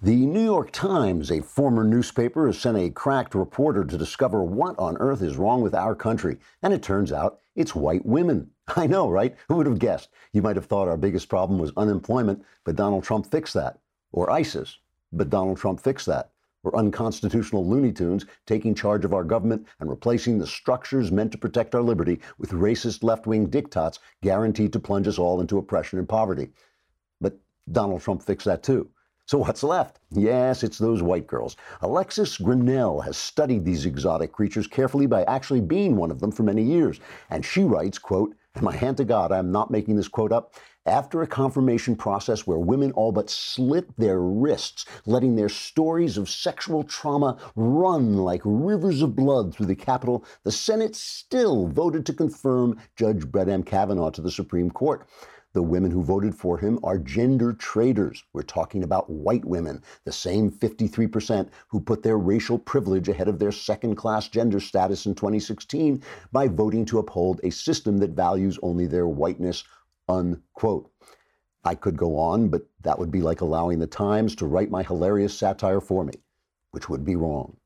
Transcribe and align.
The 0.00 0.26
New 0.26 0.44
York 0.44 0.70
Times, 0.70 1.28
a 1.28 1.42
former 1.42 1.82
newspaper, 1.82 2.46
has 2.46 2.56
sent 2.56 2.76
a 2.76 2.88
cracked 2.88 3.34
reporter 3.34 3.84
to 3.84 3.98
discover 3.98 4.44
what 4.44 4.78
on 4.78 4.96
earth 4.98 5.22
is 5.22 5.36
wrong 5.36 5.60
with 5.60 5.74
our 5.74 5.96
country. 5.96 6.38
And 6.62 6.72
it 6.72 6.84
turns 6.84 7.10
out 7.10 7.40
it's 7.56 7.74
white 7.74 8.06
women. 8.06 8.52
I 8.76 8.86
know, 8.86 9.10
right? 9.10 9.34
Who 9.48 9.56
would 9.56 9.66
have 9.66 9.80
guessed? 9.80 10.10
You 10.32 10.40
might 10.40 10.54
have 10.54 10.66
thought 10.66 10.86
our 10.86 10.96
biggest 10.96 11.28
problem 11.28 11.58
was 11.58 11.72
unemployment, 11.76 12.44
but 12.62 12.76
Donald 12.76 13.02
Trump 13.02 13.26
fixed 13.26 13.54
that. 13.54 13.80
Or 14.12 14.30
ISIS, 14.30 14.78
but 15.12 15.30
Donald 15.30 15.58
Trump 15.58 15.80
fixed 15.80 16.06
that. 16.06 16.30
Or 16.62 16.76
unconstitutional 16.76 17.66
Looney 17.66 17.90
Tunes 17.90 18.24
taking 18.46 18.76
charge 18.76 19.04
of 19.04 19.12
our 19.12 19.24
government 19.24 19.66
and 19.80 19.90
replacing 19.90 20.38
the 20.38 20.46
structures 20.46 21.10
meant 21.10 21.32
to 21.32 21.38
protect 21.38 21.74
our 21.74 21.82
liberty 21.82 22.20
with 22.38 22.52
racist 22.52 23.02
left 23.02 23.26
wing 23.26 23.48
diktats 23.48 23.98
guaranteed 24.22 24.72
to 24.74 24.78
plunge 24.78 25.08
us 25.08 25.18
all 25.18 25.40
into 25.40 25.58
oppression 25.58 25.98
and 25.98 26.08
poverty. 26.08 26.50
But 27.20 27.36
Donald 27.72 28.02
Trump 28.02 28.22
fixed 28.22 28.46
that 28.46 28.62
too. 28.62 28.88
So 29.28 29.36
what's 29.36 29.62
left? 29.62 30.00
Yes, 30.10 30.62
it's 30.62 30.78
those 30.78 31.02
white 31.02 31.26
girls. 31.26 31.54
Alexis 31.82 32.38
Grenell 32.38 33.04
has 33.04 33.18
studied 33.18 33.62
these 33.62 33.84
exotic 33.84 34.32
creatures 34.32 34.66
carefully 34.66 35.04
by 35.04 35.24
actually 35.24 35.60
being 35.60 35.96
one 35.96 36.10
of 36.10 36.20
them 36.20 36.32
for 36.32 36.44
many 36.44 36.62
years. 36.62 36.98
And 37.28 37.44
she 37.44 37.62
writes, 37.62 37.98
quote, 37.98 38.34
and 38.54 38.64
my 38.64 38.74
hand 38.74 38.96
to 38.96 39.04
God, 39.04 39.30
I'm 39.30 39.52
not 39.52 39.70
making 39.70 39.96
this 39.96 40.08
quote 40.08 40.32
up. 40.32 40.54
After 40.86 41.20
a 41.20 41.26
confirmation 41.26 41.94
process 41.94 42.46
where 42.46 42.58
women 42.58 42.90
all 42.92 43.12
but 43.12 43.28
slit 43.28 43.94
their 43.98 44.18
wrists, 44.18 44.86
letting 45.04 45.36
their 45.36 45.50
stories 45.50 46.16
of 46.16 46.30
sexual 46.30 46.82
trauma 46.82 47.36
run 47.54 48.16
like 48.16 48.40
rivers 48.46 49.02
of 49.02 49.14
blood 49.14 49.54
through 49.54 49.66
the 49.66 49.76
Capitol, 49.76 50.24
the 50.44 50.52
Senate 50.52 50.96
still 50.96 51.66
voted 51.66 52.06
to 52.06 52.14
confirm 52.14 52.80
Judge 52.96 53.26
Brett 53.26 53.50
M. 53.50 53.62
Kavanaugh 53.62 54.08
to 54.08 54.22
the 54.22 54.30
Supreme 54.30 54.70
Court. 54.70 55.06
The 55.54 55.62
women 55.62 55.90
who 55.90 56.02
voted 56.02 56.34
for 56.34 56.58
him 56.58 56.78
are 56.82 56.98
gender 56.98 57.52
traitors. 57.52 58.22
We're 58.32 58.42
talking 58.42 58.82
about 58.82 59.10
white 59.10 59.44
women, 59.44 59.82
the 60.04 60.12
same 60.12 60.50
53% 60.50 61.48
who 61.68 61.80
put 61.80 62.02
their 62.02 62.18
racial 62.18 62.58
privilege 62.58 63.08
ahead 63.08 63.28
of 63.28 63.38
their 63.38 63.52
second 63.52 63.96
class 63.96 64.28
gender 64.28 64.60
status 64.60 65.06
in 65.06 65.14
2016 65.14 66.02
by 66.32 66.48
voting 66.48 66.84
to 66.86 66.98
uphold 66.98 67.40
a 67.42 67.50
system 67.50 67.98
that 67.98 68.10
values 68.10 68.58
only 68.62 68.86
their 68.86 69.08
whiteness, 69.08 69.64
unquote. 70.08 70.90
I 71.64 71.74
could 71.74 71.98
go 71.98 72.16
on, 72.16 72.48
but 72.48 72.62
that 72.80 72.98
would 72.98 73.10
be 73.10 73.20
like 73.20 73.42
allowing 73.42 73.78
the 73.78 73.86
Times 73.86 74.34
to 74.36 74.46
write 74.46 74.70
my 74.70 74.82
hilarious 74.82 75.36
satire 75.36 75.82
for 75.82 76.02
me, 76.02 76.14
which 76.70 76.88
would 76.88 77.04
be 77.04 77.16
wrong. 77.16 77.57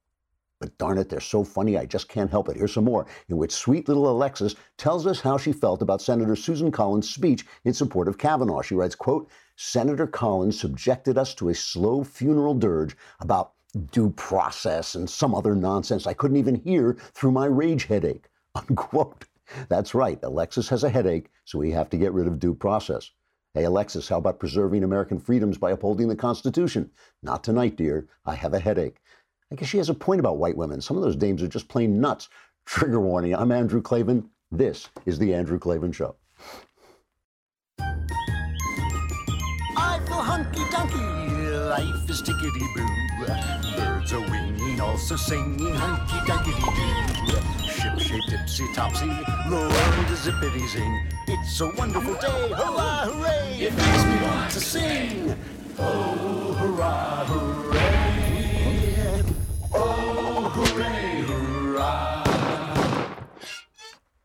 But 0.63 0.79
darn 0.79 0.97
it, 0.97 1.09
they're 1.09 1.19
so 1.19 1.43
funny, 1.43 1.77
I 1.77 1.87
just 1.87 2.09
can't 2.09 2.31
help 2.31 2.49
it. 2.49 2.57
Here's 2.57 2.75
some 2.75 2.85
more, 2.85 3.05
in 3.29 3.37
which 3.37 3.51
sweet 3.51 3.89
little 3.89 4.09
Alexis 4.09 4.55
tells 4.79 5.09
us 5.09 5.21
how 5.21 5.37
she 5.37 5.53
felt 5.53 5.83
about 5.83 6.01
Senator 6.01 6.37
Susan 6.37 6.71
Collins' 6.71 7.11
speech 7.11 7.45
in 7.65 7.75
support 7.75 8.07
of 8.07 8.17
Kavanaugh. 8.17 8.63
She 8.63 8.77
writes, 8.77 8.95
quote, 8.95 9.29
Senator 9.57 10.07
Collins 10.07 10.61
subjected 10.61 11.19
us 11.19 11.35
to 11.35 11.49
a 11.49 11.55
slow 11.55 12.05
funeral 12.05 12.55
dirge 12.55 12.97
about 13.19 13.55
due 13.91 14.11
process 14.11 14.95
and 14.95 15.11
some 15.11 15.35
other 15.35 15.57
nonsense 15.57 16.07
I 16.07 16.15
couldn't 16.15 16.37
even 16.37 16.55
hear 16.55 16.97
through 17.13 17.33
my 17.33 17.47
rage 17.47 17.87
headache, 17.87 18.29
unquote. 18.55 19.25
That's 19.69 19.97
right, 19.97 20.21
Alexis 20.23 20.69
has 20.69 20.85
a 20.85 20.91
headache, 20.91 21.29
so 21.45 21.59
we 21.59 21.73
have 21.73 21.91
to 21.91 21.99
get 21.99 22.13
rid 22.13 22.29
of 22.29 22.39
due 22.39 22.55
process. 22.55 23.11
Hey, 23.55 23.65
Alexis, 23.65 24.09
how 24.09 24.19
about 24.19 24.39
preserving 24.39 24.85
American 24.85 25.19
freedoms 25.19 25.59
by 25.59 25.73
upholding 25.73 26.07
the 26.07 26.17
Constitution? 26.17 26.91
Not 27.23 27.43
tonight, 27.45 27.77
dear. 27.77 28.09
I 28.25 28.35
have 28.37 28.55
a 28.55 28.61
headache. 28.61 29.02
I 29.53 29.55
guess 29.55 29.69
she 29.69 29.77
has 29.77 29.91
a 29.91 29.95
point 29.95 30.19
about 30.19 30.39
white 30.39 30.57
women. 30.57 30.81
Some 30.81 30.97
of 30.97 31.03
those 31.03 31.15
dames 31.15 31.43
are 31.43 31.47
just 31.47 31.69
plain 31.69 32.01
nuts. 32.01 32.31
Trigger 32.65 33.01
warning. 33.01 33.35
I'm 33.35 33.53
Andrew 33.53 33.83
Klavan. 33.83 34.31
This 34.51 34.89
is 35.05 35.19
The 35.19 35.35
Andrew 35.35 35.59
Klavan 35.59 35.93
Show. 35.93 36.17
I 37.79 37.99
feel 40.07 40.17
hunky 40.17 40.61
dunky. 40.71 41.69
Life 41.69 42.09
is 42.09 42.23
tickety 42.23 42.67
boo. 42.75 42.89
Birds 43.77 44.15
are 44.15 44.21
winging, 44.21 44.81
also 44.81 45.17
singing 45.17 45.75
hunky 45.75 46.17
dunky 46.27 46.55
doo. 47.27 47.39
Ship 47.69 47.99
shaped 48.49 48.75
topsy. 48.75 49.07
The 49.07 49.51
world 49.51 50.11
is 50.11 50.21
zippity 50.21 50.67
zing. 50.67 51.07
It's 51.29 51.61
a 51.61 51.67
wonderful 51.77 52.15
day. 52.15 52.49
Hurrah, 52.55 53.05
hooray. 53.05 53.59
It 53.61 53.75
makes 53.75 54.05
me 54.07 54.17
want 54.23 54.51
to 54.51 54.61
sing. 54.61 55.37
Oh, 55.79 56.55
hurrah, 56.59 57.27
hooray. 57.27 57.62
Oh, 59.75 60.51
hooray. 60.55 61.03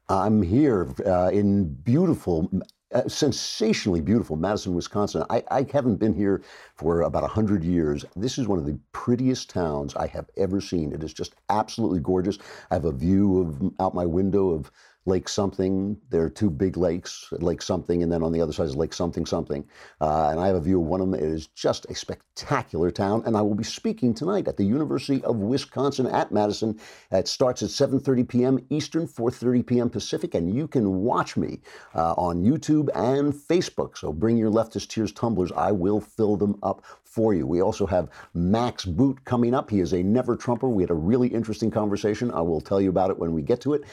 I'm 0.10 0.42
here 0.42 0.94
uh, 1.06 1.30
in 1.34 1.74
beautiful, 1.74 2.50
uh, 2.94 3.10
sensationally 3.10 4.00
beautiful 4.00 4.38
Madison, 4.38 4.74
Wisconsin. 4.74 5.26
I, 5.30 5.44
I 5.52 5.66
haven't 5.74 5.98
been 5.98 6.14
here 6.14 6.44
for 6.76 7.02
about 7.02 7.24
100 7.24 7.62
years. 7.64 8.06
This 8.16 8.38
is 8.38 8.48
one 8.48 8.58
of 8.58 8.66
the 8.66 8.80
prettiest 8.94 9.50
towns 9.50 9.96
I 9.98 10.08
have 10.08 10.30
ever 10.38 10.62
seen. 10.62 10.94
It 10.94 11.04
is 11.04 11.14
just 11.14 11.36
absolutely 11.50 12.00
gorgeous. 12.00 12.38
I 12.72 12.76
have 12.76 12.86
a 12.86 12.94
view 12.94 13.42
of 13.42 13.74
out 13.82 13.94
my 13.94 14.06
window 14.06 14.52
of 14.52 14.72
Lake 15.08 15.30
something. 15.30 15.98
There 16.10 16.24
are 16.24 16.30
two 16.30 16.50
big 16.50 16.78
lakes, 16.78 17.30
Lake 17.32 17.62
something, 17.62 18.04
and 18.04 18.12
then 18.12 18.24
on 18.24 18.32
the 18.32 18.42
other 18.42 18.54
side 18.54 18.68
is 18.68 18.76
Lake 18.76 18.94
something 18.94 19.26
something. 19.26 19.66
Uh, 20.02 20.30
and 20.30 20.40
I 20.40 20.48
have 20.48 20.56
a 20.56 20.62
view 20.62 20.82
of 20.82 20.88
one 20.88 21.02
of 21.02 21.10
them. 21.10 21.20
It 21.20 21.26
is 21.26 21.48
just 21.48 21.86
a 21.90 21.96
spectacular 21.96 22.92
town. 22.92 23.24
And 23.26 23.38
I 23.38 23.42
will 23.42 23.56
be 23.56 23.64
speaking 23.64 24.14
tonight 24.14 24.48
at 24.48 24.58
the 24.58 24.66
University 24.66 25.24
of 25.24 25.38
Wisconsin 25.38 26.08
at 26.08 26.32
Madison. 26.32 26.80
It 27.12 27.28
starts 27.28 27.64
at 27.64 27.70
7:30 27.70 28.28
p.m. 28.28 28.60
Eastern, 28.70 29.08
4:30 29.08 29.66
p.m. 29.66 29.90
Pacific, 29.90 30.36
and 30.36 30.54
you 30.54 30.68
can 30.68 31.02
watch 31.02 31.38
me 31.38 31.62
uh, 31.96 32.14
on 32.14 32.44
YouTube 32.44 32.90
and 32.96 33.34
Facebook. 33.34 33.98
So 33.98 34.14
bring 34.14 34.38
your 34.38 34.52
leftist 34.52 34.90
tears 34.90 35.12
tumblers. 35.12 35.52
I 35.54 35.72
will 35.72 36.02
fill 36.02 36.36
them 36.38 36.60
up 36.64 36.84
for 37.04 37.34
you. 37.34 37.48
We 37.48 37.62
also 37.62 37.88
have 37.88 38.10
Max 38.34 38.86
Boot 38.86 39.24
coming 39.26 39.56
up. 39.56 39.70
He 39.70 39.80
is 39.80 39.94
a 39.94 40.04
never 40.04 40.36
Trumper. 40.36 40.70
We 40.70 40.84
had 40.84 40.92
a 40.92 40.96
really 40.96 41.30
interesting 41.30 41.72
conversation. 41.72 42.32
I 42.32 42.42
will 42.42 42.62
tell 42.62 42.80
you 42.82 42.90
about 42.90 43.10
it 43.10 43.18
when 43.18 43.34
we 43.34 43.42
get 43.42 43.62
to 43.62 43.74
it. 43.74 43.84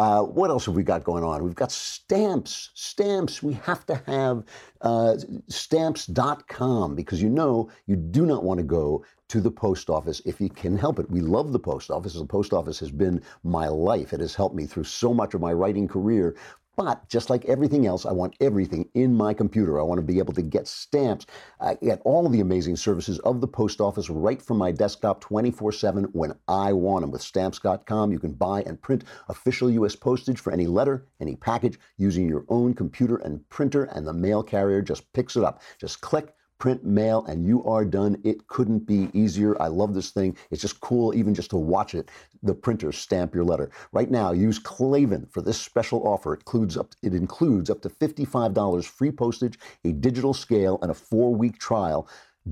Uh, 0.00 0.22
what 0.22 0.48
else 0.48 0.64
have 0.64 0.74
we 0.74 0.82
got 0.82 1.04
going 1.04 1.22
on? 1.22 1.44
We've 1.44 1.54
got 1.54 1.70
stamps. 1.70 2.70
Stamps. 2.72 3.42
We 3.42 3.52
have 3.52 3.84
to 3.84 3.96
have 4.06 4.44
uh, 4.80 5.16
stamps.com 5.48 6.94
because 6.94 7.20
you 7.20 7.28
know 7.28 7.68
you 7.84 7.96
do 7.96 8.24
not 8.24 8.42
want 8.42 8.56
to 8.60 8.64
go 8.64 9.04
to 9.28 9.42
the 9.42 9.50
post 9.50 9.90
office 9.90 10.22
if 10.24 10.40
you 10.40 10.48
can 10.48 10.78
help 10.78 11.00
it. 11.00 11.10
We 11.10 11.20
love 11.20 11.52
the 11.52 11.58
post 11.58 11.90
office. 11.90 12.14
The 12.14 12.24
post 12.24 12.54
office 12.54 12.80
has 12.80 12.90
been 12.90 13.20
my 13.44 13.68
life. 13.68 14.14
It 14.14 14.20
has 14.20 14.34
helped 14.34 14.56
me 14.56 14.64
through 14.64 14.84
so 14.84 15.12
much 15.12 15.34
of 15.34 15.42
my 15.42 15.52
writing 15.52 15.86
career. 15.86 16.34
But 16.80 17.06
just 17.10 17.28
like 17.28 17.44
everything 17.44 17.86
else, 17.86 18.06
I 18.06 18.12
want 18.12 18.36
everything 18.40 18.88
in 18.94 19.14
my 19.14 19.34
computer. 19.34 19.78
I 19.78 19.82
want 19.82 19.98
to 19.98 20.06
be 20.06 20.18
able 20.18 20.32
to 20.32 20.40
get 20.40 20.66
stamps, 20.66 21.26
uh, 21.60 21.74
get 21.74 22.00
all 22.06 22.24
of 22.24 22.32
the 22.32 22.40
amazing 22.40 22.76
services 22.76 23.18
of 23.18 23.42
the 23.42 23.46
post 23.46 23.82
office 23.82 24.08
right 24.08 24.40
from 24.40 24.56
my 24.56 24.72
desktop 24.72 25.20
24 25.20 25.72
7 25.72 26.04
when 26.12 26.32
I 26.48 26.72
want 26.72 27.02
them. 27.02 27.10
With 27.10 27.20
stamps.com, 27.20 28.12
you 28.12 28.18
can 28.18 28.32
buy 28.32 28.62
and 28.62 28.80
print 28.80 29.04
official 29.28 29.70
U.S. 29.72 29.94
postage 29.94 30.40
for 30.40 30.54
any 30.54 30.66
letter, 30.66 31.06
any 31.20 31.36
package 31.36 31.78
using 31.98 32.26
your 32.26 32.46
own 32.48 32.72
computer 32.72 33.16
and 33.16 33.46
printer, 33.50 33.84
and 33.84 34.06
the 34.06 34.14
mail 34.14 34.42
carrier 34.42 34.80
just 34.80 35.12
picks 35.12 35.36
it 35.36 35.44
up. 35.44 35.60
Just 35.78 36.00
click 36.00 36.32
print 36.60 36.84
mail 36.84 37.24
and 37.24 37.44
you 37.44 37.64
are 37.64 37.84
done. 37.84 38.20
It 38.22 38.46
couldn't 38.46 38.86
be 38.86 39.08
easier. 39.12 39.60
I 39.60 39.66
love 39.66 39.94
this 39.94 40.10
thing. 40.10 40.36
It's 40.50 40.62
just 40.62 40.80
cool 40.80 41.12
even 41.14 41.34
just 41.34 41.50
to 41.50 41.56
watch 41.56 41.94
it. 41.94 42.10
The 42.42 42.54
printer 42.54 42.92
stamp 42.92 43.34
your 43.34 43.44
letter. 43.44 43.70
Right 43.92 44.10
now, 44.10 44.30
use 44.32 44.58
Klavan 44.58 45.26
for 45.30 45.40
this 45.42 45.60
special 45.60 46.06
offer. 46.06 46.34
It 46.34 46.40
includes 46.40 46.76
up, 46.76 46.94
it 47.02 47.14
includes 47.14 47.70
up 47.70 47.80
to 47.82 47.88
$55 47.88 48.84
free 48.84 49.10
postage, 49.10 49.58
a 49.84 49.92
digital 49.92 50.34
scale, 50.34 50.78
and 50.82 50.90
a 50.90 50.94
four-week 50.94 51.58
trial. 51.58 52.06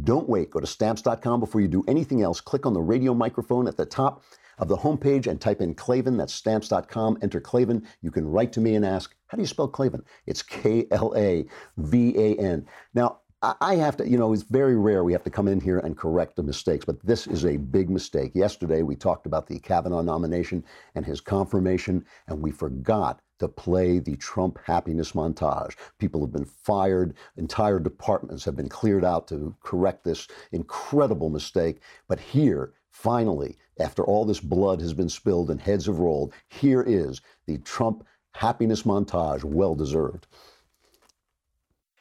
Don't 0.05 0.29
wait. 0.29 0.51
Go 0.51 0.61
to 0.61 0.67
stamps.com 0.67 1.41
before 1.41 1.61
you 1.61 1.69
do 1.69 1.85
anything 1.87 2.23
else. 2.23 2.41
Click 2.41 2.67
on 2.67 2.75
the 2.75 2.81
radio 2.81 3.15
microphone 3.15 3.69
at 3.69 3.77
the 3.77 3.87
top 3.87 4.25
of 4.59 4.69
the 4.69 4.77
homepage 4.77 5.27
and 5.27 5.41
type 5.41 5.61
in 5.61 5.75
Klavan. 5.75 6.17
That's 6.17 6.35
stamps.com. 6.35 7.19
Enter 7.23 7.41
Klavan. 7.41 7.87
You 8.03 8.11
can 8.11 8.27
write 8.27 8.53
to 8.55 8.61
me 8.61 8.75
and 8.75 8.85
ask, 8.85 9.15
how 9.27 9.37
do 9.37 9.43
you 9.43 9.47
spell 9.47 9.69
Klavan? 9.69 10.03
It's 10.27 10.43
K 10.43 10.87
L 10.91 11.13
A 11.17 11.47
V 11.77 12.15
A 12.17 12.37
N. 12.37 12.67
Now, 12.95 13.21
I 13.41 13.77
have 13.77 13.97
to, 13.99 14.09
you 14.09 14.19
know, 14.19 14.33
it's 14.33 14.43
very 14.43 14.75
rare 14.75 15.05
we 15.05 15.13
have 15.13 15.23
to 15.23 15.31
come 15.31 15.47
in 15.47 15.61
here 15.61 15.79
and 15.79 15.97
correct 15.97 16.35
the 16.35 16.43
mistakes, 16.43 16.85
but 16.85 17.01
this 17.07 17.29
is 17.29 17.45
a 17.45 17.57
big 17.57 17.89
mistake. 17.89 18.33
Yesterday, 18.35 18.83
we 18.83 18.97
talked 18.97 19.27
about 19.27 19.47
the 19.47 19.61
Kavanaugh 19.61 20.03
nomination 20.03 20.65
and 20.97 21.07
his 21.07 21.21
confirmation, 21.21 22.05
and 22.27 22.43
we 22.43 22.51
forgot 22.51 23.21
to 23.39 23.47
play 23.47 24.01
the 24.01 24.17
Trump 24.17 24.59
happiness 24.65 25.13
montage. 25.13 25.77
People 26.01 26.21
have 26.21 26.33
been 26.33 26.45
fired, 26.45 27.15
entire 27.37 27.79
departments 27.79 28.45
have 28.45 28.57
been 28.57 28.69
cleared 28.69 29.05
out 29.05 29.29
to 29.29 29.55
correct 29.63 30.03
this 30.03 30.27
incredible 30.51 31.31
mistake. 31.31 31.81
But 32.09 32.19
here, 32.19 32.73
finally, 32.91 33.57
after 33.79 34.03
all 34.05 34.25
this 34.25 34.41
blood 34.41 34.81
has 34.81 34.95
been 34.95 35.09
spilled 35.09 35.51
and 35.51 35.61
heads 35.61 35.87
have 35.87 36.01
rolled, 36.01 36.35
here 36.49 36.83
is 36.83 37.21
the 37.47 37.59
Trump 37.59 38.05
happiness 38.35 38.83
montage, 38.83 39.45
well 39.45 39.77
deserved. 39.77 40.27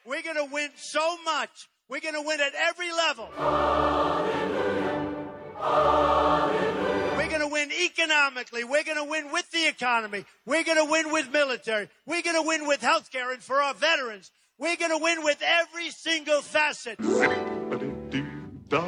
We're 0.08 0.22
going 0.22 0.36
to 0.36 0.48
win 0.50 0.70
so 0.76 1.18
much. 1.22 1.68
We're 1.90 2.00
going 2.00 2.14
to 2.14 2.22
win 2.22 2.40
at 2.40 2.54
every 2.54 2.90
level. 2.90 3.28
Hallelujah. 3.36 5.28
Hallelujah. 5.58 7.14
We're 7.18 7.28
going 7.28 7.42
to 7.42 7.48
win 7.48 7.70
economically. 7.70 8.64
We're 8.64 8.84
going 8.84 8.96
to 8.96 9.04
win 9.04 9.30
with 9.30 9.50
the 9.50 9.68
economy. 9.68 10.24
We're 10.46 10.64
going 10.64 10.78
to 10.78 10.90
win 10.90 11.12
with 11.12 11.30
military. 11.30 11.90
We're 12.06 12.22
going 12.22 12.42
to 12.42 12.48
win 12.48 12.66
with 12.66 12.80
health 12.80 13.12
care 13.12 13.32
and 13.32 13.42
for 13.42 13.60
our 13.60 13.74
veterans. 13.74 14.30
We're 14.58 14.76
going 14.76 14.92
to 14.92 15.04
win 15.04 15.22
with 15.24 15.42
every 15.44 15.90
single 15.90 16.40
facet. 16.40 16.98
Zippity-dee-da, 17.00 18.82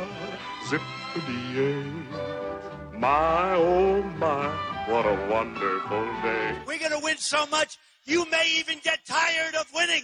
zippity-yay. 0.68 1.84
My, 2.98 3.52
oh 3.56 4.02
my, 4.02 4.48
what 4.88 5.04
a 5.04 5.28
wonderful 5.30 6.04
day. 6.22 6.56
We're 6.66 6.78
going 6.78 6.92
to 6.92 7.00
win 7.04 7.18
so 7.18 7.44
much 7.46 7.76
you 8.10 8.28
may 8.28 8.44
even 8.58 8.78
get 8.82 8.98
tired 9.06 9.54
of 9.54 9.66
winning. 9.72 10.02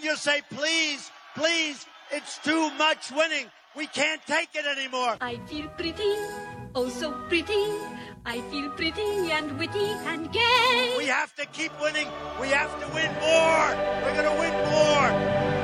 You'll 0.00 0.16
say, 0.16 0.40
please, 0.50 1.10
please, 1.34 1.84
it's 2.12 2.38
too 2.38 2.70
much 2.78 3.10
winning. 3.10 3.46
We 3.76 3.88
can't 3.88 4.24
take 4.26 4.50
it 4.54 4.64
anymore. 4.66 5.16
I 5.20 5.36
feel 5.46 5.66
pretty, 5.70 6.14
oh 6.76 6.88
so 6.88 7.10
pretty. 7.28 7.66
I 8.24 8.40
feel 8.50 8.70
pretty 8.70 9.32
and 9.32 9.58
witty 9.58 9.90
and 10.06 10.30
gay. 10.32 10.94
We 10.96 11.06
have 11.06 11.34
to 11.36 11.46
keep 11.46 11.72
winning. 11.80 12.06
We 12.40 12.48
have 12.48 12.70
to 12.80 12.86
win 12.94 13.12
more. 13.14 13.68
We're 14.04 14.14
going 14.14 14.30
to 14.30 14.38
win 14.38 14.52
more. 14.70 15.59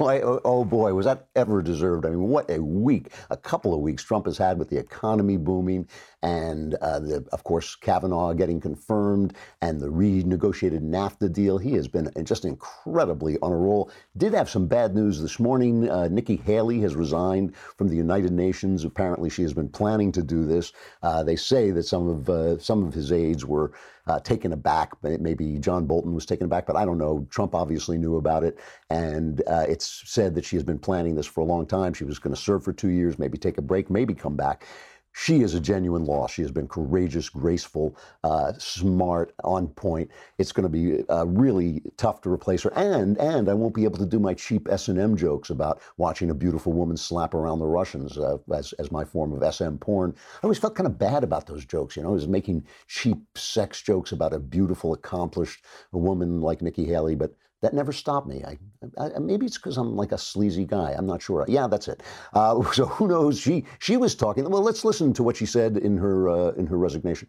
Boy, 0.00 0.22
oh, 0.22 0.40
oh 0.46 0.64
boy, 0.64 0.94
was 0.94 1.04
that 1.04 1.26
ever 1.36 1.60
deserved? 1.60 2.06
I 2.06 2.08
mean, 2.08 2.22
what 2.22 2.50
a 2.50 2.62
week, 2.62 3.12
a 3.28 3.36
couple 3.36 3.74
of 3.74 3.80
weeks 3.82 4.02
Trump 4.02 4.24
has 4.24 4.38
had 4.38 4.58
with 4.58 4.70
the 4.70 4.78
economy 4.78 5.36
booming, 5.36 5.90
and 6.22 6.74
uh, 6.74 6.98
the, 6.98 7.26
of 7.32 7.44
course 7.44 7.74
Kavanaugh 7.74 8.32
getting 8.32 8.60
confirmed, 8.60 9.34
and 9.60 9.80
the 9.80 9.88
renegotiated 9.88 10.80
NAFTA 10.82 11.32
deal. 11.32 11.58
He 11.58 11.72
has 11.72 11.88
been 11.88 12.10
just 12.24 12.44
incredibly 12.44 13.38
on 13.40 13.52
a 13.52 13.56
roll. 13.56 13.90
Did 14.16 14.34
have 14.34 14.50
some 14.50 14.66
bad 14.66 14.94
news 14.94 15.20
this 15.20 15.38
morning. 15.38 15.88
Uh, 15.88 16.08
Nikki 16.08 16.36
Haley 16.36 16.80
has 16.80 16.94
resigned 16.94 17.56
from 17.56 17.88
the 17.88 17.96
United 17.96 18.32
Nations. 18.32 18.84
Apparently, 18.84 19.30
she 19.30 19.42
has 19.42 19.52
been 19.52 19.68
planning 19.68 20.12
to 20.12 20.22
do 20.22 20.44
this. 20.44 20.72
Uh, 21.02 21.22
they 21.22 21.36
say 21.36 21.70
that 21.70 21.84
some 21.84 22.08
of 22.08 22.28
uh, 22.28 22.58
some 22.58 22.84
of 22.84 22.94
his 22.94 23.12
aides 23.12 23.46
were 23.46 23.72
uh, 24.06 24.18
taken 24.20 24.52
aback. 24.52 24.92
Maybe 25.02 25.58
John 25.58 25.86
Bolton 25.86 26.14
was 26.14 26.26
taken 26.26 26.46
aback, 26.46 26.66
but 26.66 26.76
I 26.76 26.84
don't 26.84 26.98
know. 26.98 27.26
Trump 27.30 27.54
obviously 27.54 27.96
knew 27.98 28.16
about 28.16 28.44
it, 28.44 28.58
and 28.90 29.42
uh, 29.46 29.64
it's 29.68 30.02
said 30.04 30.34
that 30.34 30.44
she 30.44 30.56
has 30.56 30.64
been 30.64 30.78
planning 30.78 31.14
this 31.14 31.26
for 31.26 31.40
a 31.40 31.44
long 31.44 31.66
time. 31.66 31.94
She 31.94 32.04
was 32.04 32.18
going 32.18 32.34
to 32.34 32.40
serve 32.40 32.64
for 32.64 32.72
two 32.72 32.88
years, 32.88 33.18
maybe 33.18 33.38
take 33.38 33.58
a 33.58 33.62
break, 33.62 33.90
maybe 33.90 34.14
come 34.14 34.36
back. 34.36 34.66
She 35.12 35.42
is 35.42 35.54
a 35.54 35.60
genuine 35.60 36.04
loss. 36.04 36.32
She 36.32 36.42
has 36.42 36.52
been 36.52 36.68
courageous, 36.68 37.28
graceful, 37.28 37.96
uh, 38.22 38.52
smart, 38.58 39.34
on 39.42 39.68
point. 39.68 40.10
It's 40.38 40.52
going 40.52 40.62
to 40.62 40.68
be 40.68 41.04
uh, 41.08 41.26
really 41.26 41.82
tough 41.96 42.20
to 42.22 42.30
replace 42.30 42.62
her, 42.62 42.72
and 42.76 43.18
and 43.18 43.48
I 43.48 43.54
won't 43.54 43.74
be 43.74 43.84
able 43.84 43.98
to 43.98 44.06
do 44.06 44.18
my 44.18 44.34
cheap 44.34 44.68
S 44.70 44.88
and 44.88 44.98
M 44.98 45.16
jokes 45.16 45.50
about 45.50 45.80
watching 45.96 46.30
a 46.30 46.34
beautiful 46.34 46.72
woman 46.72 46.96
slap 46.96 47.34
around 47.34 47.58
the 47.58 47.66
Russians 47.66 48.18
uh, 48.18 48.38
as 48.54 48.72
as 48.74 48.92
my 48.92 49.04
form 49.04 49.32
of 49.32 49.54
SM 49.54 49.76
porn. 49.76 50.14
I 50.16 50.44
always 50.44 50.58
felt 50.58 50.76
kind 50.76 50.86
of 50.86 50.98
bad 50.98 51.24
about 51.24 51.46
those 51.46 51.64
jokes. 51.64 51.96
You 51.96 52.02
know, 52.02 52.10
I 52.10 52.12
was 52.12 52.28
making 52.28 52.64
cheap 52.86 53.18
sex 53.36 53.82
jokes 53.82 54.12
about 54.12 54.32
a 54.32 54.38
beautiful, 54.38 54.92
accomplished 54.92 55.64
woman 55.92 56.40
like 56.40 56.62
Nikki 56.62 56.84
Haley, 56.84 57.14
but 57.16 57.34
that 57.62 57.74
never 57.74 57.92
stopped 57.92 58.26
me. 58.26 58.42
I, 58.44 58.58
I 58.98 59.18
maybe 59.18 59.46
it's 59.46 59.56
because 59.56 59.76
I'm 59.76 59.96
like 59.96 60.12
a 60.12 60.18
sleazy 60.18 60.64
guy. 60.64 60.94
I'm 60.96 61.06
not 61.06 61.22
sure. 61.22 61.44
Yeah, 61.48 61.66
that's 61.66 61.88
it. 61.88 62.02
Uh, 62.32 62.62
so 62.72 62.86
who 62.86 63.08
knows? 63.08 63.38
She 63.38 63.64
she 63.78 63.96
was 63.96 64.14
talking. 64.14 64.48
Well, 64.48 64.62
let's 64.62 64.84
listen 64.84 65.12
to 65.14 65.22
what 65.22 65.36
she 65.36 65.46
said 65.46 65.76
in 65.76 65.96
her 65.98 66.28
uh, 66.28 66.50
in 66.52 66.66
her 66.66 66.78
resignation. 66.78 67.28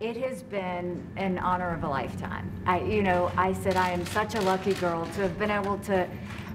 It 0.00 0.16
has 0.16 0.42
been 0.42 1.06
an 1.16 1.38
honor 1.38 1.74
of 1.74 1.84
a 1.84 1.88
lifetime. 1.88 2.50
I, 2.64 2.80
you 2.80 3.02
know, 3.02 3.30
I 3.36 3.52
said 3.52 3.76
I 3.76 3.90
am 3.90 4.06
such 4.06 4.34
a 4.34 4.40
lucky 4.40 4.72
girl 4.74 5.04
to 5.04 5.20
have 5.20 5.38
been 5.38 5.50
able 5.50 5.76
to 5.80 6.08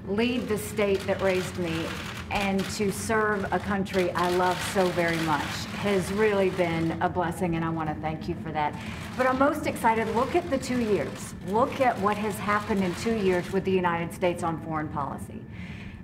lead 0.08 0.48
the 0.48 0.58
state 0.58 1.00
that 1.02 1.22
raised 1.22 1.56
me 1.60 1.86
and 2.36 2.60
to 2.72 2.92
serve 2.92 3.46
a 3.54 3.60
country 3.60 4.12
I 4.12 4.30
love 4.32 4.62
so 4.74 4.88
very 4.90 5.18
much 5.22 5.48
has 5.78 6.12
really 6.14 6.50
been 6.50 7.02
a 7.02 7.08
blessing, 7.08 7.56
and 7.56 7.64
I 7.64 7.70
want 7.70 7.88
to 7.88 7.96
thank 8.02 8.28
you 8.28 8.36
for 8.44 8.52
that. 8.52 8.76
But 9.16 9.26
I'm 9.26 9.40
most 9.40 9.68
excited. 9.68 10.08
Look 10.16 10.36
at 10.36 10.50
the 10.50 10.58
two 10.58 10.82
years. 10.82 11.34
Look 11.48 11.80
at 11.80 11.98
what 12.00 12.18
has 12.18 12.38
happened 12.38 12.84
in 12.84 12.94
two 12.96 13.16
years 13.16 13.50
with 13.54 13.64
the 13.64 13.72
United 13.72 14.14
States 14.14 14.44
on 14.44 14.60
foreign 14.66 14.90
policy. 14.90 15.42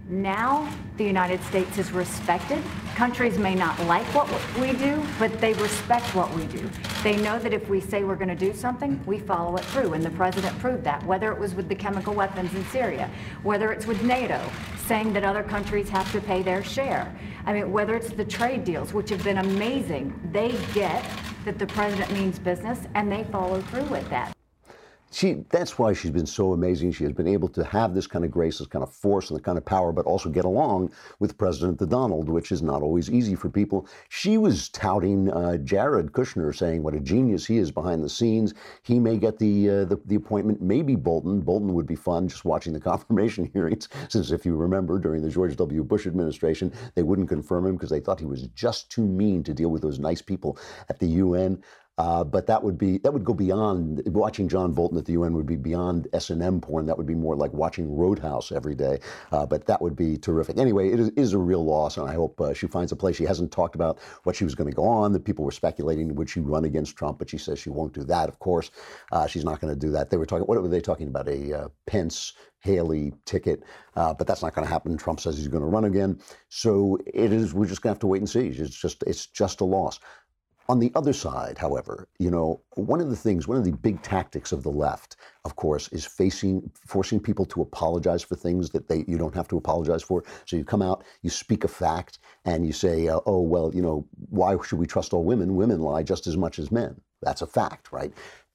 Now, 0.09 0.69
the 0.97 1.05
United 1.05 1.41
States 1.43 1.77
is 1.77 1.91
respected. 1.91 2.61
Countries 2.95 3.37
may 3.37 3.55
not 3.55 3.79
like 3.85 4.05
what 4.13 4.27
we 4.59 4.73
do, 4.73 5.01
but 5.17 5.39
they 5.39 5.53
respect 5.53 6.13
what 6.13 6.33
we 6.35 6.45
do. 6.47 6.69
They 7.01 7.15
know 7.17 7.39
that 7.39 7.53
if 7.53 7.69
we 7.69 7.79
say 7.79 8.03
we're 8.03 8.15
going 8.15 8.27
to 8.27 8.35
do 8.35 8.53
something, 8.53 9.01
we 9.05 9.19
follow 9.19 9.55
it 9.55 9.63
through. 9.65 9.93
And 9.93 10.03
the 10.03 10.09
president 10.11 10.57
proved 10.59 10.83
that, 10.83 11.05
whether 11.05 11.31
it 11.31 11.39
was 11.39 11.55
with 11.55 11.69
the 11.69 11.75
chemical 11.75 12.13
weapons 12.13 12.53
in 12.53 12.65
Syria, 12.65 13.09
whether 13.43 13.71
it's 13.71 13.85
with 13.85 14.03
NATO, 14.03 14.41
saying 14.85 15.13
that 15.13 15.23
other 15.23 15.43
countries 15.43 15.87
have 15.89 16.11
to 16.11 16.19
pay 16.19 16.41
their 16.41 16.63
share. 16.63 17.15
I 17.45 17.53
mean, 17.53 17.71
whether 17.71 17.95
it's 17.95 18.11
the 18.11 18.25
trade 18.25 18.65
deals, 18.65 18.93
which 18.93 19.09
have 19.11 19.23
been 19.23 19.37
amazing, 19.37 20.13
they 20.33 20.57
get 20.73 21.05
that 21.45 21.57
the 21.57 21.67
president 21.67 22.11
means 22.11 22.37
business 22.37 22.79
and 22.95 23.11
they 23.11 23.23
follow 23.25 23.61
through 23.61 23.85
with 23.85 24.09
that 24.09 24.35
she 25.11 25.43
that's 25.49 25.77
why 25.77 25.93
she's 25.93 26.11
been 26.11 26.25
so 26.25 26.53
amazing. 26.53 26.91
She 26.93 27.03
has 27.03 27.13
been 27.13 27.27
able 27.27 27.49
to 27.49 27.63
have 27.65 27.93
this 27.93 28.07
kind 28.07 28.23
of 28.23 28.31
grace, 28.31 28.59
this 28.59 28.67
kind 28.67 28.83
of 28.83 28.93
force, 28.93 29.29
and 29.29 29.37
the 29.37 29.43
kind 29.43 29.57
of 29.57 29.65
power, 29.65 29.91
but 29.91 30.05
also 30.05 30.29
get 30.29 30.45
along 30.45 30.91
with 31.19 31.37
President 31.37 31.77
Donald, 31.89 32.29
which 32.29 32.51
is 32.51 32.61
not 32.61 32.81
always 32.81 33.09
easy 33.09 33.35
for 33.35 33.49
people. 33.49 33.87
She 34.09 34.37
was 34.37 34.69
touting 34.69 35.29
uh, 35.31 35.57
Jared 35.57 36.13
Kushner, 36.13 36.55
saying 36.55 36.83
what 36.83 36.95
a 36.95 36.99
genius 36.99 37.45
he 37.45 37.57
is 37.57 37.71
behind 37.71 38.03
the 38.03 38.09
scenes. 38.09 38.53
He 38.83 38.99
may 38.99 39.17
get 39.17 39.37
the, 39.37 39.69
uh, 39.69 39.85
the 39.85 39.99
the 40.05 40.15
appointment. 40.15 40.61
Maybe 40.61 40.95
Bolton. 40.95 41.41
Bolton 41.41 41.73
would 41.73 41.87
be 41.87 41.95
fun 41.95 42.27
just 42.27 42.45
watching 42.45 42.73
the 42.73 42.79
confirmation 42.91 43.49
hearings, 43.53 43.89
since 44.07 44.31
if 44.31 44.45
you 44.45 44.55
remember 44.55 44.97
during 44.97 45.21
the 45.21 45.29
George 45.29 45.55
W. 45.57 45.83
Bush 45.83 46.07
administration, 46.07 46.71
they 46.95 47.03
wouldn't 47.03 47.29
confirm 47.29 47.65
him 47.65 47.75
because 47.75 47.89
they 47.89 47.99
thought 47.99 48.19
he 48.19 48.25
was 48.25 48.47
just 48.55 48.89
too 48.89 49.05
mean 49.05 49.43
to 49.43 49.53
deal 49.53 49.69
with 49.69 49.81
those 49.81 49.99
nice 49.99 50.21
people 50.21 50.57
at 50.89 50.99
the 50.99 51.07
UN. 51.07 51.61
Uh, 51.97 52.23
but 52.23 52.47
that 52.47 52.63
would 52.63 52.77
be 52.77 52.97
that 52.99 53.11
would 53.13 53.25
go 53.25 53.33
beyond 53.33 54.01
watching 54.07 54.47
John 54.47 54.73
Bolton 54.73 54.97
at 54.97 55.05
the 55.05 55.11
UN 55.13 55.33
would 55.33 55.45
be 55.45 55.57
beyond 55.57 56.07
S 56.13 56.29
and 56.29 56.41
M 56.41 56.61
porn. 56.61 56.85
That 56.85 56.97
would 56.97 57.05
be 57.05 57.15
more 57.15 57.35
like 57.35 57.53
watching 57.53 57.95
Roadhouse 57.95 58.51
every 58.51 58.75
day. 58.75 58.99
Uh, 59.31 59.45
but 59.45 59.67
that 59.67 59.81
would 59.81 59.95
be 59.95 60.17
terrific. 60.17 60.57
Anyway, 60.57 60.89
it 60.89 60.99
is, 60.99 61.09
is 61.09 61.33
a 61.33 61.37
real 61.37 61.63
loss, 61.63 61.97
and 61.97 62.09
I 62.09 62.13
hope 62.13 62.39
uh, 62.41 62.53
she 62.53 62.67
finds 62.67 62.91
a 62.91 62.95
place. 62.95 63.17
She 63.17 63.25
hasn't 63.25 63.51
talked 63.51 63.75
about 63.75 63.99
what 64.23 64.35
she 64.35 64.43
was 64.43 64.55
going 64.55 64.69
to 64.69 64.75
go 64.75 64.85
on. 64.85 65.11
That 65.11 65.25
people 65.25 65.45
were 65.45 65.51
speculating 65.51 66.15
would 66.15 66.29
she 66.29 66.39
run 66.39 66.65
against 66.65 66.95
Trump, 66.95 67.19
but 67.19 67.29
she 67.29 67.37
says 67.37 67.59
she 67.59 67.69
won't 67.69 67.93
do 67.93 68.03
that. 68.05 68.29
Of 68.29 68.39
course, 68.39 68.71
uh, 69.11 69.27
she's 69.27 69.45
not 69.45 69.59
going 69.59 69.73
to 69.73 69.79
do 69.79 69.91
that. 69.91 70.09
They 70.09 70.17
were 70.17 70.25
talking. 70.25 70.45
What 70.45 70.61
were 70.61 70.67
they 70.67 70.81
talking 70.81 71.07
about? 71.07 71.27
A 71.27 71.53
uh, 71.53 71.67
Pence 71.85 72.33
Haley 72.61 73.11
ticket, 73.25 73.63
uh, 73.95 74.13
but 74.13 74.27
that's 74.27 74.41
not 74.41 74.53
going 74.53 74.65
to 74.65 74.71
happen. 74.71 74.95
Trump 74.97 75.19
says 75.19 75.37
he's 75.37 75.47
going 75.47 75.63
to 75.63 75.67
run 75.67 75.85
again, 75.85 76.19
so 76.49 76.97
it 77.05 77.33
is. 77.33 77.53
We're 77.53 77.65
just 77.65 77.81
going 77.81 77.91
to 77.91 77.95
have 77.95 77.99
to 77.99 78.07
wait 78.07 78.21
and 78.21 78.29
see. 78.29 78.47
It's 78.47 78.79
just 78.79 79.03
it's 79.03 79.25
just 79.25 79.61
a 79.61 79.65
loss. 79.65 79.99
On 80.69 80.79
the 80.79 80.91
other 80.95 81.13
side, 81.13 81.57
however, 81.57 82.07
you 82.19 82.31
know, 82.31 82.61
one 82.75 83.01
of 83.01 83.09
the 83.09 83.15
things, 83.15 83.47
one 83.47 83.57
of 83.57 83.65
the 83.65 83.71
big 83.71 84.01
tactics 84.03 84.51
of 84.51 84.63
the 84.63 84.69
left, 84.71 85.17
of 85.43 85.55
course, 85.55 85.89
is 85.89 86.05
facing, 86.05 86.71
forcing 86.87 87.19
people 87.19 87.45
to 87.47 87.61
apologize 87.61 88.23
for 88.23 88.35
things 88.35 88.69
that 88.69 88.87
they 88.87 89.03
you 89.07 89.17
don't 89.17 89.35
have 89.35 89.47
to 89.49 89.57
apologize 89.57 90.03
for. 90.03 90.23
So 90.45 90.55
you 90.55 90.63
come 90.63 90.81
out, 90.81 91.03
you 91.23 91.29
speak 91.29 91.63
a 91.63 91.67
fact, 91.67 92.19
and 92.45 92.65
you 92.65 92.73
say, 92.73 93.07
uh, 93.07 93.19
"Oh, 93.25 93.41
well, 93.41 93.73
you 93.75 93.81
know, 93.81 94.07
why 94.29 94.55
should 94.63 94.79
we 94.79 94.87
trust 94.87 95.13
all 95.13 95.23
women? 95.23 95.55
Women 95.55 95.81
lie 95.81 96.03
just 96.03 96.27
as 96.27 96.37
much 96.37 96.59
as 96.59 96.71
men." 96.71 97.01
That's 97.21 97.41
a 97.41 97.47
fact, 97.47 97.91
right? 97.91 98.13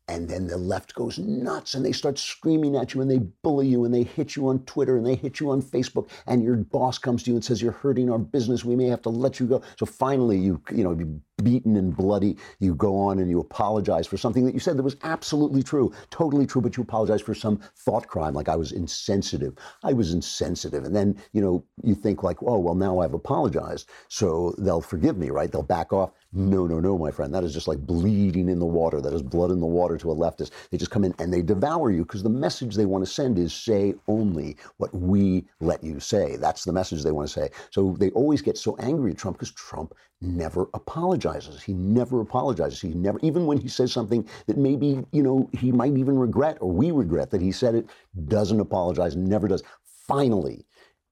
And 0.09 0.29
then 0.29 0.47
the 0.47 0.57
left 0.57 0.95
goes 0.95 1.19
nuts 1.19 1.75
and 1.75 1.85
they 1.85 1.91
start 1.91 2.17
screaming 2.17 2.77
at 2.77 2.95
you 2.95 3.01
and 3.01 3.11
they 3.11 3.19
bully 3.19 3.67
you 3.67 3.85
and 3.85 3.93
they 3.93 4.05
hit 4.05 4.37
you 4.37 4.49
on 4.49 4.61
Twitter 4.61 4.97
and 4.97 5.05
they 5.05 5.17
hit 5.17 5.41
you 5.41 5.51
on 5.51 5.61
Facebook 5.61 6.09
and 6.29 6.45
your 6.45 6.57
boss 6.57 6.97
comes 6.97 7.25
to 7.25 7.31
you 7.31 7.37
and 7.37 7.45
says 7.45 7.61
you're 7.61 7.73
hurting 7.73 8.09
our 8.09 8.19
business. 8.19 8.65
We 8.65 8.77
may 8.77 8.87
have 8.87 9.03
to 9.03 9.09
let 9.09 9.41
you 9.41 9.47
go. 9.47 9.63
So 9.77 9.85
finally 9.85 10.39
you 10.39 10.63
you 10.71 10.85
know 10.85 10.95
beaten 11.43 11.77
and 11.77 11.97
bloody, 11.97 12.37
you 12.61 12.75
go 12.75 12.99
on 12.99 13.19
and 13.19 13.29
you 13.29 13.41
apologize 13.41 14.07
for 14.07 14.17
something 14.17 14.45
that 14.47 14.55
you 14.55 14.61
said 14.61 14.77
that 14.77 14.83
was 14.83 14.97
absolutely 15.03 15.63
true, 15.63 15.93
totally 16.11 16.47
true, 16.47 16.63
but 16.63 16.77
you 16.77 16.83
apologize 16.83 17.21
for 17.21 17.35
some 17.35 17.61
thought 17.77 18.07
crime, 18.07 18.35
like 18.35 18.49
I 18.49 18.57
was 18.57 18.73
insensitive. 18.73 19.55
I 19.83 19.93
was 19.93 20.13
insensitive. 20.13 20.85
And 20.85 20.97
then, 20.97 21.21
you 21.33 21.43
know, 21.43 21.65
you 21.83 21.95
think 21.95 22.23
like, 22.23 22.43
oh, 22.43 22.59
well, 22.59 22.75
now 22.75 23.01
I've 23.01 23.15
apologized, 23.15 23.89
so 24.09 24.55
they'll 24.59 24.81
forgive 24.81 25.19
me, 25.19 25.31
right? 25.31 25.51
They'll 25.51 25.63
back 25.63 25.93
off. 25.93 26.13
No, 26.33 26.67
no, 26.67 26.81
no, 26.81 26.99
my 26.99 27.11
friend. 27.11 27.35
That 27.35 27.45
is 27.45 27.55
just 27.55 27.69
like 27.69 27.79
bleeding 27.79 28.49
in 28.49 28.59
the 28.59 28.67
water. 28.67 29.01
That 29.01 29.15
is 29.15 29.23
blood 29.23 29.51
in 29.51 29.61
the 29.61 29.67
water 29.67 29.97
to 29.99 30.11
a 30.11 30.15
leftist. 30.15 30.51
They 30.71 30.77
just 30.77 30.91
come 30.91 31.05
in 31.05 31.15
and 31.19 31.33
they 31.33 31.41
devour 31.41 31.91
you 31.91 32.03
because 32.03 32.23
the 32.23 32.29
message 32.29 32.75
they 32.75 32.85
want 32.85 33.07
to 33.07 33.11
send 33.11 33.39
is 33.39 33.55
say 33.55 33.95
only 34.07 34.57
what 34.77 34.95
we 34.95 35.47
let 35.61 35.83
you 35.83 35.99
say. 35.99 36.37
That's 36.37 36.65
the 36.65 36.73
message 36.73 37.03
they 37.03 37.13
want 37.13 37.29
to 37.29 37.33
say. 37.33 37.51
So 37.71 37.97
they 37.99 38.11
always 38.11 38.43
get 38.43 38.59
so 38.59 38.77
angry 38.77 39.13
at 39.13 39.19
Trump 39.19 39.39
because 39.39 39.53
Trump 39.53 39.95
never 40.21 40.69
apologizes. 40.75 41.63
He 41.63 41.75
never 41.75 42.21
apologizes. 42.21 42.81
He 42.81 42.89
never, 42.89 43.19
even 43.23 43.47
when 43.47 43.59
he 43.59 43.69
says 43.69 43.93
something 43.93 44.29
that 44.47 44.57
maybe, 44.57 45.05
you 45.13 45.23
know, 45.23 45.49
he 45.53 45.73
might 45.73 45.97
even 45.97 46.19
regret 46.19 46.59
or 46.61 46.71
we 46.71 46.91
regret 46.91 47.31
that 47.31 47.41
he 47.41 47.53
said 47.53 47.75
it, 47.75 47.87
doesn't 48.29 48.61
apologize, 48.61 49.17
never 49.17 49.49
does. 49.49 49.63
Finally, 49.85 50.65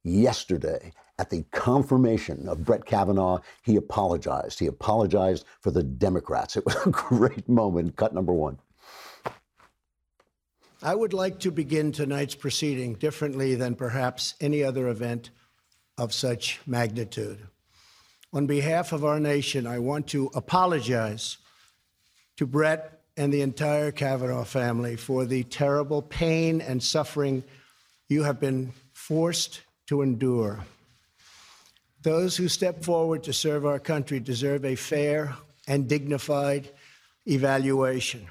yesterday, 0.05 0.93
at 1.19 1.31
the 1.31 1.45
confirmation 1.53 2.49
of 2.49 2.65
Brett 2.65 2.85
Kavanaugh, 2.85 3.39
he 3.63 3.77
apologized. 3.77 4.59
He 4.59 4.67
apologized 4.67 5.45
for 5.61 5.71
the 5.71 5.83
Democrats. 5.83 6.57
It 6.57 6.65
was 6.65 6.77
a 6.87 6.91
great 6.91 7.49
moment. 7.49 7.97
Cut 7.97 8.15
number 8.15 8.33
one. 8.33 8.59
I 10.83 10.95
would 10.95 11.15
like 11.15 11.39
to 11.41 11.51
begin 11.51 11.93
tonight's 11.93 12.35
proceeding 12.35 12.95
differently 12.95 13.55
than 13.55 13.75
perhaps 13.75 14.35
any 14.41 14.63
other 14.63 14.89
event 14.89 15.31
of 15.97 16.13
such 16.13 16.61
magnitude. 16.67 17.47
On 18.35 18.47
behalf 18.47 18.91
of 18.91 19.05
our 19.05 19.21
nation, 19.21 19.65
I 19.65 19.79
want 19.79 20.09
to 20.09 20.29
apologize 20.35 21.37
to 22.37 22.47
Brett 22.47 23.01
and 23.17 23.33
the 23.33 23.43
entire 23.43 23.93
Kavanaugh 23.93 24.43
family 24.43 24.97
for 24.97 25.25
the 25.25 25.45
terrible 25.45 26.03
pain 26.03 26.61
and 26.61 26.83
suffering 26.83 27.45
you 28.09 28.25
have 28.25 28.41
been 28.41 28.73
forced 28.93 29.61
to 29.87 30.03
endure. 30.03 30.59
Those 32.03 32.37
who 32.37 32.49
step 32.49 32.83
forward 32.83 33.23
to 33.23 33.33
serve 33.33 33.65
our 33.65 33.79
country 33.79 34.19
deserve 34.19 34.65
a 34.65 34.75
fair 34.75 35.37
and 35.69 35.89
dignified 35.89 36.69
evaluation, 37.27 38.27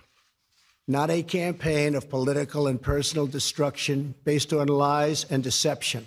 not 0.86 1.12
a 1.12 1.24
campaign 1.24 1.96
of 1.96 2.10
political 2.10 2.68
and 2.68 2.82
personal 2.82 3.26
destruction 3.26 4.16
based 4.26 4.52
on 4.52 4.68
lies 4.68 5.26
and 5.30 5.42
deception. 5.42 6.06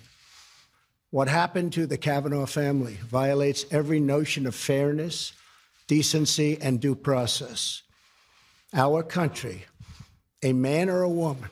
What 1.10 1.28
happened 1.28 1.72
to 1.74 1.86
the 1.86 1.96
Kavanaugh 1.96 2.46
family 2.46 2.98
violates 3.06 3.64
every 3.70 4.00
notion 4.00 4.46
of 4.46 4.54
fairness, 4.54 5.32
decency, 5.86 6.58
and 6.60 6.80
due 6.80 6.96
process. 6.96 7.82
Our 8.74 9.02
country, 9.02 9.66
a 10.42 10.52
man 10.52 10.90
or 10.90 11.02
a 11.02 11.08
woman, 11.08 11.48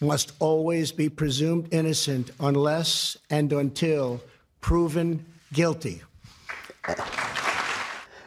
must 0.00 0.32
always 0.40 0.90
be 0.90 1.08
presumed 1.08 1.72
innocent 1.72 2.32
unless 2.40 3.16
and 3.30 3.52
until 3.52 4.20
proven 4.60 5.24
guilty. 5.52 6.02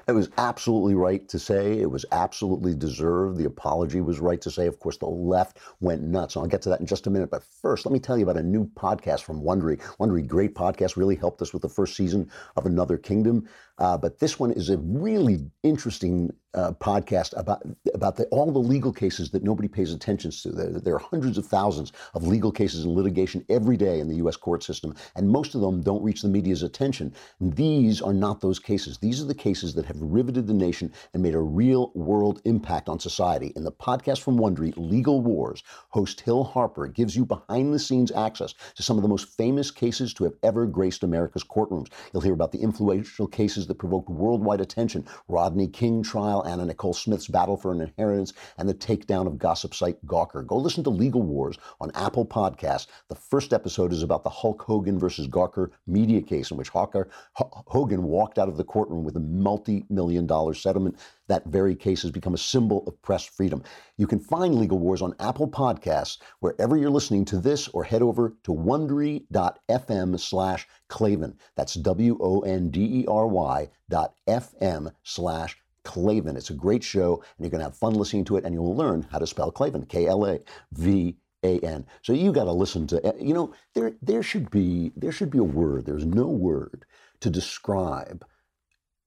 It 0.07 0.11
was 0.11 0.29
absolutely 0.37 0.93
right 0.93 1.27
to 1.29 1.39
say. 1.39 1.79
It 1.79 1.89
was 1.89 2.05
absolutely 2.11 2.75
deserved. 2.75 3.37
The 3.37 3.45
apology 3.45 4.01
was 4.01 4.19
right 4.19 4.39
to 4.41 4.51
say. 4.51 4.67
Of 4.67 4.79
course, 4.79 4.97
the 4.97 5.07
left 5.07 5.57
went 5.79 6.03
nuts. 6.03 6.37
I'll 6.37 6.45
get 6.45 6.61
to 6.63 6.69
that 6.69 6.79
in 6.79 6.85
just 6.85 7.07
a 7.07 7.09
minute. 7.09 7.31
But 7.31 7.43
first, 7.43 7.87
let 7.87 7.91
me 7.91 7.99
tell 7.99 8.15
you 8.15 8.23
about 8.23 8.37
a 8.37 8.43
new 8.43 8.67
podcast 8.75 9.23
from 9.23 9.41
Wondery. 9.41 9.81
Wondery, 9.97 10.27
great 10.27 10.53
podcast, 10.53 10.95
really 10.95 11.15
helped 11.15 11.41
us 11.41 11.53
with 11.53 11.63
the 11.63 11.69
first 11.69 11.95
season 11.95 12.29
of 12.55 12.67
Another 12.67 12.99
Kingdom. 12.99 13.47
Uh, 13.77 13.97
but 13.97 14.19
this 14.19 14.39
one 14.39 14.51
is 14.51 14.69
a 14.69 14.77
really 14.77 15.39
interesting 15.63 16.31
uh, 16.55 16.71
podcast 16.71 17.37
about 17.37 17.61
about 17.93 18.15
the, 18.15 18.25
all 18.27 18.49
the 18.51 18.57
legal 18.57 18.93
cases 18.93 19.29
that 19.31 19.43
nobody 19.43 19.67
pays 19.67 19.93
attention 19.93 20.31
to. 20.31 20.49
There, 20.51 20.79
there, 20.79 20.95
are 20.95 20.99
hundreds 20.99 21.37
of 21.37 21.45
thousands 21.45 21.91
of 22.13 22.25
legal 22.25 22.51
cases 22.51 22.85
and 22.85 22.95
litigation 22.95 23.45
every 23.49 23.75
day 23.75 23.99
in 23.99 24.07
the 24.07 24.15
U.S. 24.17 24.37
court 24.37 24.63
system, 24.63 24.95
and 25.15 25.29
most 25.29 25.53
of 25.53 25.61
them 25.61 25.81
don't 25.81 26.01
reach 26.01 26.21
the 26.21 26.29
media's 26.29 26.63
attention. 26.63 27.13
These 27.41 28.01
are 28.01 28.13
not 28.13 28.39
those 28.39 28.57
cases. 28.57 28.97
These 28.97 29.21
are 29.21 29.25
the 29.25 29.35
cases 29.35 29.73
that 29.75 29.85
have 29.85 30.01
riveted 30.01 30.47
the 30.47 30.53
nation 30.53 30.93
and 31.13 31.21
made 31.21 31.35
a 31.35 31.39
real 31.39 31.91
world 31.93 32.41
impact 32.45 32.87
on 32.87 32.99
society. 32.99 33.51
In 33.57 33.65
the 33.65 33.71
podcast 33.71 34.21
from 34.21 34.37
Wondery, 34.37 34.73
Legal 34.77 35.21
Wars, 35.21 35.61
host 35.89 36.21
Hill 36.21 36.45
Harper 36.45 36.87
gives 36.87 37.17
you 37.17 37.25
behind 37.25 37.73
the 37.73 37.79
scenes 37.79 38.11
access 38.13 38.53
to 38.75 38.83
some 38.83 38.97
of 38.97 39.03
the 39.03 39.09
most 39.09 39.35
famous 39.35 39.71
cases 39.71 40.13
to 40.13 40.23
have 40.23 40.33
ever 40.41 40.65
graced 40.65 41.03
America's 41.03 41.43
courtrooms. 41.43 41.89
You'll 42.13 42.21
hear 42.21 42.33
about 42.33 42.53
the 42.53 42.61
influential 42.61 43.27
cases 43.27 43.64
that 43.67 43.75
provoked 43.75 44.09
worldwide 44.09 44.61
attention 44.61 45.05
Rodney 45.27 45.67
King 45.67 46.03
trial, 46.03 46.43
Anna 46.45 46.65
Nicole 46.65 46.93
Smith's 46.93 47.27
battle 47.27 47.57
for 47.57 47.71
an 47.71 47.81
inheritance, 47.81 48.33
and 48.57 48.67
the 48.67 48.73
takedown 48.73 49.27
of 49.27 49.37
gossip 49.37 49.73
site 49.73 50.03
Gawker. 50.05 50.45
Go 50.45 50.57
listen 50.57 50.83
to 50.83 50.89
Legal 50.89 51.21
Wars 51.21 51.57
on 51.81 51.91
Apple 51.95 52.25
Podcasts. 52.25 52.87
The 53.09 53.15
first 53.15 53.53
episode 53.53 53.91
is 53.91 54.03
about 54.03 54.23
the 54.23 54.29
Hulk 54.29 54.61
Hogan 54.61 54.99
versus 54.99 55.27
Gawker 55.27 55.69
media 55.87 56.21
case, 56.21 56.51
in 56.51 56.57
which 56.57 56.69
Hawker, 56.69 57.09
H- 57.39 57.47
Hogan 57.67 58.03
walked 58.03 58.37
out 58.37 58.49
of 58.49 58.57
the 58.57 58.63
courtroom 58.63 59.03
with 59.03 59.15
a 59.15 59.21
multi 59.21 59.85
million 59.89 60.25
dollar 60.25 60.53
settlement. 60.53 60.97
That 61.27 61.45
very 61.45 61.75
case 61.75 62.03
has 62.03 62.11
become 62.11 62.33
a 62.33 62.37
symbol 62.37 62.83
of 62.87 63.01
press 63.01 63.25
freedom. 63.25 63.63
You 63.97 64.05
can 64.07 64.19
find 64.19 64.55
Legal 64.55 64.77
Wars 64.77 65.01
on 65.01 65.15
Apple 65.19 65.47
Podcasts 65.47 66.19
wherever 66.39 66.77
you're 66.77 66.89
listening 66.89 67.25
to 67.25 67.39
this, 67.39 67.67
or 67.69 67.83
head 67.83 68.01
over 68.01 68.35
to 68.43 68.51
wondery.fm 68.51 70.19
slash 70.19 70.67
Klavan. 70.87 71.37
That's 71.55 71.73
W 71.75 72.17
O 72.21 72.41
N 72.41 72.69
D 72.69 73.01
E 73.01 73.05
R 73.07 73.27
Y 73.27 73.69
dot 73.89 74.13
FM 74.27 74.93
slash 75.03 75.57
Klavan. 75.83 76.37
It's 76.37 76.49
a 76.49 76.55
great 76.55 76.83
show, 76.83 77.23
and 77.37 77.45
you're 77.45 77.51
going 77.51 77.59
to 77.59 77.65
have 77.65 77.77
fun 77.77 77.93
listening 77.93 78.25
to 78.25 78.37
it, 78.37 78.43
and 78.43 78.53
you'll 78.53 78.75
learn 78.75 79.07
how 79.11 79.19
to 79.19 79.27
spell 79.27 79.51
Klavan, 79.51 79.85
K 79.85 80.07
L 80.07 80.25
A 80.25 80.39
V 80.73 81.17
A 81.43 81.59
N. 81.59 81.85
So 82.01 82.13
you 82.13 82.31
got 82.31 82.45
to 82.45 82.51
listen 82.51 82.85
to. 82.87 83.05
Eh, 83.05 83.13
you 83.19 83.33
know, 83.33 83.53
there 83.73 83.93
there 84.01 84.23
should 84.23 84.51
be 84.51 84.91
there 84.95 85.11
should 85.11 85.31
be 85.31 85.39
a 85.39 85.43
word. 85.43 85.85
There's 85.85 86.05
no 86.05 86.27
word 86.27 86.85
to 87.21 87.29
describe 87.29 88.25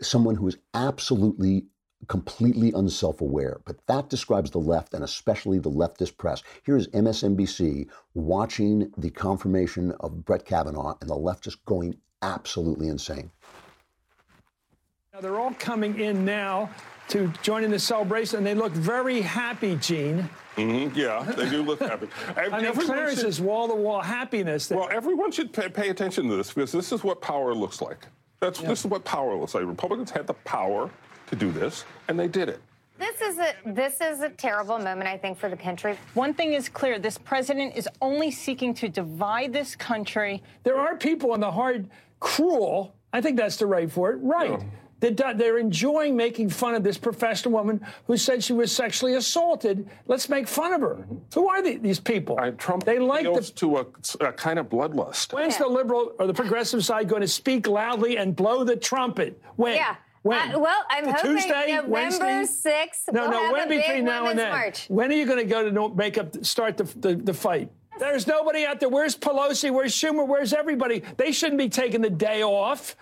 someone 0.01 0.37
who 0.37 0.49
is 0.49 0.57
absolutely 0.75 1.67
completely 2.07 2.73
unself-aware 2.77 3.61
but 3.65 3.77
that 3.87 4.09
describes 4.09 4.51
the 4.53 4.59
left 4.59 4.95
and 4.95 5.03
especially 5.03 5.59
the 5.59 5.71
leftist 5.71 6.17
press 6.17 6.45
here 6.65 6.77
is 6.77 6.87
msnbc 6.89 7.89
watching 8.15 8.91
the 8.97 9.11
confirmation 9.11 9.93
of 10.01 10.25
brett 10.25 10.45
kavanaugh 10.45 10.95
and 11.01 11.11
the 11.11 11.15
left 11.15 11.43
just 11.43 11.63
going 11.65 11.97
absolutely 12.23 12.87
insane 12.87 13.29
now 15.13 15.21
they're 15.21 15.41
all 15.41 15.55
coming 15.55 15.99
in 15.99 16.25
now 16.25 16.71
to 17.09 17.33
join 17.43 17.65
in 17.65 17.71
the 17.71 17.79
celebration 17.79 18.39
and 18.39 18.47
they 18.47 18.55
look 18.55 18.73
very 18.73 19.21
happy 19.21 19.75
gene 19.77 20.29
Mm-hmm. 20.57 20.99
Yeah, 20.99 21.23
they 21.23 21.49
do 21.49 21.63
look 21.63 21.79
happy. 21.79 22.09
I 22.37 22.61
mean, 22.61 22.73
Clarence 22.73 23.23
is 23.23 23.41
wall-to-wall 23.41 24.01
happiness. 24.01 24.67
That- 24.67 24.79
well, 24.79 24.89
everyone 24.91 25.31
should 25.31 25.53
pay, 25.53 25.69
pay, 25.69 25.89
attention 25.91 26.29
to 26.29 26.35
this 26.35 26.53
because 26.53 26.73
this 26.73 26.91
is 26.91 27.05
what 27.05 27.21
power 27.21 27.55
looks 27.55 27.81
like. 27.81 28.09
That's 28.41 28.61
yeah. 28.61 28.69
this 28.69 28.81
is 28.81 28.87
what 28.87 29.05
power 29.05 29.37
looks 29.37 29.55
like. 29.55 29.65
Republicans 29.65 30.11
had 30.11 30.27
the 30.27 30.35
power 30.35 30.91
to 31.31 31.37
do 31.37 31.51
this, 31.51 31.85
and 32.09 32.19
they 32.19 32.29
did 32.29 32.49
it. 32.49 32.61
This 32.99 33.21
is 33.21 33.39
a 33.39 33.55
this 33.65 34.01
is 34.01 34.21
a 34.21 34.29
terrible 34.29 34.79
moment, 34.79 35.09
I 35.09 35.17
think, 35.17 35.39
for 35.39 35.49
the 35.49 35.57
country. 35.57 35.97
One 36.15 36.35
thing 36.35 36.55
is 36.55 36.69
clear: 36.69 36.99
this 36.99 37.19
president 37.19 37.77
is 37.77 37.89
only 38.03 38.31
seeking 38.31 38.75
to 38.75 38.89
divide 38.89 39.53
this 39.53 39.77
country. 39.77 40.43
There 40.65 40.79
are 40.79 40.97
people 40.97 41.35
in 41.35 41.41
the 41.41 41.51
hard, 41.51 41.89
cruel. 42.19 42.95
I 43.13 43.21
think 43.21 43.37
that's 43.37 43.57
the 43.57 43.67
right 43.67 43.91
for 43.91 44.13
it. 44.13 44.17
Right. 44.17 44.51
Yeah 44.51 44.63
they're 45.01 45.59
enjoying 45.59 46.17
making 46.17 46.51
fun 46.51 46.75
of 46.75 46.83
this 46.83 46.99
professional 46.99 47.53
woman 47.53 47.85
who 48.07 48.17
said 48.17 48.43
she 48.43 48.53
was 48.53 48.73
sexually 48.73 49.15
assaulted. 49.15 49.89
Let's 50.07 50.29
make 50.29 50.49
fun 50.49 50.73
of 50.73 50.81
her. 50.81 50.97
Mm-hmm. 50.97 51.17
Who 51.35 51.49
are 51.49 51.63
these 51.63 52.01
people? 52.01 52.39
Uh, 52.39 52.51
Trump 52.53 52.85
they 52.85 52.99
like 52.99 53.25
the, 53.25 53.41
to 53.57 53.79
a, 53.79 53.87
a, 54.21 54.33
kind 54.33 54.59
of 54.59 54.69
bloodlust. 54.69 55.33
When's 55.33 55.55
yeah. 55.55 55.61
the 55.61 55.69
liberal 55.69 56.13
or 56.19 56.27
the 56.27 56.35
progressive 56.35 56.85
side 56.85 57.09
going 57.09 57.23
to 57.23 57.29
speak 57.29 57.69
loudly 57.69 58.17
and 58.19 58.35
blow 58.35 58.65
the 58.65 58.77
trumpet? 58.77 59.41
When? 59.57 59.77
Yeah. 59.77 59.97
When? 60.29 60.55
Uh, 60.55 60.59
well, 60.59 60.85
I'm 60.91 61.07
the 61.07 61.13
hoping 61.13 61.37
Tuesday, 61.37 61.73
November 61.73 61.91
Wednesday? 61.91 62.71
6th. 62.71 63.13
No, 63.13 63.29
we'll 63.29 63.31
no, 63.31 63.53
when 63.53 63.69
between 63.69 64.05
now 64.05 64.27
and 64.27 64.39
then? 64.39 64.51
March. 64.51 64.87
When 64.89 65.11
are 65.11 65.15
you 65.15 65.25
going 65.25 65.39
to 65.39 65.45
go 65.45 65.71
to 65.71 65.95
make 65.95 66.19
up, 66.19 66.45
start 66.45 66.77
the, 66.77 66.85
the, 66.85 67.15
the 67.17 67.35
fight? 67.35 67.71
There's 67.99 68.27
nobody 68.27 68.65
out 68.65 68.79
there. 68.79 68.89
Where's 68.89 69.17
Pelosi? 69.17 69.73
Where's 69.73 69.93
Schumer? 69.93 70.27
Where's 70.27 70.53
everybody? 70.53 71.03
They 71.17 71.33
shouldn't 71.33 71.59
be 71.59 71.69
taking 71.69 72.01
the 72.01 72.11
day 72.11 72.43
off. 72.43 72.95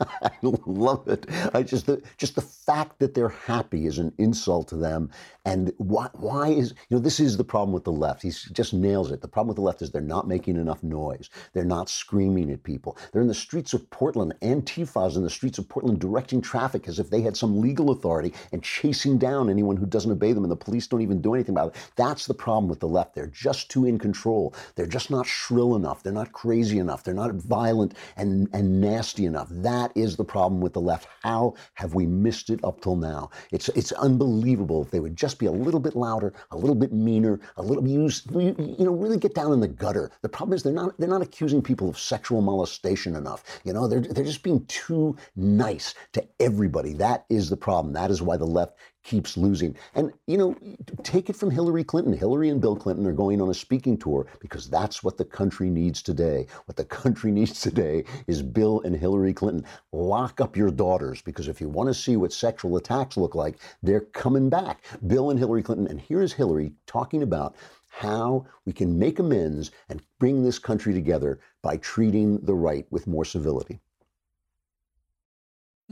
I 0.00 0.30
love 0.42 1.08
it. 1.08 1.26
I 1.54 1.62
just 1.62 1.86
the, 1.86 2.02
just 2.18 2.34
the 2.34 2.42
fact 2.42 2.98
that 2.98 3.14
they're 3.14 3.28
happy 3.28 3.86
is 3.86 3.98
an 3.98 4.12
insult 4.18 4.68
to 4.68 4.76
them. 4.76 5.10
And 5.44 5.72
why, 5.78 6.08
why 6.14 6.48
is 6.48 6.70
you 6.88 6.96
know 6.96 7.00
this 7.02 7.20
is 7.20 7.36
the 7.36 7.44
problem 7.44 7.72
with 7.72 7.84
the 7.84 7.92
left. 7.92 8.22
He 8.22 8.30
just 8.30 8.74
nails 8.74 9.10
it. 9.10 9.20
The 9.20 9.28
problem 9.28 9.48
with 9.48 9.56
the 9.56 9.62
left 9.62 9.82
is 9.82 9.90
they're 9.90 10.02
not 10.02 10.28
making 10.28 10.56
enough 10.56 10.82
noise. 10.82 11.30
They're 11.52 11.64
not 11.64 11.88
screaming 11.88 12.50
at 12.50 12.62
people. 12.62 12.96
They're 13.12 13.22
in 13.22 13.28
the 13.28 13.34
streets 13.34 13.74
of 13.74 13.88
Portland. 13.90 14.34
Antifa's 14.42 15.16
in 15.16 15.22
the 15.24 15.30
streets 15.30 15.58
of 15.58 15.68
Portland 15.68 16.00
directing 16.00 16.40
traffic 16.40 16.88
as 16.88 16.98
if 16.98 17.10
they 17.10 17.22
had 17.22 17.36
some 17.36 17.60
legal 17.60 17.90
authority 17.90 18.32
and 18.52 18.62
chasing 18.62 19.18
down 19.18 19.50
anyone 19.50 19.76
who 19.76 19.86
doesn't 19.86 20.12
obey 20.12 20.32
them. 20.32 20.44
And 20.44 20.50
the 20.50 20.56
police 20.56 20.86
don't 20.86 21.02
even 21.02 21.20
do 21.20 21.34
anything 21.34 21.54
about 21.54 21.74
it. 21.74 21.92
That's 21.96 22.26
the 22.26 22.34
problem 22.34 22.68
with 22.68 22.80
the 22.80 22.88
left. 22.88 23.14
They're 23.14 23.26
just 23.26 23.70
too 23.70 23.84
in 23.86 23.98
control. 23.98 24.54
They're 24.76 24.86
just 24.86 25.10
not 25.10 25.26
shrill 25.26 25.76
enough. 25.76 26.02
They're 26.02 26.12
not 26.12 26.32
crazy 26.32 26.78
enough. 26.78 27.04
They're 27.04 27.14
not 27.14 27.34
violent 27.34 27.94
and 28.16 28.48
and 28.52 28.80
nasty 28.80 29.26
enough. 29.26 29.48
That 29.50 29.71
is 29.94 30.16
the 30.16 30.24
problem 30.24 30.60
with 30.60 30.72
the 30.72 30.80
left. 30.80 31.08
How 31.22 31.54
have 31.74 31.94
we 31.94 32.06
missed 32.06 32.50
it 32.50 32.60
up 32.64 32.80
till 32.80 32.96
now? 32.96 33.30
It's 33.50 33.68
it's 33.70 33.92
unbelievable. 33.92 34.82
If 34.82 34.90
they 34.90 35.00
would 35.00 35.16
just 35.16 35.38
be 35.38 35.46
a 35.46 35.52
little 35.52 35.80
bit 35.80 35.96
louder, 35.96 36.32
a 36.50 36.56
little 36.56 36.74
bit 36.74 36.92
meaner, 36.92 37.40
a 37.56 37.62
little 37.62 37.86
use 37.86 38.22
you, 38.32 38.54
you 38.58 38.84
know 38.84 38.92
really 38.92 39.18
get 39.18 39.34
down 39.34 39.52
in 39.52 39.60
the 39.60 39.68
gutter. 39.68 40.10
The 40.22 40.28
problem 40.28 40.54
is 40.54 40.62
they're 40.62 40.72
not 40.72 40.98
they're 40.98 41.08
not 41.08 41.22
accusing 41.22 41.62
people 41.62 41.88
of 41.88 41.98
sexual 41.98 42.40
molestation 42.42 43.16
enough. 43.16 43.60
You 43.64 43.72
know 43.72 43.86
they're 43.86 44.00
they're 44.00 44.24
just 44.24 44.42
being 44.42 44.64
too 44.66 45.16
nice 45.36 45.94
to 46.12 46.26
everybody. 46.40 46.92
That 46.94 47.24
is 47.30 47.50
the 47.50 47.56
problem. 47.56 47.94
That 47.94 48.10
is 48.10 48.22
why 48.22 48.36
the 48.36 48.46
left 48.46 48.76
keeps 49.02 49.36
losing. 49.36 49.76
And, 49.94 50.12
you 50.26 50.38
know, 50.38 50.56
take 51.02 51.28
it 51.28 51.36
from 51.36 51.50
Hillary 51.50 51.84
Clinton. 51.84 52.12
Hillary 52.12 52.48
and 52.48 52.60
Bill 52.60 52.76
Clinton 52.76 53.06
are 53.06 53.12
going 53.12 53.40
on 53.40 53.50
a 53.50 53.54
speaking 53.54 53.96
tour 53.96 54.26
because 54.40 54.68
that's 54.70 55.02
what 55.02 55.16
the 55.16 55.24
country 55.24 55.70
needs 55.70 56.02
today. 56.02 56.46
What 56.66 56.76
the 56.76 56.84
country 56.84 57.30
needs 57.32 57.60
today 57.60 58.04
is 58.26 58.42
Bill 58.42 58.80
and 58.82 58.96
Hillary 58.96 59.34
Clinton. 59.34 59.64
Lock 59.92 60.40
up 60.40 60.56
your 60.56 60.70
daughters 60.70 61.20
because 61.22 61.48
if 61.48 61.60
you 61.60 61.68
want 61.68 61.88
to 61.88 61.94
see 61.94 62.16
what 62.16 62.32
sexual 62.32 62.76
attacks 62.76 63.16
look 63.16 63.34
like, 63.34 63.58
they're 63.82 64.00
coming 64.00 64.48
back. 64.48 64.84
Bill 65.06 65.30
and 65.30 65.38
Hillary 65.38 65.62
Clinton. 65.62 65.88
And 65.88 66.00
here's 66.00 66.32
Hillary 66.32 66.72
talking 66.86 67.22
about 67.22 67.56
how 67.90 68.46
we 68.64 68.72
can 68.72 68.98
make 68.98 69.18
amends 69.18 69.70
and 69.88 70.02
bring 70.18 70.42
this 70.42 70.58
country 70.58 70.94
together 70.94 71.38
by 71.60 71.76
treating 71.76 72.38
the 72.38 72.54
right 72.54 72.86
with 72.90 73.06
more 73.06 73.24
civility. 73.24 73.80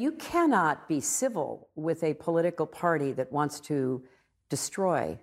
You 0.01 0.13
cannot 0.13 0.89
be 0.89 1.03
civil 1.03 1.69
with 1.75 2.03
a 2.03 2.15
political 2.15 2.65
party 2.65 3.13
that 3.13 3.31
wants 3.31 3.61
to 3.69 4.03
destroy 4.49 5.19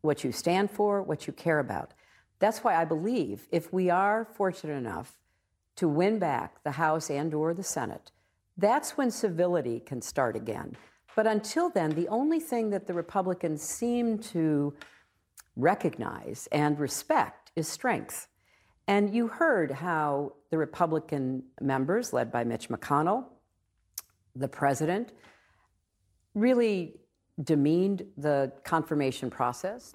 what 0.00 0.24
you 0.24 0.32
stand 0.32 0.72
for, 0.72 1.04
what 1.04 1.28
you 1.28 1.32
care 1.32 1.60
about. 1.60 1.92
That's 2.40 2.64
why 2.64 2.74
I 2.74 2.84
believe 2.84 3.46
if 3.52 3.72
we 3.72 3.90
are 3.90 4.24
fortunate 4.24 4.74
enough 4.76 5.20
to 5.76 5.86
win 5.86 6.18
back 6.18 6.64
the 6.64 6.72
House 6.72 7.10
and 7.10 7.32
or 7.32 7.54
the 7.54 7.62
Senate, 7.62 8.10
that's 8.56 8.96
when 8.96 9.12
civility 9.12 9.78
can 9.78 10.02
start 10.02 10.34
again. 10.34 10.76
But 11.14 11.28
until 11.28 11.70
then, 11.70 11.90
the 11.90 12.08
only 12.08 12.40
thing 12.40 12.70
that 12.70 12.88
the 12.88 12.94
Republicans 12.94 13.62
seem 13.62 14.18
to 14.34 14.74
recognize 15.54 16.48
and 16.50 16.76
respect 16.80 17.52
is 17.54 17.68
strength. 17.68 18.26
And 18.88 19.14
you 19.14 19.28
heard 19.28 19.70
how 19.70 20.32
the 20.50 20.58
Republican 20.58 21.44
members, 21.60 22.12
led 22.12 22.32
by 22.32 22.42
Mitch 22.42 22.68
McConnell, 22.68 23.26
the 24.34 24.48
president, 24.48 25.12
really 26.34 27.00
demeaned 27.42 28.04
the 28.16 28.52
confirmation 28.64 29.30
process. 29.30 29.94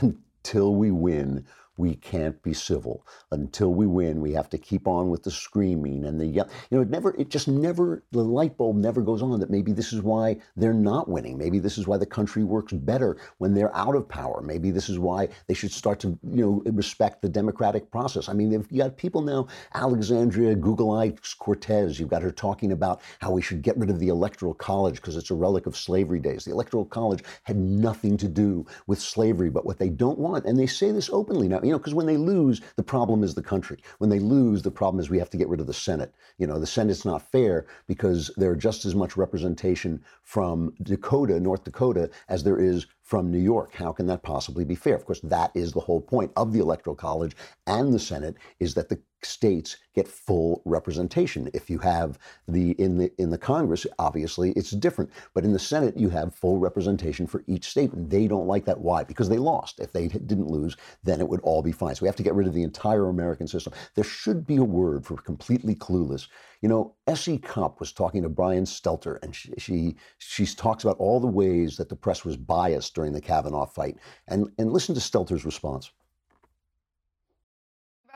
Until 0.00 0.74
we 0.74 0.90
win, 0.90 1.44
we 1.80 1.94
can't 1.94 2.40
be 2.42 2.52
civil. 2.52 3.06
Until 3.30 3.72
we 3.72 3.86
win, 3.86 4.20
we 4.20 4.32
have 4.32 4.50
to 4.50 4.58
keep 4.58 4.86
on 4.86 5.08
with 5.08 5.22
the 5.22 5.30
screaming 5.30 6.04
and 6.04 6.20
the 6.20 6.26
you 6.26 6.44
know 6.70 6.82
it 6.82 6.90
never 6.90 7.14
it 7.16 7.30
just 7.30 7.48
never 7.48 8.04
the 8.12 8.22
light 8.22 8.58
bulb 8.58 8.76
never 8.76 9.00
goes 9.00 9.22
on 9.22 9.40
that 9.40 9.50
maybe 9.50 9.72
this 9.72 9.90
is 9.92 10.02
why 10.02 10.36
they're 10.56 10.74
not 10.74 11.08
winning. 11.08 11.38
Maybe 11.38 11.58
this 11.58 11.78
is 11.78 11.86
why 11.86 11.96
the 11.96 12.04
country 12.04 12.44
works 12.44 12.74
better 12.74 13.16
when 13.38 13.54
they're 13.54 13.74
out 13.74 13.96
of 13.96 14.06
power. 14.06 14.42
Maybe 14.42 14.70
this 14.70 14.90
is 14.90 14.98
why 14.98 15.28
they 15.46 15.54
should 15.54 15.72
start 15.72 15.98
to 16.00 16.18
you 16.22 16.44
know 16.44 16.62
respect 16.72 17.22
the 17.22 17.30
democratic 17.30 17.90
process. 17.90 18.28
I 18.28 18.34
mean, 18.34 18.50
they've 18.50 18.68
got 18.76 18.98
people 18.98 19.22
now, 19.22 19.48
Alexandria 19.74 20.54
Google 20.56 20.92
Eyes 20.92 21.34
Cortez. 21.38 21.98
You've 21.98 22.10
got 22.10 22.22
her 22.22 22.30
talking 22.30 22.72
about 22.72 23.00
how 23.20 23.30
we 23.30 23.40
should 23.40 23.62
get 23.62 23.78
rid 23.78 23.88
of 23.88 23.98
the 23.98 24.08
electoral 24.08 24.52
college 24.52 24.96
because 24.96 25.16
it's 25.16 25.30
a 25.30 25.34
relic 25.34 25.64
of 25.64 25.78
slavery 25.78 26.20
days. 26.20 26.44
The 26.44 26.52
electoral 26.52 26.84
college 26.84 27.24
had 27.44 27.56
nothing 27.56 28.18
to 28.18 28.28
do 28.28 28.66
with 28.86 29.00
slavery, 29.00 29.48
but 29.48 29.64
what 29.64 29.78
they 29.78 29.88
don't 29.88 30.18
want, 30.18 30.44
and 30.44 30.58
they 30.58 30.66
say 30.66 30.92
this 30.92 31.08
openly 31.10 31.48
now. 31.48 31.69
You 31.70 31.74
know, 31.74 31.78
because 31.78 31.94
when 31.94 32.06
they 32.06 32.16
lose, 32.16 32.60
the 32.74 32.82
problem 32.82 33.22
is 33.22 33.32
the 33.32 33.44
country. 33.44 33.78
When 33.98 34.10
they 34.10 34.18
lose, 34.18 34.60
the 34.60 34.72
problem 34.72 34.98
is 35.00 35.08
we 35.08 35.20
have 35.20 35.30
to 35.30 35.36
get 35.36 35.46
rid 35.46 35.60
of 35.60 35.68
the 35.68 35.72
Senate. 35.72 36.12
You 36.36 36.48
know, 36.48 36.58
the 36.58 36.66
Senate's 36.66 37.04
not 37.04 37.30
fair 37.30 37.66
because 37.86 38.28
there 38.36 38.50
are 38.50 38.56
just 38.56 38.84
as 38.84 38.96
much 38.96 39.16
representation 39.16 40.02
from 40.24 40.74
Dakota, 40.82 41.38
North 41.38 41.62
Dakota, 41.62 42.10
as 42.28 42.42
there 42.42 42.58
is 42.58 42.88
from 43.04 43.30
New 43.30 43.38
York. 43.38 43.72
How 43.72 43.92
can 43.92 44.06
that 44.06 44.24
possibly 44.24 44.64
be 44.64 44.74
fair? 44.74 44.96
Of 44.96 45.04
course, 45.04 45.20
that 45.20 45.52
is 45.54 45.70
the 45.70 45.78
whole 45.78 46.00
point 46.00 46.32
of 46.36 46.52
the 46.52 46.58
Electoral 46.58 46.96
College 46.96 47.36
and 47.68 47.94
the 47.94 48.00
Senate 48.00 48.34
is 48.58 48.74
that 48.74 48.88
the 48.88 49.00
states 49.24 49.76
get 49.94 50.08
full 50.08 50.62
representation. 50.64 51.50
If 51.52 51.68
you 51.68 51.78
have 51.78 52.18
the 52.48 52.72
in 52.72 52.98
the 52.98 53.12
in 53.18 53.30
the 53.30 53.38
Congress, 53.38 53.86
obviously 53.98 54.52
it's 54.52 54.70
different, 54.70 55.10
but 55.34 55.44
in 55.44 55.52
the 55.52 55.58
Senate 55.58 55.96
you 55.96 56.08
have 56.10 56.34
full 56.34 56.58
representation 56.58 57.26
for 57.26 57.44
each 57.46 57.68
state, 57.68 57.92
and 57.92 58.10
they 58.10 58.26
don't 58.26 58.46
like 58.46 58.64
that. 58.64 58.80
Why? 58.80 59.04
Because 59.04 59.28
they 59.28 59.38
lost. 59.38 59.80
If 59.80 59.92
they 59.92 60.08
didn't 60.08 60.48
lose, 60.48 60.76
then 61.02 61.20
it 61.20 61.28
would 61.28 61.40
all 61.40 61.62
be 61.62 61.72
fine. 61.72 61.94
So 61.94 62.02
we 62.02 62.08
have 62.08 62.16
to 62.16 62.22
get 62.22 62.34
rid 62.34 62.46
of 62.46 62.54
the 62.54 62.62
entire 62.62 63.08
American 63.08 63.46
system. 63.46 63.72
There 63.94 64.04
should 64.04 64.46
be 64.46 64.56
a 64.56 64.64
word 64.64 65.04
for 65.04 65.16
completely 65.16 65.74
clueless. 65.74 66.28
You 66.60 66.68
know, 66.68 66.94
S.E. 67.06 67.38
Cupp 67.38 67.80
was 67.80 67.92
talking 67.92 68.22
to 68.22 68.28
Brian 68.28 68.64
Stelter, 68.64 69.18
and 69.22 69.34
she, 69.34 69.52
she 69.58 69.96
she 70.18 70.46
talks 70.46 70.84
about 70.84 70.98
all 70.98 71.20
the 71.20 71.26
ways 71.26 71.76
that 71.76 71.88
the 71.88 71.96
press 71.96 72.24
was 72.24 72.36
biased 72.36 72.94
during 72.94 73.12
the 73.12 73.20
Kavanaugh 73.20 73.66
fight, 73.66 73.96
and 74.28 74.50
and 74.58 74.72
listen 74.72 74.94
to 74.94 75.00
Stelter's 75.00 75.44
response 75.44 75.90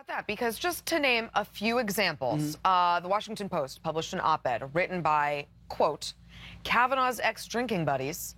about 0.05 0.17
that 0.17 0.27
because 0.27 0.59
just 0.59 0.87
to 0.87 0.99
name 0.99 1.31
a 1.35 1.45
few 1.45 1.79
examples, 1.79 2.57
mm-hmm. 2.57 2.67
uh, 2.67 3.01
the 3.01 3.09
Washington 3.09 3.49
Post 3.49 3.83
published 3.83 4.13
an 4.13 4.21
op-ed 4.23 4.71
written 4.75 5.03
by 5.03 5.47
quote 5.69 6.15
Kavanaugh's 6.63 7.21
ex-drinking 7.21 7.85
buddies 7.85 8.37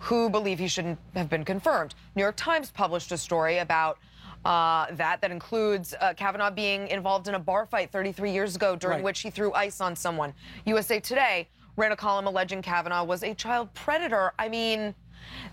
who 0.00 0.30
believe 0.30 0.58
he 0.58 0.68
shouldn't 0.68 0.98
have 1.14 1.28
been 1.28 1.44
confirmed. 1.44 1.94
New 2.14 2.22
York 2.22 2.36
Times 2.36 2.70
published 2.70 3.10
a 3.12 3.18
story 3.18 3.58
about 3.58 3.98
uh, 4.44 4.86
that 4.92 5.20
that 5.20 5.32
includes 5.32 5.94
uh, 6.00 6.14
Kavanaugh 6.14 6.50
being 6.50 6.86
involved 6.88 7.26
in 7.26 7.34
a 7.34 7.38
bar 7.38 7.66
fight 7.66 7.90
33 7.90 8.30
years 8.30 8.54
ago 8.54 8.76
during 8.76 8.98
right. 8.98 9.04
which 9.04 9.20
he 9.20 9.30
threw 9.30 9.52
ice 9.52 9.80
on 9.80 9.96
someone. 9.96 10.32
USA 10.66 11.00
Today 11.00 11.48
ran 11.76 11.90
a 11.90 11.96
column 11.96 12.26
alleging 12.26 12.62
Kavanaugh 12.62 13.04
was 13.04 13.24
a 13.24 13.34
child 13.34 13.72
predator. 13.74 14.32
I 14.38 14.48
mean, 14.48 14.94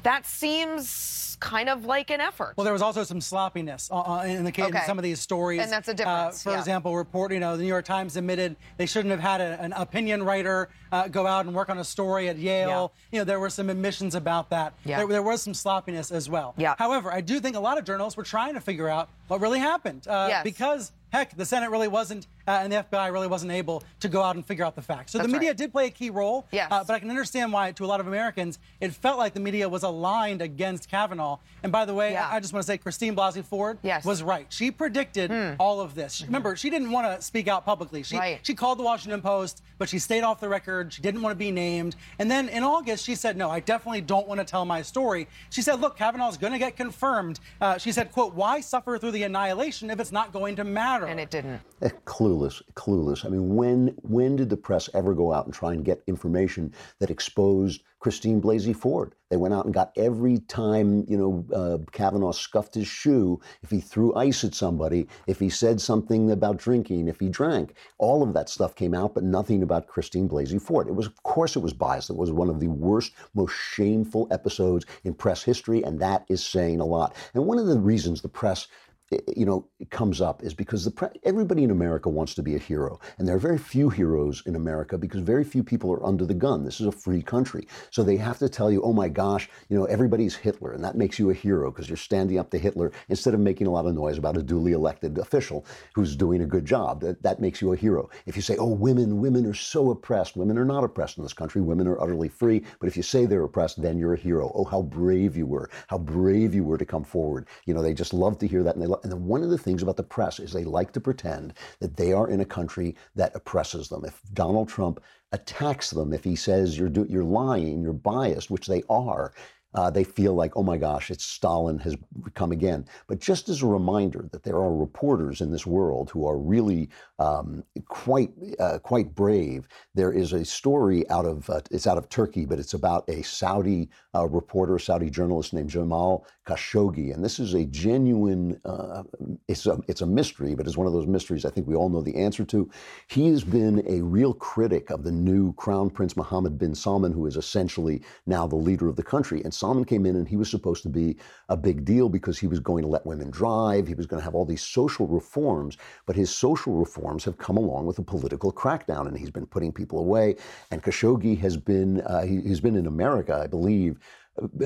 that 0.03 0.25
seems 0.25 1.37
kind 1.39 1.69
of 1.69 1.85
like 1.85 2.09
an 2.11 2.21
effort. 2.21 2.53
Well, 2.55 2.63
there 2.63 2.73
was 2.73 2.81
also 2.81 3.03
some 3.03 3.21
sloppiness 3.21 3.89
uh, 3.91 3.99
uh 3.99 4.23
in 4.25 4.43
the 4.43 4.51
case 4.51 4.65
okay. 4.65 4.79
of 4.79 4.83
some 4.85 4.97
of 4.97 5.03
these 5.03 5.19
stories. 5.19 5.61
And 5.61 5.71
that's 5.71 5.87
a 5.87 5.91
uh, 5.91 5.95
difference. 5.95 6.41
Uh, 6.41 6.49
for 6.49 6.53
yeah. 6.53 6.59
example, 6.59 6.95
report, 6.95 7.31
you 7.31 7.39
know, 7.39 7.57
the 7.57 7.63
New 7.63 7.69
York 7.69 7.85
Times 7.85 8.15
admitted 8.15 8.55
they 8.77 8.85
shouldn't 8.85 9.11
have 9.11 9.19
had 9.19 9.41
a, 9.41 9.61
an 9.61 9.73
opinion 9.73 10.23
writer 10.23 10.69
uh, 10.91 11.07
go 11.07 11.27
out 11.27 11.45
and 11.45 11.53
work 11.53 11.69
on 11.69 11.77
a 11.79 11.83
story 11.83 12.29
at 12.29 12.37
Yale. 12.37 12.93
Yeah. 12.95 13.05
You 13.11 13.19
know, 13.19 13.25
there 13.25 13.39
were 13.39 13.49
some 13.49 13.69
admissions 13.69 14.15
about 14.15 14.49
that. 14.49 14.73
Yeah. 14.85 14.97
There, 14.97 15.07
there, 15.07 15.21
was 15.21 15.41
some 15.41 15.53
sloppiness 15.53 16.11
as 16.11 16.29
well. 16.29 16.53
Yeah. 16.57 16.75
However, 16.77 17.11
I 17.11 17.21
do 17.21 17.39
think 17.39 17.55
a 17.55 17.59
lot 17.59 17.77
of 17.77 17.83
journalists 17.83 18.17
were 18.17 18.23
trying 18.23 18.53
to 18.53 18.61
figure 18.61 18.87
out 18.87 19.09
what 19.27 19.41
really 19.41 19.59
happened. 19.59 20.07
Uh, 20.07 20.27
yes. 20.29 20.43
Because 20.43 20.91
heck, 21.11 21.35
the 21.35 21.45
Senate 21.45 21.69
really 21.69 21.87
wasn't, 21.87 22.27
uh, 22.47 22.59
and 22.61 22.71
the 22.71 22.77
FBI 22.77 23.11
really 23.11 23.27
wasn't 23.27 23.51
able 23.51 23.83
to 23.99 24.07
go 24.07 24.21
out 24.21 24.35
and 24.35 24.45
figure 24.45 24.65
out 24.65 24.75
the 24.75 24.81
facts. 24.81 25.11
So 25.11 25.17
That's 25.17 25.27
the 25.27 25.33
media 25.33 25.49
right. 25.49 25.57
did 25.57 25.71
play 25.71 25.87
a 25.87 25.89
key 25.89 26.09
role. 26.09 26.47
Yes. 26.51 26.67
Uh, 26.71 26.83
but 26.83 26.93
I 26.93 26.99
can 26.99 27.09
understand 27.09 27.51
why, 27.51 27.71
to 27.73 27.85
a 27.85 27.87
lot 27.87 27.99
of 27.99 28.07
Americans, 28.07 28.59
it 28.79 28.93
felt 28.93 29.17
like 29.17 29.33
the 29.33 29.39
media 29.39 29.67
was 29.67 29.83
aligned 29.83 30.41
against 30.41 30.89
Kavanaugh. 30.89 31.39
And 31.63 31.71
by 31.71 31.85
the 31.85 31.93
way, 31.93 32.13
yeah. 32.13 32.29
I, 32.29 32.35
I, 32.35 32.39
just 32.39 32.53
want 32.53 32.63
to 32.63 32.67
say 32.67 32.77
Christine 32.77 33.15
Blasey 33.15 33.43
Ford 33.43 33.79
yes. 33.81 34.05
was 34.05 34.21
right. 34.21 34.45
She 34.49 34.71
predicted 34.71 35.31
mm. 35.31 35.55
all 35.59 35.81
of 35.81 35.95
this. 35.95 36.17
Mm-hmm. 36.17 36.25
Remember, 36.27 36.55
she 36.55 36.69
didn't 36.69 36.91
want 36.91 37.07
to 37.07 37.25
speak 37.25 37.47
out 37.47 37.65
publicly. 37.65 38.03
She, 38.03 38.17
right. 38.17 38.39
she 38.43 38.53
called 38.53 38.79
the 38.79 38.83
Washington 38.83 39.21
Post, 39.21 39.63
but 39.77 39.89
she 39.89 39.99
stayed 39.99 40.21
off 40.21 40.39
the 40.39 40.49
record. 40.49 40.93
She 40.93 41.01
didn't 41.01 41.21
want 41.21 41.33
to 41.33 41.37
be 41.37 41.51
named. 41.51 41.95
And 42.19 42.29
then 42.29 42.49
in 42.49 42.63
August, 42.63 43.05
she 43.05 43.15
said, 43.15 43.37
no, 43.37 43.49
I 43.49 43.59
definitely 43.59 44.01
don't 44.01 44.27
want 44.27 44.39
to 44.39 44.45
tell 44.45 44.65
my 44.65 44.81
story. 44.81 45.27
She 45.49 45.61
said, 45.61 45.81
look, 45.81 45.97
Kavanaugh's 45.97 46.37
going 46.37 46.53
to 46.53 46.59
get 46.59 46.75
confirmed. 46.75 47.39
Uh, 47.59 47.77
she 47.77 47.91
said, 47.91 48.11
quote, 48.11 48.33
why 48.33 48.61
suffer 48.61 48.97
through 48.97 49.11
the 49.11 49.23
annihilation 49.23 49.89
if 49.89 49.99
it's 49.99 50.11
not 50.11 50.31
going 50.31 50.55
to 50.57 50.63
matter? 50.63 51.05
And 51.05 51.19
it 51.19 51.29
didn't. 51.29 51.59
Eh, 51.81 51.89
clueless, 52.35 52.61
clueless. 52.73 53.25
I 53.25 53.29
mean, 53.29 53.55
when 53.55 53.95
when 54.01 54.35
did 54.35 54.49
the 54.49 54.57
press 54.57 54.89
ever 54.93 55.13
go 55.13 55.33
out 55.33 55.45
and 55.45 55.53
try 55.53 55.73
and 55.73 55.85
get 55.85 56.03
information 56.07 56.73
that 56.99 57.09
exposed 57.09 57.83
Christine 57.99 58.41
Blasey 58.41 58.75
Ford? 58.75 59.15
They 59.29 59.37
went 59.37 59.53
out 59.53 59.65
and 59.65 59.73
got 59.73 59.91
every 59.97 60.39
time 60.39 61.05
you 61.07 61.17
know 61.17 61.45
uh, 61.53 61.77
Kavanaugh 61.91 62.31
scuffed 62.31 62.75
his 62.75 62.87
shoe, 62.87 63.39
if 63.63 63.69
he 63.71 63.79
threw 63.79 64.13
ice 64.15 64.43
at 64.43 64.53
somebody, 64.53 65.07
if 65.27 65.39
he 65.39 65.49
said 65.49 65.81
something 65.81 66.31
about 66.31 66.57
drinking, 66.57 67.07
if 67.07 67.19
he 67.19 67.29
drank, 67.29 67.75
all 67.97 68.21
of 68.21 68.33
that 68.33 68.49
stuff 68.49 68.75
came 68.75 68.93
out, 68.93 69.13
but 69.13 69.23
nothing 69.23 69.63
about 69.63 69.87
Christine 69.87 70.29
Blasey 70.29 70.61
Ford. 70.61 70.87
It 70.87 70.95
was, 70.95 71.07
of 71.07 71.21
course, 71.23 71.55
it 71.55 71.59
was 71.63 71.73
biased. 71.73 72.09
It 72.09 72.17
was 72.17 72.31
one 72.31 72.49
of 72.49 72.59
the 72.59 72.67
worst, 72.67 73.13
most 73.33 73.53
shameful 73.53 74.27
episodes 74.31 74.85
in 75.03 75.13
press 75.13 75.43
history, 75.43 75.83
and 75.83 75.99
that 75.99 76.25
is 76.29 76.45
saying 76.45 76.79
a 76.79 76.85
lot. 76.85 77.15
And 77.33 77.45
one 77.45 77.57
of 77.57 77.67
the 77.67 77.79
reasons 77.79 78.21
the 78.21 78.29
press 78.29 78.67
Eh, 79.11 79.17
eh, 79.27 79.33
you 79.37 79.45
know, 79.45 79.67
it 79.79 79.91
comes 79.91 80.19
up 80.19 80.41
is 80.43 80.53
because 80.55 80.83
the 80.83 80.89
pre- 80.89 81.09
everybody 81.23 81.63
in 81.63 81.69
America 81.69 82.09
wants 82.09 82.33
to 82.33 82.41
be 82.41 82.55
a 82.55 82.59
hero, 82.59 82.99
and 83.19 83.27
there 83.27 83.35
are 83.35 83.39
very 83.39 83.57
few 83.57 83.89
heroes 83.89 84.41
in 84.47 84.55
America 84.55 84.97
because 84.97 85.21
very 85.21 85.43
few 85.43 85.63
people 85.63 85.91
are 85.91 86.03
under 86.03 86.25
the 86.25 86.33
gun. 86.33 86.63
This 86.63 86.79
is 86.81 86.87
a 86.87 86.91
free 86.91 87.21
country, 87.21 87.67
so 87.91 88.01
they 88.01 88.17
have 88.17 88.39
to 88.39 88.49
tell 88.49 88.71
you, 88.71 88.81
"Oh 88.81 88.93
my 88.93 89.07
gosh, 89.09 89.47
you 89.69 89.77
know, 89.77 89.85
everybody's 89.85 90.35
Hitler," 90.35 90.71
and 90.71 90.83
that 90.83 90.97
makes 90.97 91.19
you 91.19 91.29
a 91.29 91.35
hero 91.35 91.69
because 91.69 91.87
you're 91.87 91.97
standing 91.97 92.39
up 92.39 92.49
to 92.49 92.57
Hitler 92.57 92.91
instead 93.07 93.35
of 93.35 93.39
making 93.39 93.67
a 93.67 93.71
lot 93.71 93.85
of 93.85 93.93
noise 93.93 94.17
about 94.17 94.37
a 94.37 94.43
duly 94.43 94.71
elected 94.71 95.19
official 95.19 95.65
who's 95.93 96.15
doing 96.15 96.41
a 96.41 96.47
good 96.47 96.65
job. 96.65 97.01
That, 97.01 97.21
that 97.21 97.39
makes 97.39 97.61
you 97.61 97.73
a 97.73 97.77
hero. 97.77 98.09
If 98.25 98.35
you 98.35 98.41
say, 98.41 98.57
"Oh, 98.57 98.73
women, 98.73 99.21
women 99.21 99.45
are 99.45 99.53
so 99.53 99.91
oppressed," 99.91 100.35
women 100.35 100.57
are 100.57 100.65
not 100.65 100.83
oppressed 100.83 101.17
in 101.19 101.23
this 101.23 101.33
country. 101.33 101.61
Women 101.61 101.87
are 101.87 102.01
utterly 102.01 102.29
free. 102.29 102.63
But 102.79 102.87
if 102.87 102.97
you 102.97 103.03
say 103.03 103.25
they're 103.27 103.43
oppressed, 103.43 103.81
then 103.83 103.99
you're 103.99 104.13
a 104.15 104.17
hero. 104.17 104.51
Oh, 104.55 104.63
how 104.63 104.81
brave 104.81 105.37
you 105.37 105.45
were! 105.45 105.69
How 105.89 105.99
brave 105.99 106.55
you 106.55 106.63
were 106.63 106.79
to 106.79 106.85
come 106.85 107.03
forward. 107.03 107.47
You 107.67 107.75
know, 107.75 107.83
they 107.83 107.93
just 107.93 108.11
love 108.13 108.39
to 108.39 108.47
hear 108.47 108.63
that, 108.63 108.75
and 108.75 108.83
they. 108.83 108.94
And 109.03 109.11
then 109.11 109.25
one 109.25 109.43
of 109.43 109.49
the 109.49 109.57
things 109.57 109.83
about 109.83 109.97
the 109.97 110.03
press 110.03 110.39
is 110.39 110.51
they 110.51 110.63
like 110.63 110.91
to 110.93 111.01
pretend 111.01 111.53
that 111.79 111.97
they 111.97 112.13
are 112.13 112.29
in 112.29 112.41
a 112.41 112.45
country 112.45 112.95
that 113.15 113.35
oppresses 113.35 113.89
them. 113.89 114.05
If 114.05 114.21
Donald 114.33 114.69
Trump 114.69 115.01
attacks 115.31 115.89
them, 115.91 116.13
if 116.13 116.23
he 116.23 116.35
says 116.35 116.77
you're 116.77 116.89
do, 116.89 117.05
you're 117.09 117.23
lying, 117.23 117.81
you're 117.81 117.93
biased, 117.93 118.49
which 118.49 118.67
they 118.67 118.83
are, 118.89 119.33
uh, 119.75 119.89
they 119.89 120.03
feel 120.03 120.33
like, 120.33 120.55
oh 120.55 120.63
my 120.63 120.77
gosh, 120.77 121.11
it's 121.11 121.25
Stalin 121.25 121.77
has 121.79 121.95
come 122.33 122.51
again. 122.51 122.85
But 123.07 123.19
just 123.19 123.49
as 123.49 123.61
a 123.61 123.67
reminder 123.67 124.27
that 124.31 124.43
there 124.43 124.55
are 124.55 124.75
reporters 124.75 125.41
in 125.41 125.51
this 125.51 125.65
world 125.65 126.09
who 126.09 126.25
are 126.25 126.37
really 126.37 126.89
um, 127.19 127.63
quite 127.87 128.31
uh, 128.59 128.79
quite 128.79 129.15
brave. 129.15 129.67
There 129.93 130.11
is 130.11 130.33
a 130.33 130.43
story 130.43 131.09
out 131.09 131.25
of 131.25 131.49
uh, 131.49 131.61
it's 131.71 131.87
out 131.87 131.97
of 131.97 132.09
Turkey, 132.09 132.45
but 132.45 132.59
it's 132.59 132.73
about 132.73 133.07
a 133.09 133.21
Saudi 133.21 133.89
uh, 134.13 134.27
reporter, 134.27 134.77
Saudi 134.79 135.09
journalist 135.09 135.53
named 135.53 135.69
Jamal 135.69 136.25
Khashoggi, 136.45 137.13
and 137.13 137.23
this 137.23 137.39
is 137.39 137.53
a 137.53 137.65
genuine. 137.65 138.59
Uh, 138.65 139.03
it's 139.47 139.65
a 139.65 139.79
it's 139.87 140.01
a 140.01 140.05
mystery, 140.05 140.55
but 140.55 140.67
it's 140.67 140.77
one 140.77 140.87
of 140.87 140.93
those 140.93 141.07
mysteries 141.07 141.45
I 141.45 141.51
think 141.51 141.67
we 141.67 141.75
all 141.75 141.89
know 141.89 142.01
the 142.01 142.15
answer 142.17 142.43
to. 142.45 142.69
He 143.07 143.29
has 143.29 143.43
been 143.43 143.83
a 143.87 144.01
real 144.01 144.33
critic 144.33 144.89
of 144.89 145.03
the 145.03 145.11
new 145.11 145.53
Crown 145.53 145.89
Prince 145.89 146.17
Mohammed 146.17 146.57
bin 146.57 146.75
Salman, 146.75 147.13
who 147.13 147.25
is 147.27 147.37
essentially 147.37 148.01
now 148.25 148.45
the 148.45 148.55
leader 148.55 148.89
of 148.89 148.97
the 148.97 149.03
country. 149.03 149.41
And 149.43 149.53
Salman 149.65 149.85
came 149.85 150.05
in, 150.05 150.15
and 150.15 150.27
he 150.27 150.37
was 150.37 150.51
supposed 150.51 150.83
to 150.83 150.89
be 150.89 151.17
a 151.49 151.57
big 151.57 151.85
deal 151.85 152.07
because 152.07 152.37
he 152.37 152.45
was 152.45 152.59
going 152.59 152.83
to 152.83 152.87
let 152.87 153.03
women 153.03 153.31
drive. 153.31 153.87
He 153.87 153.95
was 153.95 154.05
going 154.05 154.19
to 154.19 154.23
have 154.23 154.35
all 154.35 154.45
these 154.45 154.61
social 154.61 155.07
reforms, 155.07 155.75
but 156.05 156.15
his 156.15 156.29
social 156.29 156.73
reforms 156.73 157.23
have 157.25 157.39
come 157.39 157.57
along 157.57 157.87
with 157.87 157.97
a 157.97 158.03
political 158.03 158.53
crackdown, 158.53 159.07
and 159.07 159.17
he's 159.17 159.31
been 159.31 159.47
putting 159.47 159.71
people 159.71 159.97
away. 159.97 160.35
And 160.69 160.83
Khashoggi 160.83 161.39
has 161.39 161.57
been 161.57 162.01
uh, 162.01 162.21
he, 162.21 162.47
has 162.47 162.61
been 162.61 162.75
in 162.75 162.85
America, 162.85 163.41
I 163.43 163.47
believe, 163.47 163.97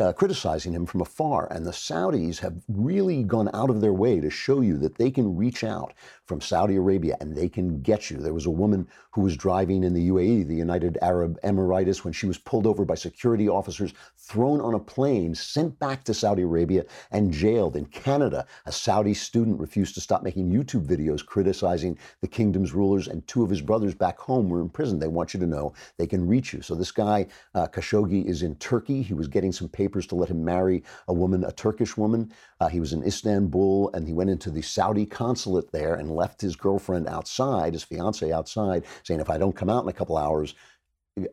uh, 0.02 0.12
criticizing 0.14 0.74
him 0.74 0.86
from 0.86 1.00
afar. 1.00 1.48
And 1.50 1.66
the 1.66 1.72
Saudis 1.72 2.40
have 2.40 2.56
really 2.68 3.24
gone 3.24 3.50
out 3.54 3.70
of 3.70 3.80
their 3.80 3.94
way 3.94 4.20
to 4.20 4.30
show 4.30 4.60
you 4.60 4.78
that 4.80 4.98
they 4.98 5.12
can 5.12 5.38
reach 5.38 5.64
out 5.64 5.94
from 6.30 6.40
Saudi 6.40 6.76
Arabia 6.76 7.18
and 7.20 7.36
they 7.36 7.50
can 7.50 7.82
get 7.82 8.12
you. 8.12 8.18
There 8.18 8.36
was 8.36 8.46
a 8.46 8.52
woman 8.52 8.88
who 9.10 9.22
was 9.22 9.36
driving 9.36 9.84
in 9.84 9.96
the 9.96 10.10
UAE, 10.10 10.48
the 10.48 10.54
United 10.54 10.96
Arab 11.02 11.42
Emirates, 11.42 12.04
when 12.04 12.14
she 12.14 12.28
was 12.28 12.38
pulled 12.38 12.68
over 12.68 12.86
by 12.86 12.94
security 12.94 13.50
officers, 13.50 13.94
thrown 14.16 14.62
on 14.62 14.76
a 14.76 14.80
plane, 14.80 15.34
sent 15.34 15.80
back 15.80 16.04
to 16.04 16.14
Saudi 16.14 16.44
Arabia, 16.44 16.86
and 17.10 17.34
jailed. 17.34 17.76
In 17.76 17.86
Canada, 17.86 18.46
a 18.68 18.72
Saudi 18.72 19.16
student 19.16 19.60
refused 19.60 19.96
to 19.96 20.02
stop 20.02 20.22
making 20.22 20.52
YouTube 20.52 20.86
videos 20.86 21.26
criticizing 21.26 21.98
the 22.22 22.28
kingdom's 22.28 22.74
rulers, 22.74 23.08
and 23.08 23.26
two 23.26 23.42
of 23.42 23.50
his 23.50 23.62
brothers 23.62 23.96
back 23.96 24.20
home 24.20 24.50
were 24.50 24.62
in 24.62 24.70
prison. 24.70 25.00
They 25.00 25.08
want 25.08 25.34
you 25.34 25.40
to 25.40 25.48
know 25.48 25.74
they 25.98 26.06
can 26.06 26.28
reach 26.28 26.54
you. 26.54 26.62
So 26.62 26.76
this 26.76 26.92
guy, 26.92 27.26
uh, 27.56 27.66
Khashoggi, 27.66 28.26
is 28.26 28.44
in 28.44 28.54
Turkey. 28.58 29.02
He 29.02 29.16
was 29.16 29.28
getting 29.28 29.52
some 29.52 29.68
papers 29.68 30.06
to 30.08 30.16
let 30.16 30.30
him 30.30 30.46
marry 30.46 30.84
a 31.08 31.14
woman, 31.14 31.44
a 31.44 31.52
Turkish 31.52 31.98
woman. 31.98 32.32
Uh, 32.60 32.68
he 32.68 32.80
was 32.80 32.94
in 32.94 33.02
Istanbul, 33.04 33.90
and 33.96 34.06
he 34.06 34.14
went 34.14 34.30
into 34.30 34.52
the 34.52 34.62
Saudi 34.62 35.08
consulate 35.08 35.72
there 35.72 35.96
and 35.96 36.19
left 36.20 36.42
his 36.42 36.56
girlfriend 36.56 37.08
outside, 37.08 37.74
his 37.74 37.84
fiance 37.84 38.32
outside, 38.32 38.86
saying, 39.04 39.20
"If 39.20 39.30
I 39.30 39.38
don't 39.38 39.56
come 39.56 39.70
out 39.70 39.84
in 39.84 39.90
a 39.90 39.94
couple 39.94 40.18
hours." 40.18 40.54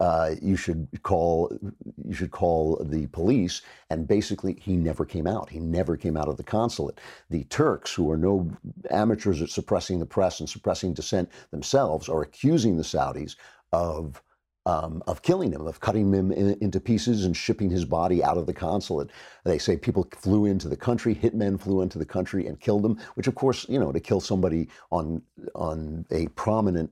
Uh, 0.00 0.34
you 0.42 0.56
should 0.56 0.88
call 1.04 1.56
you 2.04 2.14
should 2.14 2.32
call 2.32 2.82
the 2.82 3.06
police 3.08 3.62
and 3.88 4.08
basically 4.08 4.58
he 4.60 4.76
never 4.76 5.04
came 5.04 5.28
out 5.28 5.48
he 5.48 5.60
never 5.60 5.96
came 5.96 6.16
out 6.16 6.26
of 6.26 6.36
the 6.36 6.42
consulate 6.42 6.98
the 7.30 7.44
turks 7.44 7.94
who 7.94 8.10
are 8.10 8.16
no 8.16 8.50
amateurs 8.90 9.40
at 9.40 9.48
suppressing 9.48 10.00
the 10.00 10.06
press 10.06 10.40
and 10.40 10.48
suppressing 10.48 10.92
dissent 10.92 11.30
themselves 11.52 12.08
are 12.08 12.22
accusing 12.22 12.76
the 12.76 12.82
saudis 12.82 13.36
of 13.72 14.20
um, 14.66 15.02
of 15.06 15.22
killing 15.22 15.52
him, 15.52 15.66
of 15.66 15.80
cutting 15.80 16.12
him 16.12 16.32
in, 16.32 16.58
into 16.60 16.80
pieces 16.80 17.24
and 17.24 17.36
shipping 17.36 17.70
his 17.70 17.84
body 17.84 18.22
out 18.22 18.36
of 18.36 18.46
the 18.46 18.52
consulate. 18.52 19.10
They 19.44 19.58
say 19.58 19.76
people 19.76 20.06
flew 20.10 20.46
into 20.46 20.68
the 20.68 20.76
country, 20.76 21.14
hitmen 21.14 21.58
flew 21.58 21.80
into 21.82 21.98
the 21.98 22.04
country 22.04 22.46
and 22.46 22.60
killed 22.60 22.84
him. 22.84 22.98
Which, 23.14 23.28
of 23.28 23.36
course, 23.36 23.66
you 23.68 23.78
know, 23.78 23.92
to 23.92 24.00
kill 24.00 24.20
somebody 24.20 24.68
on 24.90 25.22
on 25.54 26.04
a 26.10 26.26
prominent 26.28 26.90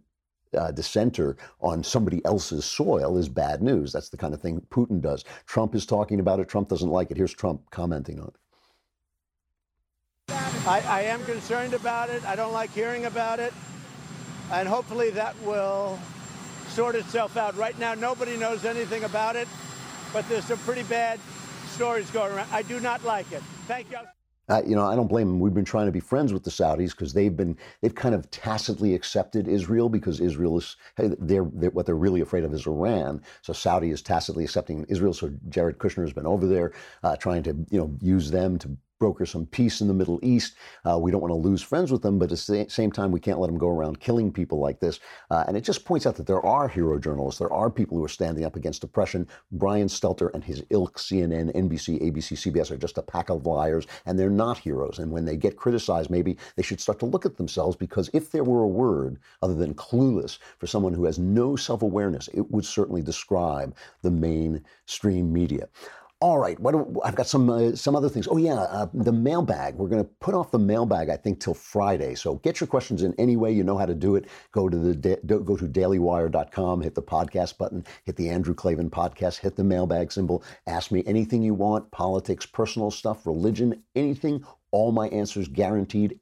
uh, 0.57 0.71
dissenter 0.71 1.37
on 1.61 1.83
somebody 1.83 2.25
else's 2.25 2.65
soil 2.65 3.19
is 3.19 3.29
bad 3.29 3.61
news. 3.61 3.93
That's 3.93 4.09
the 4.09 4.17
kind 4.17 4.33
of 4.33 4.41
thing 4.41 4.65
Putin 4.71 5.01
does. 5.01 5.25
Trump 5.47 5.75
is 5.75 5.85
talking 5.85 6.21
about 6.21 6.39
it. 6.39 6.49
Trump 6.49 6.69
doesn't 6.69 6.91
like 6.91 7.11
it. 7.11 7.17
Here's 7.17 7.35
Trump 7.35 7.69
commenting 7.71 8.21
on 8.21 8.29
it. 8.29 8.35
I, 10.67 10.81
I 10.87 11.03
am 11.03 11.23
concerned 11.25 11.75
about 11.75 12.09
it. 12.09 12.25
I 12.25 12.37
don't 12.37 12.53
like 12.53 12.73
hearing 12.73 13.05
about 13.07 13.41
it. 13.41 13.53
And 14.53 14.69
hopefully 14.69 15.11
that 15.11 15.35
will 15.43 15.99
sort 16.75 16.97
itself 16.97 17.37
out. 17.37 17.57
Right 17.57 17.79
now, 17.79 17.95
nobody 17.95 18.37
knows 18.37 18.65
anything 18.65 19.05
about 19.05 19.37
it, 19.37 19.47
but 20.13 20.29
there's 20.29 20.45
some 20.45 20.59
pretty 20.59 20.83
bad 20.83 21.21
stories 21.69 22.11
going 22.11 22.33
around. 22.33 22.49
I 22.51 22.63
do 22.63 22.81
not 22.81 23.05
like 23.05 23.31
it. 23.31 23.43
Thank 23.69 23.93
you. 23.93 23.99
Uh, 24.49 24.61
you 24.67 24.77
know, 24.77 24.85
I 24.85 24.95
don't 24.95 25.07
blame 25.07 25.29
them. 25.29 25.41
We've 25.41 25.55
been 25.55 25.65
trying 25.65 25.87
to 25.87 25.93
be 25.93 26.01
friends 26.01 26.33
with 26.33 26.45
the 26.45 26.51
Saudis 26.51 26.91
because 26.91 27.15
they've 27.15 27.35
been 27.35 27.57
they've 27.81 27.95
kind 27.95 28.15
of 28.15 28.31
tacitly 28.31 28.95
accepted 28.95 29.49
Israel 29.49 29.89
because 29.89 30.21
Israel 30.21 30.59
is 30.59 30.77
they're, 30.99 31.47
they're, 31.53 31.71
what 31.71 31.87
they're 31.87 31.95
really 31.95 32.21
afraid 32.21 32.45
of 32.45 32.53
is 32.53 32.67
Iran. 32.67 33.23
So 33.41 33.55
Saudi 33.55 33.91
is 33.91 34.03
tacitly 34.03 34.45
accepting 34.45 34.85
Israel. 34.89 35.15
So 35.15 35.33
Jared 35.49 35.79
Kushner 35.79 36.03
has 36.03 36.13
been 36.13 36.27
over 36.27 36.47
there 36.47 36.73
uh, 37.03 37.17
trying 37.17 37.43
to 37.45 37.57
you 37.71 37.79
know 37.79 37.97
use 38.03 38.31
them 38.31 38.59
to 38.59 38.77
broker 38.99 39.27
some 39.27 39.47
peace 39.47 39.81
in 39.81 39.89
the 39.89 39.95
Middle 39.95 40.19
East. 40.23 40.55
Uh, 40.85 40.99
we 40.99 41.11
don't 41.11 41.21
want 41.21 41.31
to 41.31 41.49
lose 41.49 41.63
friends 41.63 41.91
with 41.91 42.03
them, 42.03 42.19
but 42.19 42.33
at 42.33 42.39
the 42.39 42.67
same 42.69 42.93
time, 42.93 43.11
we 43.11 43.21
can't 43.21 43.39
let 43.39 43.49
them 43.49 43.59
go 43.59 43.69
around 43.69 44.01
killing 44.01 44.33
people 44.33 44.59
like 44.59 44.81
this. 44.81 45.01
Uh, 45.31 45.45
and 45.47 45.57
it 45.57 45.63
just 45.63 45.85
points 45.85 46.07
out 46.07 46.17
that 46.17 46.27
there 46.27 46.45
are 46.45 46.69
hero 46.69 46.99
journalists. 46.99 47.39
There 47.39 47.53
are 47.53 47.71
people 47.71 47.99
who 47.99 48.05
are 48.05 48.09
standing 48.09 48.45
up 48.45 48.57
against 48.57 48.85
oppression. 48.85 49.27
Brian 49.53 49.89
Stelter 49.89 50.33
and 50.35 50.45
his 50.45 50.65
ilk, 50.71 50.99
CNN, 50.99 51.55
NBC, 51.55 52.03
ABC, 52.03 52.53
CBS, 52.53 52.71
are 52.71 52.77
just 52.77 52.99
a 52.99 53.03
pack 53.03 53.31
of 53.31 53.47
liars, 53.47 53.87
and 54.07 54.19
they're 54.19 54.31
not 54.31 54.59
heroes. 54.59 54.99
And 54.99 55.11
when 55.11 55.25
they 55.25 55.37
get 55.37 55.57
criticized, 55.57 56.11
maybe 56.11 56.37
they 56.57 56.63
should 56.63 56.81
start 56.81 56.99
to 57.01 57.07
look 57.07 57.27
at 57.27 57.37
themselves 57.37 57.77
because 57.77 58.11
if 58.13 58.31
there 58.31 58.45
were 58.45 58.63
a 58.63 58.69
word 58.69 59.19
other 59.43 59.55
than 59.55 59.75
clueless 59.75 60.39
for 60.59 60.67
someone 60.67 60.95
who 60.95 61.05
has 61.05 61.19
no 61.19 61.57
self 61.57 61.83
awareness, 61.83 62.29
it 62.35 62.51
would 62.51 62.65
certainly 62.65 63.03
describe 63.03 63.75
the 64.03 64.11
mainstream 64.11 65.33
media. 65.33 65.69
All 66.25 66.39
right, 66.39 66.59
what 66.59 66.73
do, 66.73 67.03
I've 67.05 67.17
got 67.17 67.27
some 67.27 67.51
uh, 67.51 67.77
some 67.77 67.95
other 67.95 68.09
things. 68.09 68.27
Oh 68.31 68.39
yeah, 68.39 68.55
uh, 68.55 68.87
the 68.95 69.13
mailbag. 69.13 69.75
We're 69.75 69.91
going 69.91 70.03
to 70.03 70.09
put 70.21 70.35
off 70.35 70.51
the 70.51 70.59
mailbag, 70.59 71.11
I 71.11 71.19
think, 71.19 71.39
till 71.39 71.53
Friday. 71.53 72.15
So 72.15 72.37
get 72.37 72.63
your 72.63 72.67
questions 72.67 73.03
in 73.03 73.15
any 73.19 73.37
way 73.37 73.53
you 73.53 73.63
know 73.63 73.77
how 73.77 73.85
to 73.85 73.95
do 73.95 74.17
it. 74.17 74.25
Go 74.51 74.71
to 74.71 74.75
the 74.75 75.19
go 75.27 75.55
to 75.55 75.69
dailywire.com, 75.69 76.81
hit 76.81 76.95
the 76.95 77.03
podcast 77.03 77.59
button, 77.59 77.85
hit 78.05 78.17
the 78.17 78.31
Andrew 78.31 78.55
Klavan 78.55 78.89
podcast, 78.89 79.41
hit 79.41 79.55
the 79.57 79.65
mailbag 79.65 80.11
symbol. 80.13 80.43
Ask 80.67 80.91
me 80.91 81.03
anything 81.07 81.43
you 81.43 81.53
want: 81.53 81.91
politics, 81.91 82.47
personal 82.47 82.91
stuff, 82.91 83.27
religion, 83.27 83.83
anything 83.95 84.43
all 84.75 84.91
my 84.91 85.07
answers 85.11 85.47
guaranteed 85.47 86.19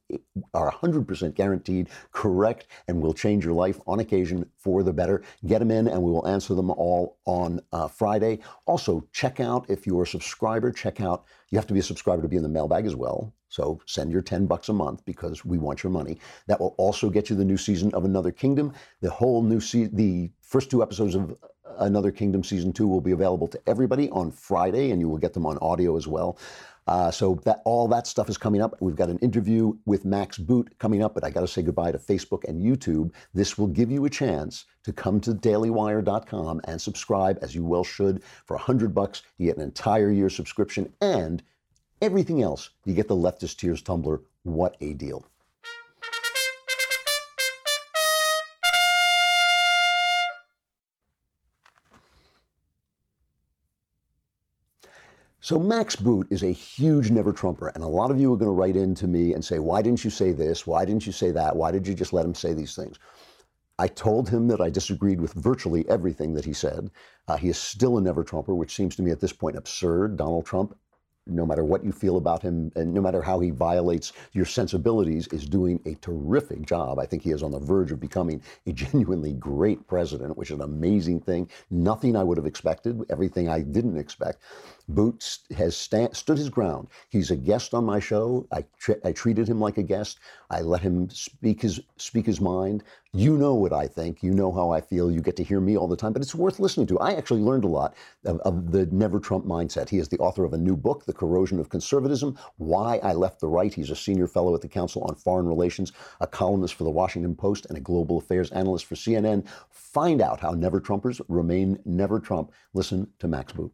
are 0.52 0.70
100% 0.70 1.34
guaranteed 1.34 1.88
correct 2.10 2.66
and 2.86 3.00
will 3.00 3.14
change 3.14 3.46
your 3.46 3.54
life 3.54 3.80
on 3.86 3.98
occasion 3.98 4.44
for 4.58 4.82
the 4.82 4.92
better. 4.92 5.22
Get 5.46 5.60
them 5.60 5.70
in 5.70 5.88
and 5.88 6.02
we 6.02 6.10
will 6.10 6.28
answer 6.28 6.54
them 6.54 6.70
all 6.70 7.16
on 7.24 7.62
uh, 7.72 7.88
Friday. 7.88 8.40
Also, 8.66 9.08
check 9.10 9.40
out 9.40 9.64
if 9.70 9.86
you're 9.86 10.02
a 10.02 10.06
subscriber, 10.06 10.70
check 10.70 11.00
out, 11.00 11.24
you 11.48 11.56
have 11.56 11.66
to 11.66 11.72
be 11.72 11.80
a 11.80 11.82
subscriber 11.82 12.20
to 12.20 12.28
be 12.28 12.36
in 12.36 12.42
the 12.42 12.48
mailbag 12.50 12.84
as 12.84 12.94
well. 12.94 13.32
So 13.48 13.80
send 13.86 14.12
your 14.12 14.20
10 14.20 14.44
bucks 14.44 14.68
a 14.68 14.74
month 14.74 15.02
because 15.06 15.46
we 15.46 15.56
want 15.56 15.82
your 15.82 15.90
money. 15.90 16.18
That 16.46 16.60
will 16.60 16.74
also 16.76 17.08
get 17.08 17.30
you 17.30 17.36
the 17.36 17.46
new 17.46 17.56
season 17.56 17.94
of 17.94 18.04
Another 18.04 18.32
Kingdom. 18.32 18.74
The 19.00 19.08
whole 19.08 19.42
new 19.42 19.60
season, 19.60 19.96
the 19.96 20.30
first 20.42 20.70
two 20.70 20.82
episodes 20.82 21.14
of 21.14 21.38
Another 21.78 22.10
Kingdom 22.10 22.44
season 22.44 22.72
two 22.72 22.86
will 22.86 23.00
be 23.00 23.12
available 23.12 23.48
to 23.48 23.60
everybody 23.66 24.10
on 24.10 24.30
Friday, 24.30 24.90
and 24.90 25.00
you 25.00 25.08
will 25.08 25.18
get 25.18 25.32
them 25.32 25.46
on 25.46 25.58
audio 25.58 25.96
as 25.96 26.06
well. 26.06 26.38
Uh, 26.86 27.10
so 27.10 27.40
that 27.44 27.62
all 27.64 27.86
that 27.88 28.06
stuff 28.06 28.28
is 28.28 28.36
coming 28.36 28.60
up. 28.60 28.76
We've 28.80 28.96
got 28.96 29.08
an 29.08 29.18
interview 29.18 29.74
with 29.86 30.04
Max 30.04 30.36
Boot 30.36 30.74
coming 30.78 31.02
up, 31.02 31.14
but 31.14 31.24
I 31.24 31.30
got 31.30 31.42
to 31.42 31.48
say 31.48 31.62
goodbye 31.62 31.92
to 31.92 31.98
Facebook 31.98 32.44
and 32.48 32.60
YouTube. 32.60 33.12
This 33.34 33.56
will 33.56 33.68
give 33.68 33.90
you 33.90 34.04
a 34.04 34.10
chance 34.10 34.64
to 34.84 34.92
come 34.92 35.20
to 35.20 35.32
dailywire.com 35.32 36.60
and 36.64 36.80
subscribe, 36.80 37.38
as 37.40 37.54
you 37.54 37.64
well 37.64 37.84
should. 37.84 38.22
For 38.46 38.54
a 38.54 38.60
hundred 38.60 38.94
bucks, 38.94 39.22
you 39.38 39.46
get 39.46 39.56
an 39.56 39.62
entire 39.62 40.10
year 40.10 40.28
subscription 40.28 40.92
and 41.00 41.42
everything 42.00 42.42
else. 42.42 42.70
You 42.84 42.94
get 42.94 43.08
the 43.08 43.16
Leftist 43.16 43.58
Tears 43.58 43.82
tumbler. 43.82 44.20
What 44.42 44.76
a 44.80 44.92
deal! 44.94 45.24
So 55.44 55.58
Max 55.58 55.96
Boot 55.96 56.28
is 56.30 56.44
a 56.44 56.52
huge 56.52 57.10
never 57.10 57.32
Trumper, 57.32 57.72
and 57.74 57.82
a 57.82 57.88
lot 57.88 58.12
of 58.12 58.20
you 58.20 58.32
are 58.32 58.36
going 58.36 58.46
to 58.46 58.52
write 58.52 58.76
in 58.76 58.94
to 58.94 59.08
me 59.08 59.34
and 59.34 59.44
say, 59.44 59.58
"Why 59.58 59.82
didn't 59.82 60.04
you 60.04 60.10
say 60.10 60.30
this? 60.30 60.68
Why 60.68 60.84
didn't 60.84 61.04
you 61.04 61.10
say 61.10 61.32
that? 61.32 61.56
Why 61.56 61.72
did 61.72 61.84
you 61.84 61.94
just 61.94 62.12
let 62.12 62.24
him 62.24 62.32
say 62.32 62.52
these 62.52 62.76
things?" 62.76 62.96
I 63.76 63.88
told 63.88 64.28
him 64.28 64.46
that 64.46 64.60
I 64.60 64.70
disagreed 64.70 65.20
with 65.20 65.32
virtually 65.32 65.84
everything 65.88 66.34
that 66.34 66.44
he 66.44 66.52
said. 66.52 66.92
Uh, 67.26 67.38
he 67.38 67.48
is 67.48 67.58
still 67.58 67.98
a 67.98 68.00
never 68.00 68.22
Trumper, 68.22 68.54
which 68.54 68.76
seems 68.76 68.94
to 68.94 69.02
me 69.02 69.10
at 69.10 69.18
this 69.18 69.32
point 69.32 69.56
absurd. 69.56 70.16
Donald 70.16 70.46
Trump 70.46 70.78
no 71.26 71.46
matter 71.46 71.64
what 71.64 71.84
you 71.84 71.92
feel 71.92 72.16
about 72.16 72.42
him 72.42 72.72
and 72.76 72.92
no 72.92 73.00
matter 73.00 73.22
how 73.22 73.40
he 73.40 73.50
violates 73.50 74.12
your 74.32 74.44
sensibilities, 74.44 75.28
is 75.28 75.46
doing 75.46 75.80
a 75.86 75.94
terrific 75.96 76.66
job. 76.66 76.98
I 76.98 77.06
think 77.06 77.22
he 77.22 77.30
is 77.30 77.42
on 77.42 77.52
the 77.52 77.60
verge 77.60 77.92
of 77.92 78.00
becoming 78.00 78.42
a 78.66 78.72
genuinely 78.72 79.32
great 79.34 79.86
president, 79.86 80.36
which 80.36 80.50
is 80.50 80.56
an 80.56 80.62
amazing 80.62 81.20
thing. 81.20 81.48
Nothing 81.70 82.16
I 82.16 82.24
would 82.24 82.36
have 82.36 82.46
expected, 82.46 83.04
everything 83.10 83.48
I 83.48 83.60
didn't 83.60 83.98
expect. 83.98 84.40
Boots 84.88 85.40
has 85.56 85.76
sta- 85.76 86.12
stood 86.12 86.38
his 86.38 86.48
ground. 86.50 86.88
He's 87.08 87.30
a 87.30 87.36
guest 87.36 87.72
on 87.72 87.84
my 87.84 88.00
show. 88.00 88.46
I, 88.52 88.64
tr- 88.78 89.00
I 89.04 89.12
treated 89.12 89.48
him 89.48 89.60
like 89.60 89.78
a 89.78 89.82
guest. 89.82 90.18
I 90.50 90.60
let 90.60 90.82
him 90.82 91.08
speak 91.10 91.62
his 91.62 91.80
speak 91.96 92.26
his 92.26 92.40
mind. 92.40 92.82
You 93.14 93.36
know 93.36 93.52
what 93.52 93.74
I 93.74 93.86
think. 93.86 94.22
You 94.22 94.32
know 94.32 94.50
how 94.50 94.70
I 94.70 94.80
feel. 94.80 95.12
You 95.12 95.20
get 95.20 95.36
to 95.36 95.44
hear 95.44 95.60
me 95.60 95.76
all 95.76 95.86
the 95.86 95.96
time, 95.96 96.14
but 96.14 96.22
it's 96.22 96.34
worth 96.34 96.58
listening 96.58 96.86
to. 96.86 96.98
I 96.98 97.12
actually 97.12 97.42
learned 97.42 97.64
a 97.64 97.68
lot 97.68 97.94
of, 98.24 98.40
of 98.40 98.72
the 98.72 98.86
Never 98.86 99.20
Trump 99.20 99.44
mindset. 99.44 99.90
He 99.90 99.98
is 99.98 100.08
the 100.08 100.16
author 100.16 100.44
of 100.44 100.54
a 100.54 100.58
new 100.58 100.78
book, 100.78 101.04
The 101.04 101.12
Corrosion 101.12 101.60
of 101.60 101.68
Conservatism: 101.68 102.38
Why 102.56 102.96
I 103.02 103.12
Left 103.12 103.38
the 103.38 103.48
Right. 103.48 103.74
He's 103.74 103.90
a 103.90 103.96
senior 103.96 104.26
fellow 104.26 104.54
at 104.54 104.62
the 104.62 104.68
Council 104.68 105.02
on 105.04 105.14
Foreign 105.14 105.46
Relations, 105.46 105.92
a 106.22 106.26
columnist 106.26 106.72
for 106.72 106.84
the 106.84 106.90
Washington 106.90 107.34
Post, 107.34 107.66
and 107.66 107.76
a 107.76 107.82
global 107.82 108.16
affairs 108.16 108.50
analyst 108.52 108.86
for 108.86 108.94
CNN. 108.94 109.46
Find 109.68 110.22
out 110.22 110.40
how 110.40 110.52
Never 110.52 110.80
Trumpers 110.80 111.20
remain 111.28 111.78
Never 111.84 112.18
Trump. 112.18 112.50
Listen 112.72 113.06
to 113.18 113.28
Max 113.28 113.52
Boot. 113.52 113.72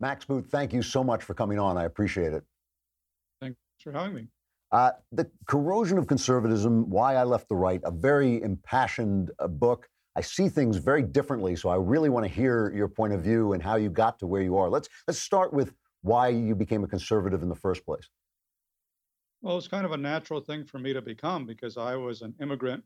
Max 0.00 0.24
Boot, 0.24 0.46
thank 0.50 0.72
you 0.72 0.82
so 0.82 1.04
much 1.04 1.22
for 1.22 1.34
coming 1.34 1.60
on. 1.60 1.78
I 1.78 1.84
appreciate 1.84 2.32
it. 2.32 2.42
Thanks 3.40 3.56
for 3.84 3.92
having 3.92 4.14
me. 4.14 4.26
Uh, 4.70 4.90
the 5.12 5.30
Corrosion 5.46 5.96
of 5.96 6.06
Conservatism 6.06 6.90
Why 6.90 7.14
I 7.14 7.24
Left 7.24 7.48
the 7.48 7.56
Right, 7.56 7.80
a 7.84 7.90
very 7.90 8.42
impassioned 8.42 9.30
uh, 9.38 9.48
book. 9.48 9.88
I 10.14 10.20
see 10.20 10.48
things 10.48 10.76
very 10.76 11.02
differently, 11.02 11.56
so 11.56 11.68
I 11.68 11.76
really 11.76 12.10
want 12.10 12.26
to 12.26 12.32
hear 12.32 12.72
your 12.74 12.88
point 12.88 13.14
of 13.14 13.22
view 13.22 13.54
and 13.54 13.62
how 13.62 13.76
you 13.76 13.88
got 13.88 14.18
to 14.18 14.26
where 14.26 14.42
you 14.42 14.56
are. 14.56 14.68
Let's, 14.68 14.88
let's 15.06 15.20
start 15.20 15.52
with 15.52 15.72
why 16.02 16.28
you 16.28 16.54
became 16.54 16.84
a 16.84 16.88
conservative 16.88 17.42
in 17.42 17.48
the 17.48 17.54
first 17.54 17.84
place. 17.86 18.08
Well, 19.40 19.56
it's 19.56 19.68
kind 19.68 19.86
of 19.86 19.92
a 19.92 19.96
natural 19.96 20.40
thing 20.40 20.64
for 20.64 20.78
me 20.78 20.92
to 20.92 21.00
become 21.00 21.46
because 21.46 21.76
I 21.76 21.94
was 21.94 22.22
an 22.22 22.34
immigrant 22.40 22.82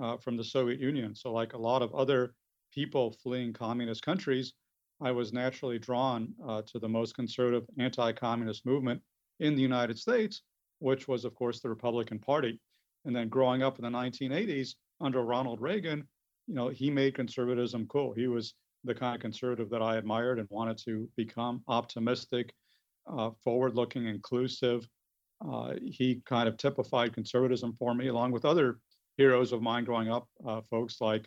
uh, 0.00 0.16
from 0.16 0.36
the 0.36 0.44
Soviet 0.44 0.80
Union. 0.80 1.14
So, 1.14 1.32
like 1.32 1.54
a 1.54 1.58
lot 1.58 1.82
of 1.82 1.92
other 1.94 2.34
people 2.72 3.16
fleeing 3.22 3.52
communist 3.52 4.02
countries, 4.02 4.54
I 5.00 5.10
was 5.10 5.32
naturally 5.32 5.78
drawn 5.78 6.32
uh, 6.46 6.62
to 6.68 6.78
the 6.78 6.88
most 6.88 7.14
conservative 7.14 7.64
anti 7.78 8.12
communist 8.12 8.64
movement 8.64 9.02
in 9.40 9.56
the 9.56 9.62
United 9.62 9.98
States, 9.98 10.42
which 10.78 11.08
was, 11.08 11.24
of 11.24 11.34
course, 11.34 11.60
the 11.60 11.68
Republican 11.68 12.18
Party. 12.18 12.60
And 13.04 13.14
then 13.14 13.28
growing 13.28 13.62
up 13.62 13.78
in 13.78 13.84
the 13.84 13.98
1980s 13.98 14.74
under 15.00 15.22
Ronald 15.22 15.60
Reagan, 15.60 16.06
you 16.46 16.54
know, 16.54 16.68
he 16.68 16.90
made 16.90 17.14
conservatism 17.14 17.86
cool. 17.86 18.12
He 18.12 18.26
was 18.26 18.54
the 18.84 18.94
kind 18.94 19.14
of 19.14 19.20
conservative 19.20 19.70
that 19.70 19.82
I 19.82 19.96
admired 19.96 20.38
and 20.38 20.48
wanted 20.50 20.78
to 20.84 21.08
become 21.16 21.62
optimistic, 21.68 22.52
uh, 23.06 23.30
forward 23.44 23.74
looking, 23.74 24.06
inclusive. 24.06 24.88
Uh, 25.46 25.74
he 25.84 26.20
kind 26.26 26.48
of 26.48 26.56
typified 26.56 27.12
conservatism 27.12 27.74
for 27.78 27.94
me, 27.94 28.08
along 28.08 28.32
with 28.32 28.44
other 28.44 28.78
heroes 29.16 29.52
of 29.52 29.62
mine 29.62 29.84
growing 29.84 30.10
up, 30.10 30.28
uh, 30.46 30.60
folks 30.70 31.00
like 31.00 31.26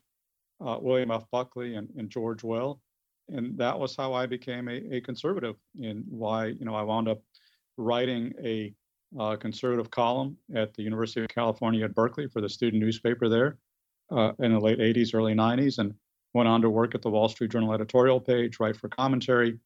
uh, 0.65 0.77
William 0.81 1.11
F. 1.11 1.25
Buckley 1.31 1.75
and, 1.75 1.89
and, 1.97 2.09
George 2.09 2.43
Will. 2.43 2.81
And 3.29 3.57
that 3.57 3.79
was 3.79 3.95
how 3.95 4.13
I 4.13 4.25
became 4.25 4.67
a, 4.67 4.95
a, 4.95 5.01
conservative 5.01 5.55
and 5.81 6.03
why, 6.07 6.47
you 6.47 6.65
know, 6.65 6.75
I 6.75 6.83
wound 6.83 7.07
up 7.07 7.21
writing 7.77 8.33
a 8.43 8.73
uh, 9.19 9.35
conservative 9.35 9.91
column 9.91 10.37
at 10.55 10.73
the 10.73 10.83
University 10.83 11.21
of 11.21 11.29
California 11.29 11.85
at 11.85 11.95
Berkeley 11.95 12.27
for 12.27 12.41
the 12.41 12.49
student 12.49 12.81
newspaper 12.81 13.27
there 13.27 13.57
uh, 14.11 14.31
in 14.39 14.53
the 14.53 14.59
late 14.59 14.79
80s, 14.79 15.13
early 15.13 15.33
90s, 15.33 15.79
and 15.79 15.93
went 16.33 16.47
on 16.47 16.61
to 16.61 16.69
work 16.69 16.95
at 16.95 17.01
the 17.01 17.09
Wall 17.09 17.27
Street 17.29 17.51
Journal 17.51 17.73
editorial 17.73 18.19
page, 18.19 18.59
write 18.59 18.77
for 18.77 18.87
commentary, 18.89 19.59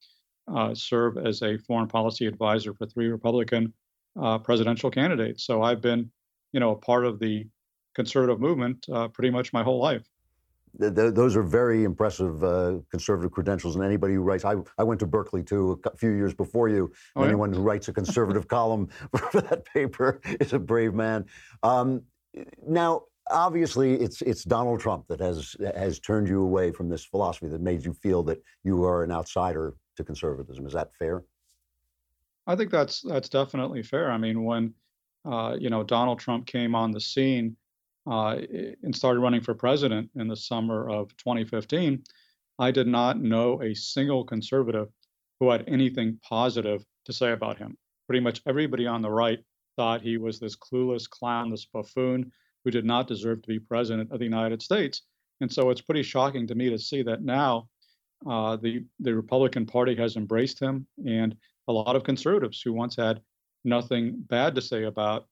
uh, 0.53 0.73
serve 0.73 1.17
as 1.17 1.41
a 1.41 1.57
foreign 1.57 1.87
policy 1.87 2.25
advisor 2.25 2.73
for 2.73 2.85
three 2.85 3.07
Republican 3.07 3.73
uh, 4.21 4.37
presidential 4.37 4.89
candidates. 4.89 5.45
So 5.45 5.61
I've 5.61 5.81
been, 5.81 6.11
you 6.53 6.59
know, 6.59 6.71
a 6.71 6.75
part 6.75 7.05
of 7.05 7.19
the 7.19 7.47
conservative 7.95 8.39
movement 8.39 8.85
uh, 8.91 9.07
pretty 9.07 9.29
much 9.29 9.53
my 9.53 9.63
whole 9.63 9.79
life. 9.79 10.07
Those 10.77 11.35
are 11.35 11.43
very 11.43 11.83
impressive 11.83 12.43
uh, 12.43 12.79
conservative 12.89 13.31
credentials. 13.31 13.75
And 13.75 13.83
anybody 13.83 14.15
who 14.15 14.21
writes, 14.21 14.45
I, 14.45 14.55
I 14.77 14.83
went 14.83 14.99
to 15.01 15.07
Berkeley 15.07 15.43
too 15.43 15.79
a 15.85 15.95
few 15.97 16.11
years 16.11 16.33
before 16.33 16.69
you. 16.69 16.91
Oh, 17.15 17.21
yeah? 17.21 17.27
Anyone 17.27 17.53
who 17.53 17.61
writes 17.61 17.87
a 17.87 17.93
conservative 17.93 18.47
column 18.49 18.87
for 19.15 19.41
that 19.41 19.65
paper 19.65 20.21
is 20.39 20.53
a 20.53 20.59
brave 20.59 20.93
man. 20.93 21.25
Um, 21.63 22.03
now, 22.67 23.03
obviously 23.29 23.95
it's 23.95 24.21
it's 24.21 24.43
Donald 24.43 24.79
Trump 24.79 25.07
that 25.07 25.19
has 25.19 25.55
has 25.75 25.99
turned 25.99 26.27
you 26.27 26.41
away 26.41 26.71
from 26.71 26.89
this 26.89 27.03
philosophy 27.03 27.47
that 27.47 27.61
made 27.61 27.83
you 27.83 27.93
feel 27.93 28.23
that 28.23 28.41
you 28.63 28.83
are 28.83 29.03
an 29.03 29.11
outsider 29.11 29.73
to 29.97 30.03
conservatism. 30.03 30.65
Is 30.65 30.73
that 30.73 30.93
fair? 30.95 31.23
I 32.47 32.55
think 32.55 32.71
that's 32.71 33.01
that's 33.01 33.29
definitely 33.29 33.83
fair. 33.83 34.11
I 34.11 34.17
mean, 34.17 34.43
when 34.43 34.73
uh, 35.25 35.55
you 35.59 35.69
know 35.69 35.83
Donald 35.83 36.19
Trump 36.19 36.45
came 36.45 36.75
on 36.75 36.91
the 36.91 37.01
scene 37.01 37.55
uh, 38.07 38.37
and 38.83 38.95
started 38.95 39.19
running 39.19 39.41
for 39.41 39.53
president 39.53 40.09
in 40.15 40.27
the 40.27 40.35
summer 40.35 40.89
of 40.89 41.15
2015, 41.17 42.03
I 42.59 42.71
did 42.71 42.87
not 42.87 43.19
know 43.19 43.61
a 43.61 43.73
single 43.73 44.23
conservative 44.23 44.87
who 45.39 45.49
had 45.49 45.65
anything 45.67 46.19
positive 46.23 46.83
to 47.05 47.13
say 47.13 47.31
about 47.31 47.57
him. 47.57 47.77
Pretty 48.07 48.21
much 48.21 48.41
everybody 48.47 48.87
on 48.87 49.01
the 49.01 49.09
right 49.09 49.39
thought 49.75 50.01
he 50.01 50.17
was 50.17 50.39
this 50.39 50.55
clueless 50.55 51.09
clown, 51.09 51.49
this 51.49 51.65
buffoon 51.65 52.31
who 52.63 52.71
did 52.71 52.85
not 52.85 53.07
deserve 53.07 53.41
to 53.41 53.47
be 53.47 53.59
president 53.59 54.11
of 54.11 54.19
the 54.19 54.25
United 54.25 54.61
States. 54.61 55.01
And 55.41 55.51
so 55.51 55.69
it's 55.69 55.81
pretty 55.81 56.03
shocking 56.03 56.47
to 56.47 56.55
me 56.55 56.69
to 56.69 56.79
see 56.79 57.03
that 57.03 57.21
now 57.21 57.67
uh, 58.25 58.55
the 58.55 58.83
the 58.99 59.13
Republican 59.13 59.65
Party 59.65 59.95
has 59.95 60.15
embraced 60.15 60.59
him, 60.59 60.87
and 61.05 61.35
a 61.67 61.73
lot 61.73 61.95
of 61.95 62.03
conservatives 62.03 62.61
who 62.61 62.73
once 62.73 62.95
had 62.95 63.21
nothing 63.63 64.15
bad 64.17 64.55
to 64.55 64.61
say 64.61 64.83
about 64.83 65.27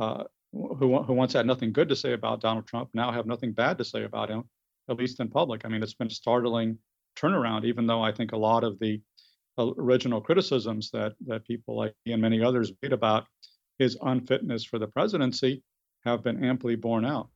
uh, 0.00 0.24
who 0.52 1.02
who 1.02 1.12
once 1.12 1.32
had 1.32 1.46
nothing 1.46 1.72
good 1.72 1.88
to 1.88 1.96
say 1.96 2.12
about 2.12 2.40
Donald 2.40 2.66
Trump 2.66 2.90
now 2.94 3.10
have 3.10 3.26
nothing 3.26 3.52
bad 3.52 3.78
to 3.78 3.84
say 3.84 4.04
about 4.04 4.28
him, 4.28 4.44
at 4.88 4.96
least 4.96 5.20
in 5.20 5.28
public. 5.28 5.64
I 5.64 5.68
mean, 5.68 5.82
it's 5.82 5.94
been 5.94 6.08
a 6.08 6.10
startling 6.10 6.78
turnaround. 7.16 7.64
Even 7.64 7.86
though 7.86 8.02
I 8.02 8.12
think 8.12 8.32
a 8.32 8.36
lot 8.36 8.64
of 8.64 8.78
the 8.78 9.00
original 9.58 10.20
criticisms 10.20 10.90
that 10.90 11.14
that 11.26 11.46
people 11.46 11.76
like 11.76 11.94
me 12.06 12.12
and 12.12 12.22
many 12.22 12.42
others 12.42 12.72
made 12.82 12.92
about 12.92 13.24
his 13.78 13.96
unfitness 14.02 14.64
for 14.64 14.78
the 14.78 14.86
presidency 14.86 15.62
have 16.04 16.22
been 16.22 16.44
amply 16.44 16.76
borne 16.76 17.04
out. 17.04 17.28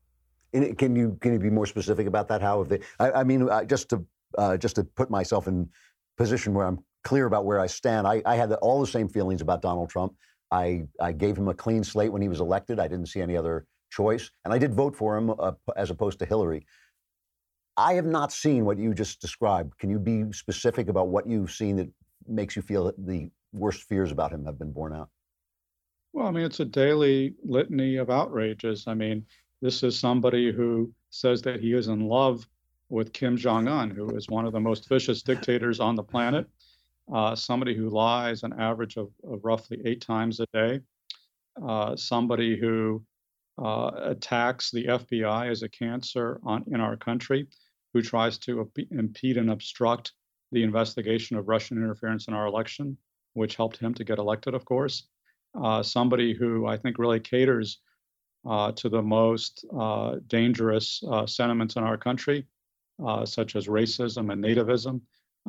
And 0.52 0.76
can 0.79 0.94
you 0.94 1.16
can 1.20 1.33
you 1.33 1.38
be 1.38 1.50
more 1.50 1.66
specific 1.66 2.07
about 2.07 2.29
that? 2.29 2.42
How 2.42 2.59
have 2.59 2.68
they? 2.68 2.81
I, 2.98 3.12
I 3.12 3.24
mean, 3.24 3.48
uh, 3.48 3.64
just 3.64 3.88
to 3.90 4.05
uh, 4.37 4.57
just 4.57 4.76
to 4.76 4.85
put 4.85 5.11
myself 5.11 5.48
in 5.48 5.68
position 6.16 6.55
where 6.55 6.66
I'm 6.66 6.79
clear 7.05 7.26
about 7.26 7.44
where 7.44 7.61
I 7.61 7.66
stand. 7.66 8.07
I, 8.07 8.22
I 8.26 8.37
had 8.37 8.52
all 8.55 8.81
the 8.81 8.87
same 8.87 9.09
feelings 9.09 9.40
about 9.40 9.62
Donald 9.62 9.90
Trump. 9.90 10.14
I 10.50 10.87
I 11.00 11.12
gave 11.12 11.37
him 11.37 11.48
a 11.48 11.54
clean 11.54 11.85
slate 11.85 12.12
when 12.12 12.22
he 12.22 12.28
was 12.28 12.40
elected. 12.40 12.78
I 12.78 12.88
didn't 12.88 13.06
see 13.06 13.20
any 13.20 13.37
other 13.37 13.66
choice, 13.90 14.30
and 14.44 14.52
I 14.52 14.59
did 14.59 14.74
vote 14.74 14.96
for 14.96 15.16
him 15.16 15.30
uh, 15.38 15.52
as 15.76 15.90
opposed 15.90 16.18
to 16.20 16.26
Hillary. 16.26 16.66
I 17.76 17.94
have 17.94 18.06
not 18.06 18.32
seen 18.32 18.64
what 18.64 18.78
you 18.78 18.94
just 18.94 19.20
described. 19.20 19.78
Can 19.78 19.90
you 19.90 19.98
be 19.98 20.32
specific 20.32 20.88
about 20.88 21.09
what 21.09 21.26
you've 21.26 21.50
seen 21.50 21.76
that 21.76 21.88
makes 22.26 22.56
you 22.56 22.62
feel 22.62 22.85
that 22.85 23.06
the 23.06 23.30
worst 23.52 23.82
fears 23.85 24.11
about 24.11 24.32
him 24.32 24.44
have 24.44 24.59
been 24.59 24.72
borne 24.72 24.94
out? 24.94 25.11
Well, 26.12 26.26
I 26.26 26.30
mean, 26.30 26.44
it's 26.44 26.61
a 26.61 26.64
daily 26.64 27.35
litany 27.44 27.96
of 27.96 28.09
outrages. 28.09 28.85
I 28.87 28.94
mean, 28.94 29.26
this 29.61 29.82
is 29.82 29.98
somebody 29.98 30.50
who 30.50 30.90
says 31.11 31.42
that 31.42 31.61
he 31.61 31.74
is 31.74 31.88
in 31.88 32.00
love 32.00 32.48
with 32.88 33.12
Kim 33.12 33.37
Jong 33.37 33.68
un, 33.68 33.90
who 33.90 34.09
is 34.16 34.28
one 34.28 34.46
of 34.46 34.52
the 34.52 34.61
most 34.61 34.88
vicious 34.88 35.22
dictators 35.22 35.80
on 35.80 35.94
the 35.94 36.02
planet, 36.02 36.46
uh, 37.12 37.37
somebody 37.37 37.75
who 37.75 37.88
lies 37.88 38.42
an 38.42 38.53
average 38.59 38.97
of, 38.97 39.11
of 39.25 39.45
roughly 39.45 39.81
eight 39.85 40.01
times 40.01 40.40
a 40.40 40.47
day, 40.53 40.81
uh, 41.64 41.95
somebody 41.97 42.59
who 42.59 43.05
uh, 43.62 43.90
attacks 43.95 44.71
the 44.71 44.87
FBI 44.87 45.51
as 45.51 45.62
a 45.62 45.69
cancer 45.69 46.40
on, 46.45 46.64
in 46.69 46.81
our 46.81 46.97
country, 46.97 47.47
who 47.95 48.03
tries 48.03 48.38
to 48.38 48.71
impede 48.90 49.37
and 49.37 49.51
obstruct 49.51 50.12
the 50.53 50.62
investigation 50.62 51.37
of 51.37 51.49
Russian 51.49 51.79
interference 51.79 52.29
in 52.29 52.35
our 52.35 52.47
election, 52.47 52.97
which 53.35 53.57
helped 53.57 53.79
him 53.79 53.95
to 53.95 54.05
get 54.05 54.19
elected, 54.19 54.55
of 54.55 54.64
course. 54.64 55.09
Uh, 55.55 55.83
somebody 55.83 56.35
who 56.35 56.66
I 56.66 56.77
think 56.77 56.99
really 56.99 57.21
caters 57.21 57.79
uh, 58.47 58.73
to 58.73 58.88
the 58.88 59.03
most 59.03 59.64
uh, 59.77 60.16
dangerous 60.27 61.03
sentiments 61.27 61.77
in 61.77 61.83
our 61.83 61.97
country, 61.97 62.47
such 63.25 63.57
as 63.57 63.66
racism 63.66 64.33
and 64.33 64.45
nativism, 64.45 65.01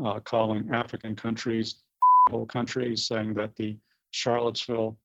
uh, 0.04 0.20
calling 0.22 0.70
African 0.72 1.16
countries 1.16 1.84
whole 2.30 2.46
countries, 2.46 3.08
saying 3.08 3.34
that 3.36 3.56
the 3.56 3.78
Charlottesville 4.12 4.98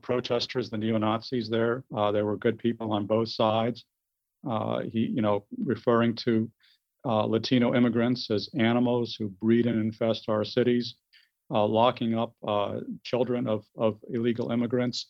protesters, 0.00 0.70
the 0.70 0.78
neo 0.78 0.96
Nazis 0.96 1.50
there, 1.50 1.84
there 1.90 2.24
were 2.24 2.38
good 2.38 2.58
people 2.58 2.92
on 2.92 3.04
both 3.04 3.28
sides. 3.28 3.84
he, 4.90 5.10
you 5.14 5.20
know, 5.20 5.44
referring 5.62 6.14
to 6.14 6.50
Latino 7.04 7.74
immigrants 7.74 8.30
as 8.30 8.48
animals 8.58 9.14
who 9.14 9.28
breed 9.28 9.66
and 9.66 9.78
infest 9.78 10.30
our 10.30 10.42
cities 10.42 10.94
uh, 11.50 11.66
locking 11.66 12.16
up 12.18 12.34
uh, 12.46 12.80
children 13.02 13.46
of, 13.46 13.64
of 13.76 13.98
illegal 14.10 14.50
immigrants, 14.50 15.06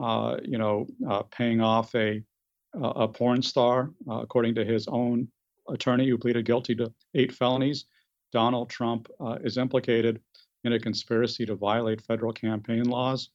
uh, 0.00 0.36
you 0.42 0.58
know, 0.58 0.86
uh, 1.08 1.22
paying 1.24 1.60
off 1.60 1.94
a, 1.94 2.22
a 2.74 3.08
porn 3.08 3.42
star, 3.42 3.90
uh, 4.08 4.20
according 4.20 4.54
to 4.54 4.64
his 4.64 4.88
own 4.88 5.28
attorney 5.68 6.08
who 6.08 6.16
pleaded 6.16 6.44
guilty 6.44 6.74
to 6.74 6.92
eight 7.14 7.32
felonies. 7.32 7.84
Donald 8.32 8.70
Trump 8.70 9.08
uh, 9.20 9.38
is 9.42 9.58
implicated 9.58 10.20
in 10.64 10.72
a 10.72 10.80
conspiracy 10.80 11.46
to 11.46 11.54
violate 11.54 12.02
federal 12.02 12.32
campaign 12.32 12.84
laws. 12.84 13.30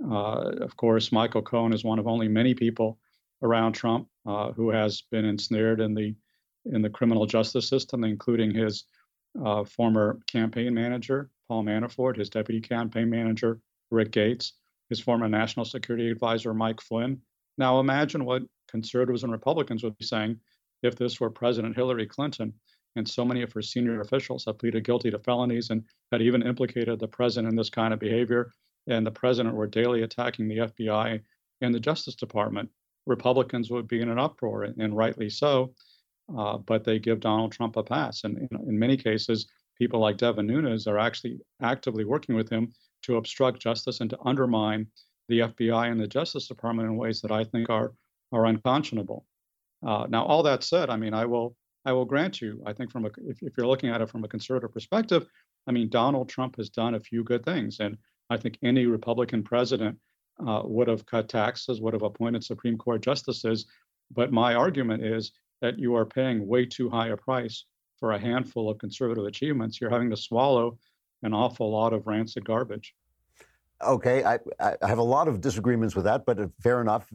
of 0.00 0.76
course, 0.76 1.12
Michael 1.12 1.42
Cohen 1.42 1.72
is 1.72 1.84
one 1.84 1.98
of 1.98 2.06
only 2.06 2.28
many 2.28 2.54
people 2.54 2.98
around 3.42 3.72
Trump 3.72 4.08
who 4.56 4.70
has 4.70 5.02
been 5.10 5.24
ensnared 5.24 5.80
in 5.80 5.94
the 5.94 6.14
in 6.66 6.82
the 6.82 6.90
criminal 6.90 7.26
justice 7.26 7.68
system, 7.68 8.04
including 8.04 8.52
his 8.52 8.84
uh, 9.44 9.64
former 9.64 10.20
campaign 10.26 10.74
manager, 10.74 11.30
Paul 11.48 11.64
Manafort, 11.64 12.16
his 12.16 12.30
deputy 12.30 12.60
campaign 12.60 13.10
manager, 13.10 13.60
Rick 13.90 14.12
Gates, 14.12 14.54
his 14.88 15.00
former 15.00 15.28
national 15.28 15.64
security 15.64 16.10
advisor, 16.10 16.54
Mike 16.54 16.80
Flynn. 16.80 17.20
Now 17.58 17.80
imagine 17.80 18.24
what 18.24 18.42
conservatives 18.68 19.22
and 19.22 19.32
Republicans 19.32 19.82
would 19.82 19.96
be 19.98 20.04
saying 20.04 20.38
if 20.82 20.96
this 20.96 21.20
were 21.20 21.30
President 21.30 21.76
Hillary 21.76 22.06
Clinton 22.06 22.52
and 22.96 23.08
so 23.08 23.24
many 23.24 23.42
of 23.42 23.52
her 23.52 23.62
senior 23.62 24.00
officials 24.00 24.44
have 24.44 24.58
pleaded 24.58 24.84
guilty 24.84 25.10
to 25.10 25.18
felonies 25.18 25.70
and 25.70 25.84
had 26.10 26.22
even 26.22 26.42
implicated 26.42 26.98
the 26.98 27.08
president 27.08 27.50
in 27.50 27.56
this 27.56 27.70
kind 27.70 27.94
of 27.94 28.00
behavior, 28.00 28.52
and 28.86 29.06
the 29.06 29.10
president 29.10 29.54
were 29.54 29.66
daily 29.66 30.02
attacking 30.02 30.48
the 30.48 30.58
FBI 30.58 31.20
and 31.60 31.74
the 31.74 31.80
Justice 31.80 32.14
Department. 32.14 32.68
Republicans 33.06 33.70
would 33.70 33.88
be 33.88 34.00
in 34.00 34.08
an 34.08 34.18
uproar, 34.18 34.64
and 34.64 34.96
rightly 34.96 35.30
so 35.30 35.74
uh, 36.36 36.58
but 36.58 36.84
they 36.84 36.98
give 36.98 37.20
Donald 37.20 37.52
Trump 37.52 37.76
a 37.76 37.82
pass. 37.82 38.24
And 38.24 38.38
in, 38.38 38.68
in 38.68 38.78
many 38.78 38.96
cases, 38.96 39.46
people 39.76 40.00
like 40.00 40.16
Devin 40.16 40.46
Nunes 40.46 40.86
are 40.86 40.98
actually 40.98 41.40
actively 41.60 42.04
working 42.04 42.34
with 42.34 42.48
him 42.48 42.72
to 43.02 43.16
obstruct 43.16 43.60
justice 43.60 44.00
and 44.00 44.10
to 44.10 44.18
undermine 44.24 44.86
the 45.28 45.40
FBI 45.40 45.90
and 45.90 46.00
the 46.00 46.06
Justice 46.06 46.48
Department 46.48 46.88
in 46.88 46.96
ways 46.96 47.20
that 47.20 47.32
I 47.32 47.44
think 47.44 47.70
are 47.70 47.92
are 48.32 48.46
unconscionable. 48.46 49.26
Uh, 49.86 50.06
now, 50.08 50.24
all 50.24 50.42
that 50.42 50.62
said, 50.62 50.88
I 50.88 50.96
mean, 50.96 51.12
I 51.12 51.26
will 51.26 51.54
I 51.84 51.92
will 51.92 52.04
grant 52.04 52.40
you, 52.40 52.62
I 52.64 52.72
think 52.72 52.92
from 52.92 53.06
a 53.06 53.10
if, 53.26 53.42
if 53.42 53.56
you're 53.56 53.66
looking 53.66 53.90
at 53.90 54.00
it 54.00 54.08
from 54.08 54.24
a 54.24 54.28
conservative 54.28 54.72
perspective, 54.72 55.26
I 55.66 55.72
mean, 55.72 55.88
Donald 55.88 56.28
Trump 56.28 56.56
has 56.56 56.70
done 56.70 56.94
a 56.94 57.00
few 57.00 57.24
good 57.24 57.44
things, 57.44 57.80
and 57.80 57.96
I 58.30 58.36
think 58.36 58.58
any 58.62 58.86
Republican 58.86 59.42
president 59.42 59.98
uh, 60.46 60.62
would 60.64 60.88
have 60.88 61.06
cut 61.06 61.28
taxes, 61.28 61.80
would 61.80 61.92
have 61.92 62.02
appointed 62.02 62.44
Supreme 62.44 62.78
Court 62.78 63.02
justices. 63.02 63.66
But 64.10 64.32
my 64.32 64.54
argument 64.54 65.04
is 65.04 65.32
that 65.60 65.78
you 65.78 65.94
are 65.96 66.04
paying 66.04 66.46
way 66.46 66.66
too 66.66 66.88
high 66.90 67.08
a 67.08 67.16
price 67.16 67.64
for 67.98 68.12
a 68.12 68.18
handful 68.18 68.68
of 68.68 68.78
conservative 68.78 69.24
achievements. 69.24 69.80
You're 69.80 69.90
having 69.90 70.10
to 70.10 70.16
swallow 70.16 70.78
an 71.22 71.32
awful 71.32 71.70
lot 71.70 71.92
of 71.92 72.06
rancid 72.06 72.44
garbage. 72.44 72.94
Okay, 73.84 74.24
I, 74.24 74.38
I 74.60 74.76
have 74.82 74.98
a 74.98 75.02
lot 75.02 75.28
of 75.28 75.40
disagreements 75.40 75.94
with 75.94 76.04
that, 76.04 76.24
but 76.24 76.38
fair 76.62 76.80
enough. 76.80 77.12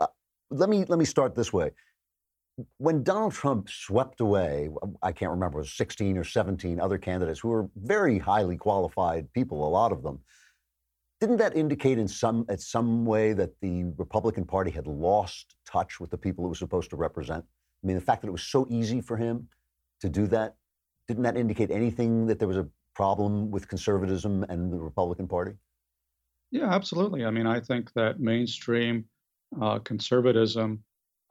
uh, 0.00 0.06
let 0.50 0.68
me 0.68 0.84
let 0.86 0.98
me 0.98 1.04
start 1.04 1.34
this 1.34 1.52
way. 1.52 1.70
When 2.76 3.02
Donald 3.02 3.32
Trump 3.32 3.68
swept 3.70 4.20
away, 4.20 4.68
I 5.02 5.12
can't 5.12 5.30
remember, 5.30 5.58
it 5.58 5.62
was 5.62 5.72
16 5.72 6.18
or 6.18 6.24
17 6.24 6.80
other 6.80 6.98
candidates 6.98 7.40
who 7.40 7.48
were 7.48 7.68
very 7.76 8.18
highly 8.18 8.56
qualified 8.56 9.32
people, 9.32 9.66
a 9.66 9.70
lot 9.70 9.90
of 9.90 10.02
them. 10.02 10.20
Didn't 11.20 11.38
that 11.38 11.56
indicate 11.56 11.98
in 11.98 12.08
some 12.08 12.44
at 12.48 12.60
some 12.60 13.06
way 13.06 13.32
that 13.32 13.50
the 13.60 13.84
Republican 13.96 14.44
Party 14.44 14.70
had 14.70 14.86
lost 14.86 15.54
touch 15.66 16.00
with 16.00 16.10
the 16.10 16.18
people 16.18 16.44
it 16.44 16.48
was 16.48 16.58
supposed 16.58 16.90
to 16.90 16.96
represent? 16.96 17.44
I 17.82 17.86
mean, 17.86 17.96
the 17.96 18.02
fact 18.02 18.22
that 18.22 18.28
it 18.28 18.32
was 18.32 18.42
so 18.42 18.66
easy 18.68 19.00
for 19.00 19.16
him 19.16 19.48
to 20.00 20.08
do 20.08 20.26
that, 20.26 20.56
didn't 21.08 21.22
that 21.22 21.36
indicate 21.36 21.70
anything 21.70 22.26
that 22.26 22.38
there 22.38 22.48
was 22.48 22.56
a 22.56 22.68
problem 22.94 23.50
with 23.50 23.68
conservatism 23.68 24.44
and 24.48 24.72
the 24.72 24.78
Republican 24.78 25.28
Party? 25.28 25.52
Yeah, 26.50 26.70
absolutely. 26.70 27.24
I 27.24 27.30
mean, 27.30 27.46
I 27.46 27.60
think 27.60 27.92
that 27.94 28.20
mainstream 28.20 29.06
uh, 29.60 29.78
conservatism 29.78 30.82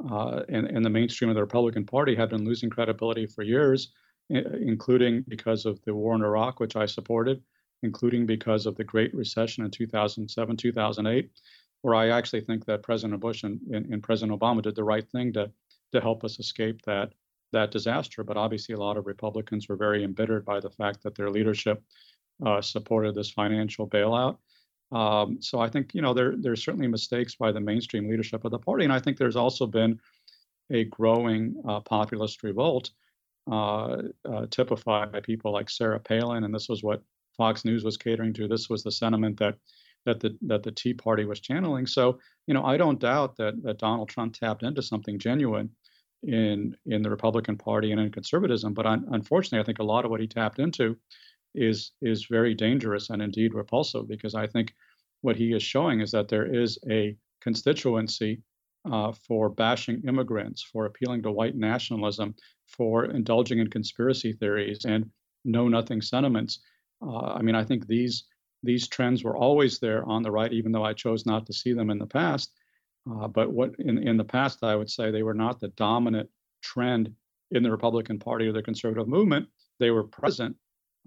uh, 0.10 0.44
and, 0.50 0.84
the 0.86 0.90
mainstream 0.90 1.30
of 1.30 1.36
the 1.36 1.42
Republican 1.42 1.86
Party 1.86 2.16
had 2.16 2.30
been 2.30 2.46
losing 2.46 2.70
credibility 2.70 3.26
for 3.26 3.44
years, 3.44 3.92
including 4.30 5.24
because 5.28 5.66
of 5.66 5.82
the 5.84 5.94
war 5.94 6.16
in 6.16 6.22
Iraq, 6.22 6.60
which 6.60 6.76
I 6.76 6.86
supported, 6.86 7.42
including 7.84 8.26
because 8.26 8.66
of 8.66 8.76
the 8.76 8.84
Great 8.84 9.14
Recession 9.14 9.66
in 9.66 9.72
2007, 9.72 10.58
2008, 10.58 11.32
where 11.82 11.96
I 11.96 12.10
actually 12.10 12.42
think 12.42 12.66
that 12.66 12.84
President 12.84 13.20
Bush 13.20 13.44
and, 13.44 13.60
and, 13.72 13.94
and 13.94 14.04
President 14.04 14.40
Obama 14.40 14.62
did 14.62 14.76
the 14.76 14.84
right 14.84 15.08
thing 15.10 15.34
to 15.34 15.52
to 15.92 16.00
help 16.00 16.24
us 16.24 16.40
escape 16.40 16.82
that 16.84 17.14
that 17.52 17.72
disaster. 17.72 18.24
But 18.24 18.38
obviously, 18.38 18.74
a 18.74 18.80
lot 18.80 18.98
of 18.98 19.08
Republicans 19.08 19.68
were 19.68 19.76
very 19.76 20.04
embittered 20.04 20.46
by 20.46 20.60
the 20.60 20.70
fact 20.70 21.04
that 21.04 21.16
their 21.16 21.30
leadership 21.30 21.84
uh, 22.46 22.62
supported 22.62 23.14
this 23.16 23.32
financial 23.32 23.88
bailout. 23.88 24.38
Um, 24.92 25.42
so 25.42 25.60
I 25.60 25.70
think 25.70 25.94
you 25.94 26.02
know 26.02 26.14
there 26.14 26.36
there's 26.38 26.64
certainly 26.64 26.88
mistakes 26.88 27.36
by 27.36 27.52
the 27.52 27.62
mainstream 27.62 28.10
leadership 28.10 28.44
of 28.44 28.52
the 28.52 28.60
party, 28.60 28.84
and 28.84 28.94
I 28.94 29.00
think 29.00 29.18
there's 29.18 29.36
also 29.36 29.66
been 29.66 30.00
a 30.70 30.86
growing 30.86 31.62
uh, 31.68 31.80
populist 31.82 32.44
revolt 32.44 32.92
uh, 33.50 33.98
uh, 34.30 34.46
typified 34.50 35.12
by 35.12 35.20
people 35.20 35.52
like 35.52 35.70
Sarah 35.70 36.00
Palin, 36.00 36.44
and 36.44 36.54
this 36.54 36.70
was 36.70 36.84
what 36.84 37.02
Fox 37.38 37.66
News 37.66 37.84
was 37.84 37.98
catering 37.98 38.34
to. 38.34 38.48
This 38.48 38.70
was 38.70 38.84
the 38.84 38.92
sentiment 38.92 39.40
that 39.40 39.56
that 40.06 40.20
the 40.20 40.38
that 40.42 40.64
the 40.64 40.72
Tea 40.72 40.94
Party 40.94 41.26
was 41.26 41.40
channeling. 41.40 41.88
So 41.88 42.20
you 42.48 42.54
know 42.54 42.64
I 42.64 42.78
don't 42.78 43.00
doubt 43.00 43.38
that 43.38 43.62
that 43.64 43.80
Donald 43.80 44.10
Trump 44.10 44.34
tapped 44.34 44.64
into 44.64 44.82
something 44.82 45.18
genuine 45.18 45.70
in 46.24 46.76
in 46.86 47.02
the 47.02 47.10
Republican 47.10 47.58
Party 47.58 47.92
and 47.92 48.02
in 48.02 48.12
conservatism, 48.12 48.74
but 48.74 48.86
un- 48.86 49.08
unfortunately 49.12 49.62
I 49.62 49.66
think 49.66 49.80
a 49.80 49.84
lot 49.84 50.06
of 50.06 50.12
what 50.12 50.22
he 50.22 50.28
tapped 50.28 50.60
into 50.60 50.98
is 51.54 51.92
is 52.02 52.26
very 52.26 52.54
dangerous 52.54 53.10
and 53.10 53.22
indeed 53.22 53.54
repulsive 53.54 54.08
because 54.08 54.36
I 54.36 54.48
think 54.48 54.74
what 55.22 55.36
he 55.36 55.54
is 55.54 55.64
showing 55.64 56.02
is 56.02 56.12
that 56.12 56.28
there 56.28 56.46
is 56.46 56.80
a 56.90 57.16
constituency 57.42 58.42
uh, 58.92 59.12
for 59.12 59.50
bashing 59.50 60.02
immigrants, 60.08 60.64
for 60.64 60.86
appealing 60.86 61.22
to 61.24 61.32
white 61.32 61.56
nationalism, 61.56 62.36
for 62.68 63.06
indulging 63.06 63.60
in 63.60 63.70
conspiracy 63.70 64.34
theories 64.34 64.86
and 64.86 65.10
know 65.46 65.68
nothing 65.68 66.02
sentiments. 66.02 66.60
Uh, 67.02 67.34
I 67.34 67.42
mean, 67.42 67.56
I 67.56 67.64
think 67.64 67.88
these 67.88 68.26
these 68.64 68.88
trends 68.88 69.24
were 69.24 69.36
always 69.36 69.80
there 69.80 70.08
on 70.08 70.22
the 70.22 70.32
right, 70.32 70.54
even 70.54 70.72
though 70.72 70.84
I 70.84 70.94
chose 70.94 71.26
not 71.26 71.46
to 71.48 71.54
see 71.54 71.74
them 71.74 71.90
in 71.90 71.98
the 71.98 72.06
past. 72.06 72.52
Uh, 73.10 73.28
but 73.28 73.52
what 73.52 73.72
in, 73.80 73.98
in 73.98 74.18
the 74.18 74.24
past, 74.24 74.64
I 74.64 74.76
would 74.76 74.90
say 74.90 75.10
they 75.10 75.24
were 75.24 75.34
not 75.34 75.60
the 75.60 75.70
dominant 75.70 76.30
trend 76.62 77.14
in 77.50 77.64
the 77.64 77.72
Republican 77.72 78.20
Party 78.20 78.48
or 78.48 78.52
the 78.52 78.62
conservative 78.62 79.08
movement. 79.08 79.48
They 79.80 79.90
were 79.90 80.04
present, 80.04 80.56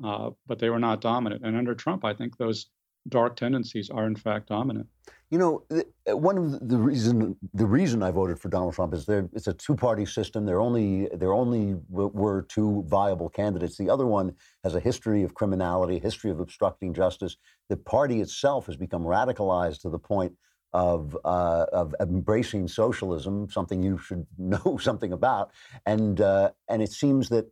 uh, 0.03 0.31
but 0.47 0.59
they 0.59 0.71
were 0.71 0.79
not 0.79 1.01
dominant. 1.01 1.45
And 1.45 1.57
under 1.57 1.75
Trump, 1.75 2.05
I 2.05 2.15
think 2.15 2.37
those 2.37 2.67
dark 3.09 3.37
tendencies 3.37 3.91
are 3.91 4.07
in 4.07 4.17
fact 4.17 4.49
dominant. 4.49 4.87
You 5.31 5.39
know, 5.39 5.65
uh, 5.71 6.17
one 6.17 6.39
of 6.39 6.69
the 6.69 6.79
reason 6.79 7.37
the 7.53 7.67
reason 7.67 8.03
I 8.03 8.11
voted 8.11 8.39
for 8.39 8.49
Donald 8.49 8.75
Trump 8.75 8.95
is 8.95 9.05
there 9.05 9.29
it's 9.33 9.47
a 9.47 9.53
two-party 9.53 10.07
system. 10.07 10.47
There 10.47 10.61
only 10.61 11.09
there 11.15 11.33
only 11.33 11.77
were 11.91 12.43
two 12.43 12.85
viable 12.87 13.29
candidates. 13.29 13.77
The 13.77 13.91
other 13.91 14.07
one 14.07 14.35
has 14.63 14.75
a 14.75 14.81
history 14.81 15.23
of 15.23 15.35
criminality, 15.35 15.97
a 15.97 16.01
history 16.01 16.31
of 16.31 16.41
obstructing 16.41 16.95
justice. 16.95 17.37
The 17.69 17.77
party 17.77 18.21
itself 18.21 18.67
has 18.67 18.77
become 18.77 19.03
radicalized 19.03 19.83
to 19.83 19.91
the 19.91 19.99
point 19.99 20.33
of 20.73 21.17
uh, 21.25 21.67
of 21.73 21.95
embracing 22.01 22.69
socialism, 22.69 23.49
something 23.51 23.83
you 23.83 23.99
should 23.99 24.27
know 24.39 24.79
something 24.81 25.13
about. 25.13 25.51
And 25.85 26.21
uh, 26.21 26.53
and 26.69 26.83
it 26.83 26.93
seems 26.93 27.29
that 27.31 27.51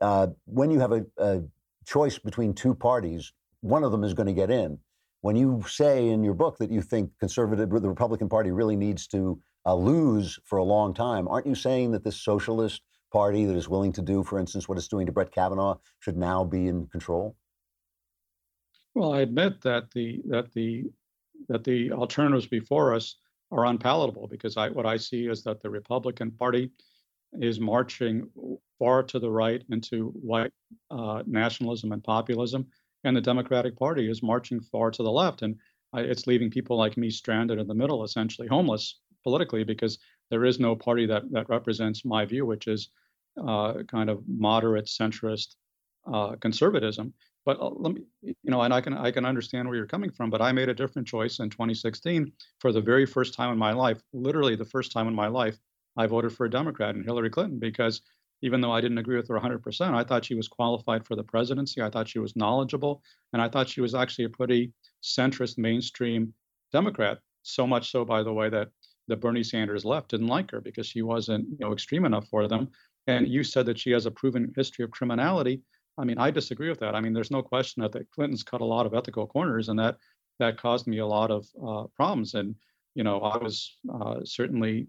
uh, 0.00 0.28
when 0.44 0.70
you 0.70 0.80
have 0.80 0.92
a, 0.92 1.04
a 1.18 1.42
choice 1.86 2.18
between 2.18 2.54
two 2.54 2.74
parties, 2.74 3.32
one 3.60 3.84
of 3.84 3.92
them 3.92 4.04
is 4.04 4.14
going 4.14 4.26
to 4.26 4.32
get 4.32 4.50
in. 4.50 4.78
When 5.20 5.36
you 5.36 5.62
say 5.68 6.08
in 6.08 6.24
your 6.24 6.34
book 6.34 6.58
that 6.58 6.70
you 6.70 6.82
think 6.82 7.10
conservative, 7.20 7.70
the 7.70 7.88
Republican 7.88 8.28
Party 8.28 8.50
really 8.50 8.76
needs 8.76 9.06
to 9.08 9.40
uh, 9.64 9.74
lose 9.74 10.38
for 10.44 10.58
a 10.58 10.64
long 10.64 10.92
time, 10.92 11.28
aren't 11.28 11.46
you 11.46 11.54
saying 11.54 11.92
that 11.92 12.02
this 12.02 12.20
socialist 12.20 12.82
party 13.12 13.44
that 13.44 13.56
is 13.56 13.68
willing 13.68 13.92
to 13.92 14.02
do, 14.02 14.24
for 14.24 14.38
instance, 14.38 14.68
what 14.68 14.78
it's 14.78 14.88
doing 14.88 15.06
to 15.06 15.12
Brett 15.12 15.30
Kavanaugh, 15.30 15.76
should 16.00 16.16
now 16.16 16.42
be 16.44 16.66
in 16.66 16.86
control? 16.86 17.36
Well, 18.94 19.14
I 19.14 19.20
admit 19.20 19.60
that 19.62 19.90
the 19.92 20.20
that 20.26 20.52
the 20.52 20.90
that 21.48 21.64
the 21.64 21.92
alternatives 21.92 22.46
before 22.46 22.94
us 22.94 23.16
are 23.50 23.66
unpalatable 23.66 24.26
because 24.28 24.56
I, 24.56 24.70
what 24.70 24.86
I 24.86 24.96
see 24.96 25.26
is 25.26 25.42
that 25.44 25.60
the 25.60 25.70
Republican 25.70 26.30
Party 26.30 26.70
is 27.40 27.60
marching 27.60 28.28
far 28.78 29.02
to 29.02 29.18
the 29.18 29.30
right 29.30 29.62
into 29.70 30.08
white 30.10 30.52
uh, 30.90 31.22
nationalism 31.26 31.92
and 31.92 32.02
populism, 32.04 32.66
and 33.04 33.16
the 33.16 33.20
Democratic 33.20 33.76
Party 33.76 34.10
is 34.10 34.22
marching 34.22 34.60
far 34.60 34.90
to 34.90 35.02
the 35.02 35.10
left, 35.10 35.42
and 35.42 35.56
it's 35.94 36.26
leaving 36.26 36.50
people 36.50 36.76
like 36.76 36.96
me 36.96 37.10
stranded 37.10 37.58
in 37.58 37.66
the 37.66 37.74
middle, 37.74 38.04
essentially 38.04 38.48
homeless 38.48 39.00
politically, 39.24 39.64
because 39.64 39.98
there 40.30 40.44
is 40.44 40.58
no 40.58 40.74
party 40.74 41.06
that 41.06 41.30
that 41.30 41.48
represents 41.48 42.04
my 42.04 42.24
view, 42.24 42.46
which 42.46 42.66
is 42.66 42.90
uh, 43.46 43.82
kind 43.88 44.10
of 44.10 44.22
moderate 44.26 44.86
centrist 44.86 45.56
uh, 46.12 46.34
conservatism. 46.36 47.12
But 47.44 47.60
uh, 47.60 47.70
let 47.70 47.94
me, 47.94 48.02
you 48.22 48.34
know, 48.44 48.62
and 48.62 48.72
I 48.72 48.80
can 48.80 48.94
I 48.94 49.10
can 49.10 49.24
understand 49.24 49.68
where 49.68 49.76
you're 49.76 49.86
coming 49.86 50.10
from. 50.10 50.30
But 50.30 50.42
I 50.42 50.52
made 50.52 50.68
a 50.68 50.74
different 50.74 51.08
choice 51.08 51.38
in 51.40 51.50
2016 51.50 52.32
for 52.60 52.72
the 52.72 52.80
very 52.80 53.06
first 53.06 53.34
time 53.34 53.52
in 53.52 53.58
my 53.58 53.72
life, 53.72 54.00
literally 54.12 54.56
the 54.56 54.64
first 54.64 54.92
time 54.92 55.08
in 55.08 55.14
my 55.14 55.28
life, 55.28 55.58
I 55.96 56.06
voted 56.06 56.32
for 56.32 56.46
a 56.46 56.50
Democrat 56.50 56.94
and 56.94 57.04
Hillary 57.04 57.30
Clinton 57.30 57.58
because 57.58 58.02
even 58.42 58.60
though 58.60 58.72
I 58.72 58.80
didn't 58.80 58.98
agree 58.98 59.16
with 59.16 59.28
her 59.28 59.38
100%, 59.38 59.94
I 59.94 60.02
thought 60.02 60.24
she 60.24 60.34
was 60.34 60.48
qualified 60.48 61.06
for 61.06 61.14
the 61.14 61.22
presidency. 61.22 61.80
I 61.80 61.90
thought 61.90 62.08
she 62.08 62.18
was 62.18 62.34
knowledgeable, 62.34 63.02
and 63.32 63.40
I 63.40 63.48
thought 63.48 63.68
she 63.68 63.80
was 63.80 63.94
actually 63.94 64.24
a 64.24 64.30
pretty 64.30 64.72
centrist, 65.02 65.58
mainstream 65.58 66.34
Democrat. 66.72 67.18
So 67.42 67.66
much 67.66 67.90
so, 67.90 68.04
by 68.04 68.22
the 68.22 68.32
way, 68.32 68.48
that 68.48 68.68
the 69.08 69.16
Bernie 69.16 69.44
Sanders 69.44 69.84
left 69.84 70.10
didn't 70.10 70.26
like 70.26 70.50
her 70.50 70.60
because 70.60 70.86
she 70.86 71.02
wasn't, 71.02 71.48
you 71.48 71.58
know, 71.60 71.72
extreme 71.72 72.04
enough 72.04 72.26
for 72.28 72.48
them. 72.48 72.68
And 73.06 73.28
you 73.28 73.44
said 73.44 73.66
that 73.66 73.78
she 73.78 73.90
has 73.92 74.06
a 74.06 74.10
proven 74.10 74.52
history 74.56 74.84
of 74.84 74.90
criminality. 74.90 75.62
I 75.98 76.04
mean, 76.04 76.18
I 76.18 76.30
disagree 76.30 76.68
with 76.68 76.80
that. 76.80 76.94
I 76.94 77.00
mean, 77.00 77.12
there's 77.12 77.30
no 77.30 77.42
question 77.42 77.82
that 77.82 77.92
the 77.92 78.06
Clintons 78.14 78.42
cut 78.42 78.60
a 78.60 78.64
lot 78.64 78.86
of 78.86 78.94
ethical 78.94 79.26
corners, 79.26 79.68
and 79.68 79.78
that 79.78 79.98
that 80.38 80.56
caused 80.56 80.86
me 80.86 80.98
a 80.98 81.06
lot 81.06 81.30
of 81.30 81.46
uh, 81.64 81.86
problems. 81.94 82.34
And 82.34 82.54
you 82.94 83.04
know, 83.04 83.20
I 83.20 83.36
was 83.38 83.76
uh, 83.92 84.20
certainly 84.24 84.88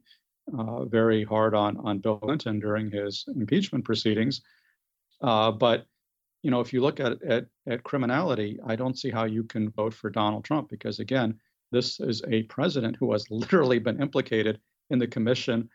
uh, 0.57 0.85
very 0.85 1.23
hard 1.23 1.53
on 1.53 1.77
on 1.77 1.99
Bill 1.99 2.17
Clinton 2.17 2.59
during 2.59 2.91
his 2.91 3.25
impeachment 3.35 3.85
proceedings. 3.85 4.41
Uh, 5.21 5.51
but 5.51 5.85
you 6.41 6.51
know, 6.51 6.59
if 6.59 6.73
you 6.73 6.81
look 6.81 6.99
at, 6.99 7.21
at 7.23 7.45
at 7.67 7.83
criminality, 7.83 8.59
I 8.65 8.75
don't 8.75 8.97
see 8.97 9.09
how 9.09 9.25
you 9.25 9.43
can 9.43 9.69
vote 9.69 9.93
for 9.93 10.09
Donald 10.09 10.43
Trump 10.43 10.69
because 10.69 10.99
again, 10.99 11.39
this 11.71 11.99
is 11.99 12.21
a 12.27 12.43
president 12.43 12.97
who 12.97 13.11
has 13.13 13.25
literally 13.31 13.79
been 13.79 14.01
implicated 14.01 14.59
in 14.89 14.99
the 14.99 15.07
commission 15.07 15.69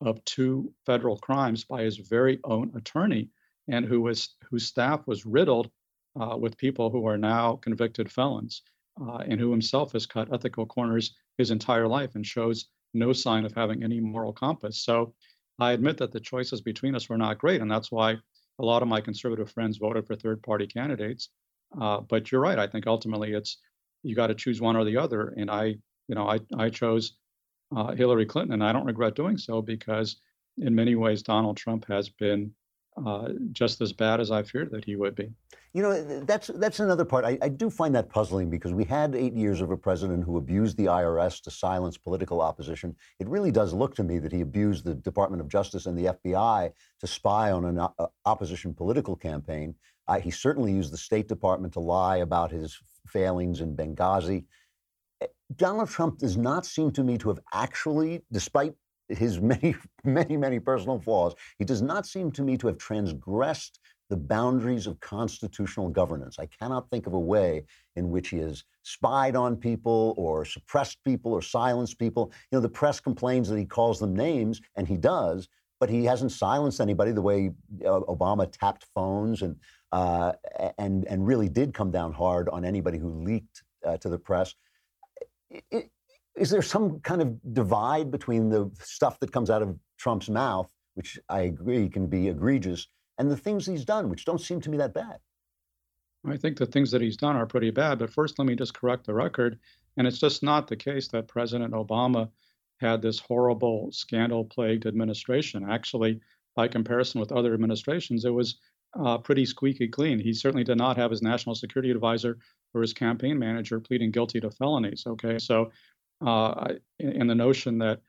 of 0.00 0.24
two 0.24 0.72
federal 0.86 1.18
crimes 1.18 1.64
by 1.64 1.82
his 1.82 1.98
very 1.98 2.38
own 2.44 2.72
attorney 2.76 3.28
and 3.68 3.84
who 3.84 4.00
was 4.00 4.34
whose 4.50 4.66
staff 4.66 5.06
was 5.06 5.26
riddled 5.26 5.70
uh, 6.20 6.36
with 6.36 6.56
people 6.56 6.90
who 6.90 7.06
are 7.06 7.18
now 7.18 7.56
convicted 7.56 8.10
felons, 8.10 8.62
uh, 9.00 9.18
and 9.18 9.38
who 9.38 9.50
himself 9.50 9.92
has 9.92 10.06
cut 10.06 10.32
ethical 10.32 10.66
corners 10.66 11.14
his 11.36 11.50
entire 11.50 11.86
life 11.86 12.14
and 12.14 12.26
shows 12.26 12.66
no 12.98 13.12
sign 13.12 13.44
of 13.44 13.54
having 13.54 13.82
any 13.82 14.00
moral 14.00 14.32
compass. 14.32 14.82
So 14.82 15.14
I 15.58 15.72
admit 15.72 15.96
that 15.98 16.12
the 16.12 16.20
choices 16.20 16.60
between 16.60 16.94
us 16.94 17.08
were 17.08 17.18
not 17.18 17.38
great, 17.38 17.60
and 17.60 17.70
that's 17.70 17.90
why 17.90 18.16
a 18.58 18.64
lot 18.64 18.82
of 18.82 18.88
my 18.88 19.00
conservative 19.00 19.50
friends 19.50 19.78
voted 19.78 20.06
for 20.06 20.16
third-party 20.16 20.66
candidates. 20.66 21.30
Uh, 21.80 22.00
but 22.00 22.30
you're 22.30 22.40
right. 22.40 22.58
I 22.58 22.66
think 22.66 22.86
ultimately 22.86 23.32
it's 23.32 23.58
you 24.02 24.14
got 24.14 24.28
to 24.28 24.34
choose 24.34 24.60
one 24.60 24.76
or 24.76 24.84
the 24.84 24.96
other, 24.96 25.34
and 25.36 25.50
I, 25.50 25.64
you 26.08 26.14
know, 26.14 26.28
I 26.28 26.38
I 26.56 26.70
chose 26.70 27.16
uh, 27.76 27.92
Hillary 27.92 28.26
Clinton, 28.26 28.54
and 28.54 28.64
I 28.64 28.72
don't 28.72 28.86
regret 28.86 29.14
doing 29.14 29.36
so 29.36 29.60
because 29.60 30.16
in 30.56 30.74
many 30.74 30.94
ways 30.94 31.22
Donald 31.22 31.56
Trump 31.56 31.84
has 31.88 32.08
been 32.08 32.52
uh, 33.06 33.32
just 33.52 33.80
as 33.80 33.92
bad 33.92 34.20
as 34.20 34.30
I 34.30 34.42
feared 34.42 34.70
that 34.72 34.84
he 34.84 34.96
would 34.96 35.14
be. 35.14 35.30
You 35.74 35.82
know, 35.82 36.20
that's 36.24 36.48
that's 36.54 36.80
another 36.80 37.04
part. 37.04 37.24
I, 37.24 37.38
I, 37.42 37.48
do 37.48 37.68
find 37.68 37.94
that 37.94 38.08
puzzling 38.08 38.48
because 38.48 38.72
we 38.72 38.84
had 38.84 39.14
eight 39.14 39.34
years 39.34 39.60
of 39.60 39.70
a 39.70 39.76
president 39.76 40.24
who 40.24 40.38
abused 40.38 40.76
the 40.76 40.86
IRS 40.86 41.42
to 41.42 41.50
silence 41.50 41.98
political 41.98 42.40
opposition. 42.40 42.96
It 43.18 43.28
really 43.28 43.50
does 43.50 43.74
look 43.74 43.94
to 43.96 44.02
me 44.02 44.18
that 44.18 44.32
he 44.32 44.40
abused 44.40 44.84
the 44.84 44.94
Department 44.94 45.42
of 45.42 45.48
Justice 45.48 45.86
and 45.86 45.96
the 45.96 46.16
FBI 46.16 46.72
to 47.00 47.06
spy 47.06 47.52
on 47.52 47.66
an 47.66 47.78
uh, 47.78 47.88
opposition 48.24 48.72
political 48.72 49.14
campaign. 49.14 49.74
Uh, 50.08 50.18
he 50.18 50.30
certainly 50.30 50.72
used 50.72 50.92
the 50.92 50.98
State 50.98 51.28
Department 51.28 51.74
to 51.74 51.80
lie 51.80 52.16
about 52.18 52.50
his 52.50 52.78
failings 53.06 53.60
in 53.60 53.76
Benghazi. 53.76 54.46
Donald 55.56 55.88
Trump 55.88 56.18
does 56.18 56.36
not 56.36 56.66
seem 56.66 56.90
to 56.92 57.02
me 57.02 57.18
to 57.18 57.28
have 57.28 57.40
actually, 57.52 58.22
despite 58.32 58.74
his 59.08 59.40
many, 59.52 59.74
many, 60.04 60.36
many 60.36 60.60
personal 60.60 61.00
flaws, 61.00 61.34
he 61.58 61.64
does 61.64 61.82
not 61.82 62.06
seem 62.06 62.30
to 62.32 62.42
me 62.42 62.56
to 62.58 62.66
have 62.66 62.78
transgressed 62.78 63.80
the 64.10 64.16
boundaries 64.16 64.86
of 64.86 64.98
constitutional 65.00 65.90
governance. 65.90 66.38
I 66.38 66.46
cannot 66.46 66.88
think 66.88 67.06
of 67.06 67.12
a 67.12 67.20
way 67.20 67.64
in 67.96 68.10
which 68.10 68.30
he 68.30 68.38
has 68.38 68.64
spied 68.82 69.36
on 69.36 69.56
people 69.56 70.14
or 70.16 70.44
suppressed 70.44 70.98
people 71.04 71.32
or 71.32 71.42
silenced 71.42 71.98
people. 71.98 72.32
You 72.50 72.56
know, 72.56 72.62
the 72.62 72.70
press 72.70 73.00
complains 73.00 73.48
that 73.48 73.58
he 73.58 73.66
calls 73.66 74.00
them 74.00 74.16
names, 74.16 74.62
and 74.76 74.88
he 74.88 74.96
does, 74.96 75.48
but 75.78 75.90
he 75.90 76.04
hasn't 76.04 76.32
silenced 76.32 76.80
anybody 76.80 77.12
the 77.12 77.22
way 77.22 77.50
uh, 77.84 78.00
Obama 78.00 78.50
tapped 78.50 78.86
phones 78.94 79.42
and 79.42 79.56
uh, 79.92 80.32
and 80.78 81.06
and 81.06 81.26
really 81.26 81.48
did 81.48 81.72
come 81.72 81.90
down 81.90 82.12
hard 82.12 82.48
on 82.48 82.64
anybody 82.64 82.98
who 82.98 83.10
leaked 83.10 83.62
uh, 83.86 83.96
to 83.98 84.08
the 84.08 84.18
press. 84.18 84.54
Is 86.38 86.50
there 86.50 86.62
some 86.62 87.00
kind 87.00 87.22
of 87.22 87.54
divide 87.54 88.10
between 88.10 88.48
the 88.48 88.70
stuff 88.80 89.18
that 89.20 89.32
comes 89.32 89.50
out 89.50 89.62
of 89.62 89.76
Trump's 89.98 90.28
mouth, 90.28 90.72
which 90.94 91.18
I 91.28 91.42
agree 91.42 91.88
can 91.88 92.06
be 92.06 92.28
egregious, 92.28 92.86
and 93.18 93.30
the 93.30 93.36
things 93.36 93.66
he's 93.66 93.84
done, 93.84 94.08
which 94.08 94.24
don't 94.24 94.40
seem 94.40 94.60
to 94.62 94.70
me 94.70 94.78
that 94.78 94.94
bad? 94.94 95.18
I 96.26 96.36
think 96.36 96.58
the 96.58 96.66
things 96.66 96.90
that 96.90 97.00
he's 97.00 97.16
done 97.16 97.36
are 97.36 97.46
pretty 97.46 97.70
bad. 97.70 97.98
But 97.98 98.10
first, 98.10 98.38
let 98.38 98.46
me 98.46 98.56
just 98.56 98.74
correct 98.74 99.06
the 99.06 99.14
record. 99.14 99.58
And 99.96 100.06
it's 100.06 100.18
just 100.18 100.42
not 100.42 100.66
the 100.66 100.76
case 100.76 101.08
that 101.08 101.28
President 101.28 101.72
Obama 101.72 102.28
had 102.80 103.02
this 103.02 103.18
horrible 103.18 103.90
scandal 103.92 104.44
plagued 104.44 104.86
administration. 104.86 105.68
Actually, 105.68 106.20
by 106.54 106.68
comparison 106.68 107.20
with 107.20 107.32
other 107.32 107.54
administrations, 107.54 108.24
it 108.24 108.30
was 108.30 108.58
uh, 108.98 109.18
pretty 109.18 109.44
squeaky 109.44 109.88
clean. 109.88 110.18
He 110.18 110.32
certainly 110.32 110.64
did 110.64 110.78
not 110.78 110.96
have 110.96 111.10
his 111.10 111.22
national 111.22 111.54
security 111.54 111.90
advisor 111.90 112.38
or 112.74 112.80
his 112.80 112.92
campaign 112.92 113.38
manager 113.38 113.80
pleading 113.80 114.10
guilty 114.10 114.40
to 114.40 114.50
felonies. 114.50 115.04
Okay, 115.06 115.38
so 115.38 115.70
uh, 116.24 116.74
in, 116.98 117.26
the 117.26 117.34
notion 117.34 117.78
that 117.78 118.00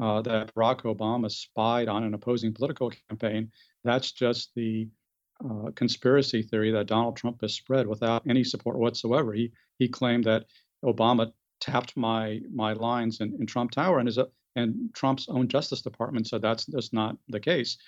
uh, 0.00 0.20
that 0.22 0.54
Barack 0.54 0.82
Obama 0.82 1.30
spied 1.30 1.88
on 1.88 2.04
an 2.04 2.14
opposing 2.14 2.52
political 2.52 2.92
campaign, 3.08 3.50
that's 3.84 4.12
just 4.12 4.50
the 4.54 4.88
uh, 5.44 5.70
conspiracy 5.74 6.42
theory 6.42 6.70
that 6.72 6.86
Donald 6.86 7.16
Trump 7.16 7.40
has 7.40 7.54
spread 7.54 7.86
without 7.86 8.22
any 8.28 8.44
support 8.44 8.78
whatsoever. 8.78 9.32
He 9.32 9.52
he 9.78 9.88
claimed 9.88 10.24
that 10.24 10.46
Obama 10.84 11.32
tapped 11.60 11.96
my 11.96 12.40
my 12.52 12.72
lines 12.72 13.20
in, 13.20 13.34
in 13.40 13.46
Trump 13.46 13.70
Tower, 13.70 13.98
and 13.98 14.08
is 14.08 14.18
a, 14.18 14.28
and 14.56 14.92
Trump's 14.94 15.28
own 15.28 15.48
Justice 15.48 15.82
Department 15.82 16.26
said 16.26 16.42
that's 16.42 16.66
just 16.66 16.92
not 16.92 17.16
the 17.28 17.40
case. 17.40 17.78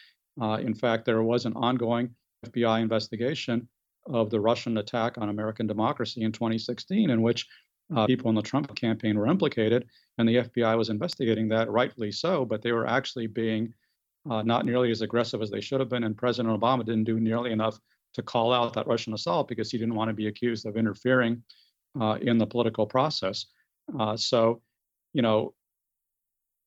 Uh, 0.40 0.58
in 0.62 0.74
fact, 0.74 1.04
there 1.04 1.22
was 1.22 1.44
an 1.44 1.54
ongoing 1.54 2.14
FBI 2.46 2.80
investigation 2.80 3.68
of 4.06 4.30
the 4.30 4.40
Russian 4.40 4.78
attack 4.78 5.18
on 5.18 5.28
American 5.28 5.66
democracy 5.66 6.22
in 6.22 6.32
2016, 6.32 7.10
in 7.10 7.22
which 7.22 7.46
uh, 7.94 8.06
people 8.06 8.28
in 8.28 8.34
the 8.34 8.42
Trump 8.42 8.74
campaign 8.76 9.18
were 9.18 9.26
implicated, 9.26 9.86
and 10.18 10.28
the 10.28 10.36
FBI 10.36 10.76
was 10.76 10.90
investigating 10.90 11.48
that, 11.48 11.70
rightfully 11.70 12.12
so, 12.12 12.44
but 12.44 12.62
they 12.62 12.72
were 12.72 12.86
actually 12.86 13.26
being 13.26 13.72
uh, 14.28 14.42
not 14.42 14.66
nearly 14.66 14.90
as 14.90 15.00
aggressive 15.00 15.42
as 15.42 15.50
they 15.50 15.60
should 15.60 15.80
have 15.80 15.88
been, 15.88 16.04
and 16.04 16.16
President 16.16 16.58
Obama 16.58 16.84
didn't 16.84 17.04
do 17.04 17.18
nearly 17.18 17.52
enough 17.52 17.78
to 18.14 18.22
call 18.22 18.52
out 18.52 18.74
that 18.74 18.86
Russian 18.86 19.14
assault 19.14 19.48
because 19.48 19.70
he 19.70 19.78
didn't 19.78 19.94
want 19.94 20.08
to 20.08 20.14
be 20.14 20.26
accused 20.26 20.66
of 20.66 20.76
interfering 20.76 21.42
uh, 22.00 22.18
in 22.20 22.38
the 22.38 22.46
political 22.46 22.86
process. 22.86 23.46
Uh, 23.98 24.16
so, 24.16 24.60
you 25.12 25.22
know, 25.22 25.54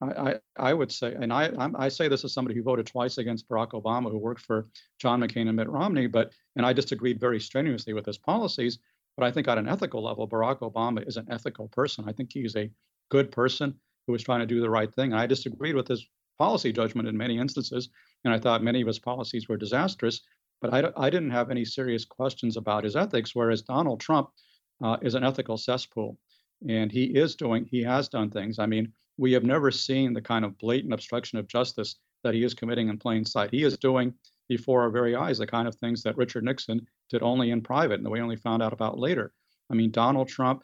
I, 0.01 0.35
I, 0.57 0.73
would 0.73 0.91
say, 0.91 1.13
and 1.13 1.31
I, 1.31 1.51
I 1.75 1.87
say 1.87 2.07
this 2.07 2.25
as 2.25 2.33
somebody 2.33 2.55
who 2.55 2.63
voted 2.63 2.87
twice 2.87 3.17
against 3.17 3.47
Barack 3.47 3.71
Obama, 3.71 4.11
who 4.11 4.17
worked 4.17 4.41
for 4.41 4.67
John 4.99 5.21
McCain 5.21 5.47
and 5.47 5.55
Mitt 5.55 5.69
Romney, 5.69 6.07
but 6.07 6.33
and 6.55 6.65
I 6.65 6.73
disagreed 6.73 7.19
very 7.19 7.39
strenuously 7.39 7.93
with 7.93 8.05
his 8.05 8.17
policies. 8.17 8.79
But 9.17 9.25
I 9.25 9.31
think 9.31 9.47
on 9.47 9.57
an 9.57 9.69
ethical 9.69 10.03
level, 10.03 10.27
Barack 10.27 10.59
Obama 10.59 11.07
is 11.07 11.17
an 11.17 11.27
ethical 11.29 11.67
person. 11.67 12.05
I 12.07 12.13
think 12.13 12.31
he's 12.33 12.55
a 12.55 12.71
good 13.09 13.31
person 13.31 13.75
who 14.07 14.13
was 14.13 14.23
trying 14.23 14.39
to 14.39 14.45
do 14.45 14.61
the 14.61 14.69
right 14.69 14.93
thing. 14.93 15.13
I 15.13 15.27
disagreed 15.27 15.75
with 15.75 15.87
his 15.87 16.05
policy 16.37 16.73
judgment 16.73 17.07
in 17.07 17.15
many 17.15 17.37
instances, 17.37 17.89
and 18.25 18.33
I 18.33 18.39
thought 18.39 18.63
many 18.63 18.81
of 18.81 18.87
his 18.87 18.99
policies 18.99 19.47
were 19.47 19.57
disastrous. 19.57 20.21
But 20.61 20.73
I, 20.73 21.05
I 21.05 21.09
didn't 21.09 21.31
have 21.31 21.51
any 21.51 21.65
serious 21.65 22.05
questions 22.05 22.57
about 22.57 22.85
his 22.85 22.95
ethics, 22.95 23.35
whereas 23.35 23.61
Donald 23.61 23.99
Trump 23.99 24.29
uh, 24.83 24.97
is 25.01 25.15
an 25.15 25.23
ethical 25.23 25.57
cesspool, 25.57 26.17
and 26.67 26.91
he 26.91 27.03
is 27.03 27.35
doing, 27.35 27.65
he 27.65 27.83
has 27.83 28.09
done 28.09 28.29
things. 28.29 28.59
I 28.59 28.65
mean, 28.65 28.91
we 29.17 29.33
have 29.33 29.43
never 29.43 29.71
seen 29.71 30.13
the 30.13 30.21
kind 30.21 30.43
of 30.43 30.57
blatant 30.57 30.93
obstruction 30.93 31.37
of 31.37 31.47
justice 31.47 31.97
that 32.23 32.33
he 32.33 32.43
is 32.43 32.53
committing 32.53 32.87
in 32.89 32.97
plain 32.97 33.25
sight. 33.25 33.51
He 33.51 33.63
is 33.63 33.77
doing 33.77 34.13
before 34.47 34.81
our 34.81 34.89
very 34.89 35.15
eyes 35.15 35.37
the 35.37 35.47
kind 35.47 35.67
of 35.67 35.75
things 35.75 36.03
that 36.03 36.17
Richard 36.17 36.43
Nixon 36.43 36.85
did 37.09 37.23
only 37.23 37.51
in 37.51 37.61
private 37.61 37.95
and 37.95 38.05
that 38.05 38.09
we 38.09 38.21
only 38.21 38.35
found 38.35 38.61
out 38.61 38.73
about 38.73 38.99
later. 38.99 39.33
I 39.69 39.75
mean, 39.75 39.91
Donald 39.91 40.27
Trump 40.27 40.63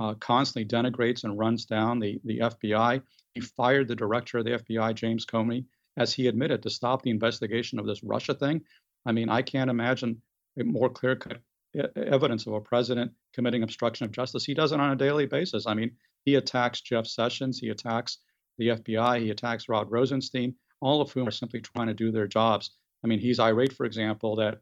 uh, 0.00 0.14
constantly 0.14 0.66
denigrates 0.66 1.24
and 1.24 1.38
runs 1.38 1.64
down 1.64 1.98
the, 1.98 2.20
the 2.24 2.38
FBI. 2.38 3.02
He 3.34 3.40
fired 3.40 3.88
the 3.88 3.96
director 3.96 4.38
of 4.38 4.44
the 4.44 4.58
FBI, 4.58 4.94
James 4.94 5.26
Comey, 5.26 5.64
as 5.96 6.12
he 6.12 6.26
admitted 6.26 6.62
to 6.62 6.70
stop 6.70 7.02
the 7.02 7.10
investigation 7.10 7.78
of 7.78 7.86
this 7.86 8.02
Russia 8.02 8.34
thing. 8.34 8.62
I 9.06 9.12
mean, 9.12 9.28
I 9.28 9.42
can't 9.42 9.70
imagine 9.70 10.20
a 10.58 10.64
more 10.64 10.90
clear 10.90 11.16
cut 11.16 11.40
evidence 11.96 12.46
of 12.46 12.54
a 12.54 12.60
president 12.60 13.12
committing 13.32 13.62
obstruction 13.62 14.04
of 14.04 14.12
justice. 14.12 14.44
He 14.44 14.54
does 14.54 14.72
it 14.72 14.80
on 14.80 14.90
a 14.90 14.96
daily 14.96 15.26
basis. 15.26 15.66
I 15.66 15.74
mean, 15.74 15.92
he 16.24 16.34
attacks 16.34 16.80
Jeff 16.80 17.06
Sessions, 17.06 17.58
he 17.58 17.70
attacks 17.70 18.18
the 18.58 18.68
FBI, 18.68 19.20
he 19.20 19.30
attacks 19.30 19.68
Rod 19.68 19.90
Rosenstein, 19.90 20.54
all 20.80 21.00
of 21.00 21.12
whom 21.12 21.28
are 21.28 21.32
simply 21.32 21.60
trying 21.60 21.86
to 21.86 21.94
do 21.94 22.10
their 22.10 22.26
jobs. 22.26 22.72
I 23.02 23.06
mean, 23.06 23.18
he's 23.18 23.40
irate, 23.40 23.72
for 23.72 23.86
example, 23.86 24.36
that 24.36 24.60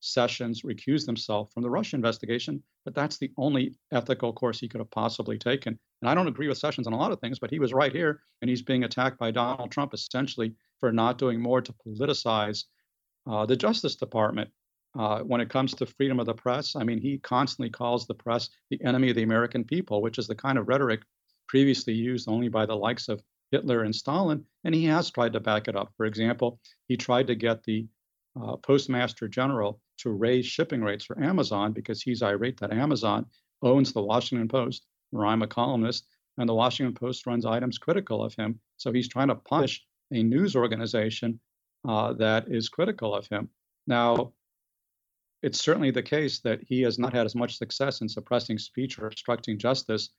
Sessions 0.00 0.62
recused 0.62 1.06
himself 1.06 1.52
from 1.52 1.62
the 1.62 1.70
Russia 1.70 1.94
investigation, 1.94 2.62
but 2.84 2.94
that's 2.94 3.18
the 3.18 3.30
only 3.36 3.76
ethical 3.92 4.32
course 4.32 4.58
he 4.58 4.68
could 4.68 4.80
have 4.80 4.90
possibly 4.90 5.38
taken. 5.38 5.78
And 6.00 6.10
I 6.10 6.14
don't 6.14 6.26
agree 6.26 6.48
with 6.48 6.58
Sessions 6.58 6.88
on 6.88 6.92
a 6.92 6.98
lot 6.98 7.12
of 7.12 7.20
things, 7.20 7.38
but 7.38 7.50
he 7.50 7.60
was 7.60 7.72
right 7.72 7.92
here, 7.92 8.20
and 8.40 8.48
he's 8.48 8.62
being 8.62 8.82
attacked 8.82 9.18
by 9.18 9.30
Donald 9.30 9.70
Trump 9.70 9.94
essentially 9.94 10.54
for 10.80 10.90
not 10.90 11.18
doing 11.18 11.40
more 11.40 11.60
to 11.60 11.72
politicize 11.86 12.64
uh, 13.28 13.46
the 13.46 13.56
Justice 13.56 13.94
Department. 13.94 14.50
Uh, 14.98 15.20
when 15.20 15.40
it 15.40 15.48
comes 15.48 15.72
to 15.72 15.86
freedom 15.86 16.20
of 16.20 16.26
the 16.26 16.34
press, 16.34 16.76
I 16.76 16.84
mean, 16.84 17.00
he 17.00 17.18
constantly 17.18 17.70
calls 17.70 18.06
the 18.06 18.14
press 18.14 18.50
the 18.70 18.82
enemy 18.84 19.08
of 19.08 19.16
the 19.16 19.22
American 19.22 19.64
people, 19.64 20.02
which 20.02 20.18
is 20.18 20.26
the 20.26 20.34
kind 20.34 20.58
of 20.58 20.68
rhetoric 20.68 21.00
previously 21.48 21.94
used 21.94 22.28
only 22.28 22.48
by 22.48 22.66
the 22.66 22.76
likes 22.76 23.08
of 23.08 23.22
Hitler 23.52 23.82
and 23.82 23.94
Stalin, 23.94 24.44
and 24.64 24.74
he 24.74 24.84
has 24.86 25.10
tried 25.10 25.34
to 25.34 25.40
back 25.40 25.68
it 25.68 25.76
up. 25.76 25.92
For 25.96 26.06
example, 26.06 26.58
he 26.88 26.96
tried 26.96 27.28
to 27.28 27.34
get 27.36 27.62
the 27.62 27.86
uh, 28.40 28.56
Postmaster 28.56 29.28
General 29.28 29.78
to 29.98 30.10
raise 30.10 30.46
shipping 30.46 30.82
rates 30.82 31.04
for 31.04 31.22
Amazon 31.22 31.72
because 31.72 32.02
he's 32.02 32.22
irate 32.22 32.58
that 32.60 32.72
Amazon 32.72 33.26
owns 33.62 33.92
the 33.92 34.02
Washington 34.02 34.48
Post, 34.48 34.86
where 35.10 35.26
I'm 35.26 35.42
a 35.42 35.46
columnist, 35.46 36.06
and 36.38 36.48
the 36.48 36.54
Washington 36.54 36.94
Post 36.94 37.26
runs 37.26 37.44
items 37.44 37.78
critical 37.78 38.24
of 38.24 38.34
him. 38.34 38.58
So 38.78 38.90
he's 38.90 39.08
trying 39.08 39.28
to 39.28 39.34
punish 39.34 39.84
a 40.10 40.22
news 40.22 40.56
organization 40.56 41.38
uh, 41.86 42.14
that 42.14 42.48
is 42.48 42.68
critical 42.68 43.14
of 43.14 43.26
him. 43.28 43.50
Now, 43.86 44.32
it's 45.42 45.60
certainly 45.60 45.90
the 45.90 46.02
case 46.02 46.40
that 46.40 46.60
he 46.62 46.82
has 46.82 46.98
not 46.98 47.12
had 47.12 47.26
as 47.26 47.34
much 47.34 47.58
success 47.58 48.00
in 48.00 48.08
suppressing 48.08 48.58
speech 48.58 48.98
or 48.98 49.08
obstructing 49.08 49.58
justice 49.58 50.10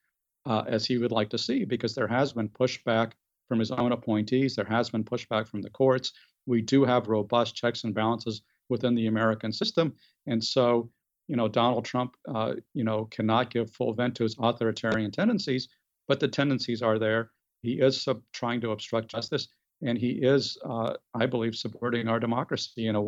uh, 0.46 0.64
as 0.68 0.86
he 0.86 0.98
would 0.98 1.12
like 1.12 1.30
to 1.30 1.38
see, 1.38 1.64
because 1.64 1.96
there 1.96 2.08
has 2.08 2.34
been 2.34 2.50
pushback 2.50 3.14
from 3.48 3.60
his 3.60 3.72
own 3.72 3.92
appointees, 3.92 4.56
there 4.56 4.66
has 4.66 4.90
been 4.90 5.04
pushback 5.04 5.48
from 5.48 5.62
the 5.62 5.70
courts. 5.70 6.14
We 6.46 6.62
do 6.62 6.84
have 6.84 7.08
robust 7.08 7.56
checks 7.56 7.84
and 7.84 7.94
balances 7.94 8.42
within 8.70 8.96
the 8.96 9.08
American 9.08 9.52
system, 9.52 9.94
and 10.28 10.44
so 10.44 10.90
you 11.28 11.36
know 11.36 11.48
Donald 11.48 11.86
Trump, 11.86 12.16
uh, 12.34 12.54
you 12.74 12.84
know, 12.84 13.06
cannot 13.06 13.50
give 13.50 13.72
full 13.72 13.94
vent 13.94 14.16
to 14.16 14.24
his 14.24 14.36
authoritarian 14.40 15.12
tendencies, 15.12 15.68
but 16.08 16.20
the 16.20 16.28
tendencies 16.28 16.82
are 16.82 17.00
there. 17.00 17.32
He 17.62 17.80
is 17.80 18.02
sub- 18.02 18.24
trying 18.34 18.62
to 18.62 18.72
obstruct 18.72 19.10
justice, 19.10 19.48
and 19.82 19.98
he 19.98 20.12
is, 20.12 20.58
uh, 20.66 20.96
I 21.14 21.26
believe, 21.26 21.56
subverting 21.56 22.08
our 22.08 22.20
democracy 22.20 22.88
in 22.88 22.96
a 22.96 23.04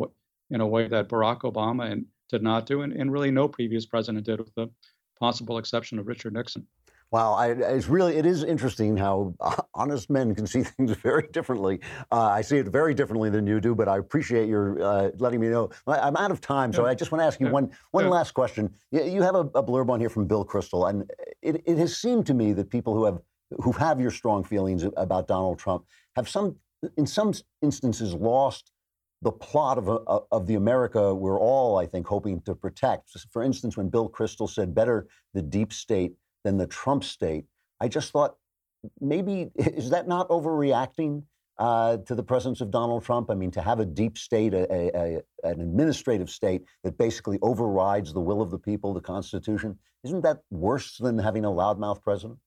in 0.50 0.60
a 0.60 0.66
way 0.66 0.88
that 0.88 1.08
Barack 1.08 1.40
Obama 1.40 1.90
and 1.90 2.06
did 2.28 2.42
not 2.42 2.66
do, 2.66 2.82
and, 2.82 2.92
and 2.92 3.12
really 3.12 3.30
no 3.30 3.48
previous 3.48 3.86
president 3.86 4.24
did, 4.24 4.38
with 4.38 4.54
the 4.54 4.70
possible 5.18 5.58
exception 5.58 5.98
of 5.98 6.06
Richard 6.06 6.34
Nixon. 6.34 6.66
Wow, 7.12 7.34
I, 7.34 7.52
it's 7.52 7.86
really 7.86 8.16
it 8.16 8.26
is 8.26 8.42
interesting 8.42 8.96
how 8.96 9.34
honest 9.74 10.10
men 10.10 10.34
can 10.34 10.46
see 10.46 10.62
things 10.64 10.92
very 10.92 11.28
differently. 11.32 11.80
Uh, 12.10 12.22
I 12.26 12.42
see 12.42 12.58
it 12.58 12.66
very 12.66 12.94
differently 12.94 13.30
than 13.30 13.46
you 13.46 13.60
do, 13.60 13.74
but 13.74 13.88
I 13.88 13.98
appreciate 13.98 14.48
your 14.48 14.82
uh, 14.82 15.10
letting 15.18 15.40
me 15.40 15.48
know. 15.48 15.70
I'm 15.86 16.16
out 16.16 16.30
of 16.30 16.40
time, 16.40 16.72
so 16.72 16.84
yeah. 16.84 16.90
I 16.90 16.94
just 16.94 17.12
want 17.12 17.22
to 17.22 17.26
ask 17.26 17.38
you 17.38 17.46
yeah. 17.46 17.52
one 17.52 17.70
one 17.92 18.04
yeah. 18.04 18.10
last 18.10 18.32
question. 18.32 18.74
You 18.90 19.22
have 19.22 19.36
a, 19.36 19.40
a, 19.40 19.62
blurb 19.62 19.88
on 19.88 20.00
here 20.00 20.10
from 20.10 20.26
Bill 20.26 20.44
Kristol, 20.44 20.90
and 20.90 21.08
it, 21.42 21.62
it 21.64 21.78
has 21.78 21.96
seemed 21.96 22.26
to 22.26 22.34
me 22.34 22.52
that 22.54 22.70
people 22.70 22.94
who 22.94 23.04
have 23.04 23.20
who 23.62 23.70
have 23.72 24.00
your 24.00 24.10
strong 24.10 24.42
feelings 24.42 24.84
about 24.96 25.28
Donald 25.28 25.60
Trump 25.60 25.84
have 26.16 26.28
some 26.28 26.56
in 26.96 27.06
some 27.06 27.32
instances 27.62 28.14
lost 28.14 28.72
the 29.22 29.32
plot 29.32 29.78
of, 29.78 29.88
a, 29.88 29.98
of 30.30 30.46
the 30.46 30.56
America 30.56 31.14
we're 31.14 31.40
all, 31.40 31.78
I 31.78 31.86
think, 31.86 32.06
hoping 32.06 32.40
to 32.42 32.54
protect. 32.54 33.10
For 33.30 33.42
instance, 33.42 33.76
when 33.76 33.88
Bill 33.88 34.10
Kristol 34.10 34.48
said, 34.48 34.74
better 34.74 35.06
the 35.32 35.40
deep 35.40 35.72
state 35.72 36.12
than 36.44 36.56
the 36.56 36.66
Trump 36.66 37.04
state, 37.04 37.44
I 37.80 37.88
just 37.88 38.12
thought 38.12 38.36
maybe, 39.00 39.50
is 39.56 39.90
that 39.90 40.08
not 40.08 40.28
overreacting 40.28 41.22
uh, 41.58 41.96
to 41.98 42.14
the 42.14 42.22
presence 42.22 42.60
of 42.60 42.70
Donald 42.70 43.04
Trump? 43.04 43.30
I 43.30 43.34
mean, 43.34 43.50
to 43.52 43.62
have 43.62 43.80
a 43.80 43.86
deep 43.86 44.18
state, 44.18 44.54
a, 44.54 44.70
a, 44.72 44.90
a, 44.94 45.22
an 45.48 45.60
administrative 45.60 46.30
state 46.30 46.62
that 46.84 46.98
basically 46.98 47.38
overrides 47.42 48.12
the 48.12 48.20
will 48.20 48.42
of 48.42 48.50
the 48.50 48.58
people, 48.58 48.94
the 48.94 49.00
Constitution, 49.00 49.78
isn't 50.04 50.22
that 50.22 50.40
worse 50.50 50.98
than 50.98 51.18
having 51.18 51.44
a 51.44 51.50
loudmouth 51.50 52.02
president? 52.02 52.38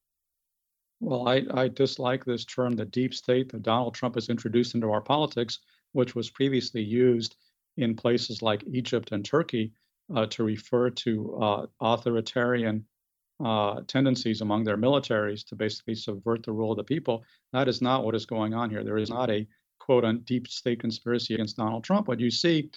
Well, 1.00 1.28
I, 1.28 1.42
I 1.54 1.68
dislike 1.68 2.24
this 2.24 2.44
term, 2.44 2.76
the 2.76 2.84
deep 2.84 3.14
state, 3.14 3.50
that 3.52 3.62
Donald 3.62 3.94
Trump 3.94 4.16
has 4.16 4.28
introduced 4.28 4.74
into 4.74 4.90
our 4.90 5.00
politics, 5.00 5.58
which 5.92 6.14
was 6.14 6.30
previously 6.30 6.82
used 6.82 7.36
in 7.78 7.96
places 7.96 8.42
like 8.42 8.64
Egypt 8.70 9.12
and 9.12 9.24
Turkey 9.24 9.72
uh, 10.14 10.26
to 10.26 10.44
refer 10.44 10.90
to 10.90 11.36
uh, 11.40 11.66
authoritarian 11.80 12.84
uh, 13.44 13.80
tendencies 13.86 14.40
among 14.40 14.64
their 14.64 14.76
militaries 14.76 15.44
to 15.46 15.56
basically 15.56 15.94
subvert 15.94 16.42
the 16.44 16.52
rule 16.52 16.72
of 16.72 16.76
the 16.76 16.84
people. 16.84 17.24
That 17.52 17.68
is 17.68 17.80
not 17.80 18.04
what 18.04 18.14
is 18.14 18.26
going 18.26 18.54
on 18.54 18.70
here. 18.70 18.84
There 18.84 18.98
is 18.98 19.10
not 19.10 19.30
a 19.30 19.46
quote 19.78 20.04
on 20.04 20.20
deep 20.20 20.46
state 20.48 20.80
conspiracy 20.80 21.34
against 21.34 21.56
Donald 21.56 21.84
Trump. 21.84 22.08
What 22.08 22.20
you 22.20 22.30
see 22.30 22.70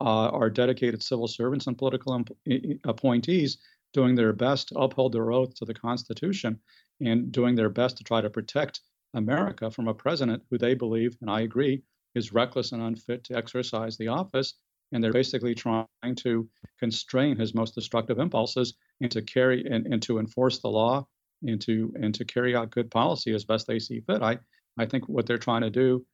uh, 0.00 0.28
are 0.28 0.50
dedicated 0.50 1.02
civil 1.02 1.28
servants 1.28 1.66
and 1.66 1.76
political 1.76 2.14
imp- 2.14 2.80
appointees 2.84 3.58
doing 3.92 4.14
their 4.14 4.32
best 4.32 4.68
to 4.68 4.78
uphold 4.78 5.12
their 5.12 5.32
oath 5.32 5.54
to 5.54 5.64
the 5.64 5.74
Constitution 5.74 6.58
and 7.00 7.32
doing 7.32 7.54
their 7.54 7.70
best 7.70 7.96
to 7.96 8.04
try 8.04 8.20
to 8.20 8.30
protect 8.30 8.80
America 9.14 9.70
from 9.70 9.88
a 9.88 9.94
president 9.94 10.42
who 10.50 10.58
they 10.58 10.74
believe, 10.74 11.16
and 11.20 11.30
I 11.30 11.40
agree, 11.40 11.82
is 12.14 12.32
reckless 12.32 12.72
and 12.72 12.82
unfit 12.82 13.24
to 13.24 13.36
exercise 13.36 13.96
the 13.96 14.08
office. 14.08 14.54
And 14.92 15.02
they're 15.02 15.12
basically 15.12 15.54
trying 15.54 15.86
to 16.16 16.48
constrain 16.78 17.36
his 17.36 17.54
most 17.54 17.74
destructive 17.74 18.18
impulses 18.18 18.74
and 19.00 19.10
to 19.10 19.22
carry 19.22 19.64
and, 19.70 19.86
and 19.86 20.02
to 20.02 20.18
enforce 20.18 20.60
the 20.60 20.68
law 20.68 21.06
and 21.42 21.60
to 21.62 21.92
and 22.00 22.14
to 22.14 22.24
carry 22.24 22.56
out 22.56 22.70
good 22.70 22.90
policy 22.90 23.34
as 23.34 23.44
best 23.44 23.66
they 23.66 23.78
see 23.78 24.00
fit. 24.00 24.22
I 24.22 24.38
I 24.78 24.86
think 24.86 25.08
what 25.08 25.26
they're 25.26 25.38
trying 25.38 25.62
to 25.62 25.70
do 25.70 26.04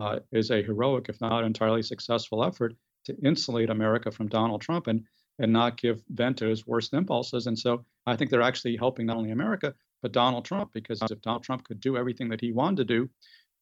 uh, 0.00 0.20
is 0.32 0.50
a 0.50 0.62
heroic, 0.62 1.08
if 1.08 1.20
not 1.20 1.44
entirely 1.44 1.82
successful, 1.82 2.44
effort 2.44 2.74
to 3.06 3.16
insulate 3.24 3.70
America 3.70 4.10
from 4.10 4.28
Donald 4.28 4.60
Trump 4.60 4.86
and 4.86 5.04
and 5.38 5.52
not 5.52 5.80
give 5.80 6.02
vent 6.10 6.36
to 6.38 6.46
his 6.46 6.66
worst 6.66 6.92
impulses. 6.92 7.46
And 7.46 7.58
so 7.58 7.84
I 8.06 8.14
think 8.14 8.30
they're 8.30 8.42
actually 8.42 8.76
helping 8.76 9.06
not 9.06 9.16
only 9.16 9.30
America 9.30 9.74
but 10.02 10.12
Donald 10.12 10.44
Trump 10.44 10.70
because 10.72 11.00
if 11.10 11.20
Donald 11.22 11.42
Trump 11.42 11.64
could 11.64 11.80
do 11.80 11.96
everything 11.96 12.28
that 12.28 12.40
he 12.40 12.52
wanted 12.52 12.76
to 12.76 12.84
do, 12.84 13.10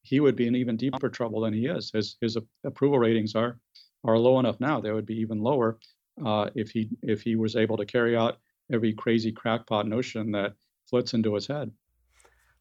he 0.03 0.21
would 0.21 0.37
be 0.37 0.47
in 0.47 0.57
even 0.57 0.77
deeper 0.77 1.09
trouble 1.09 1.41
than 1.41 1.53
he 1.53 1.67
is. 1.67 1.91
His 1.93 2.17
his 2.21 2.37
approval 2.65 2.99
ratings 2.99 3.35
are 3.35 3.59
are 4.05 4.19
low 4.19 4.39
enough 4.39 4.61
now; 4.61 4.81
they 4.81 4.93
would 4.93 5.07
be 5.07 5.17
even 5.17 5.41
lower 5.41 5.79
uh, 6.25 6.51
if 6.55 6.71
he 6.71 6.91
if 7.03 7.23
he 7.23 7.37
was 7.37 7.57
able 7.57 7.77
to 7.77 7.87
carry 7.87 8.17
out 8.17 8.39
every 8.73 8.93
crazy 8.93 9.33
crackpot 9.33 9.87
notion 9.87 10.33
that 10.33 10.55
flits 10.89 11.15
into 11.15 11.35
his 11.35 11.47
head. 11.47 11.71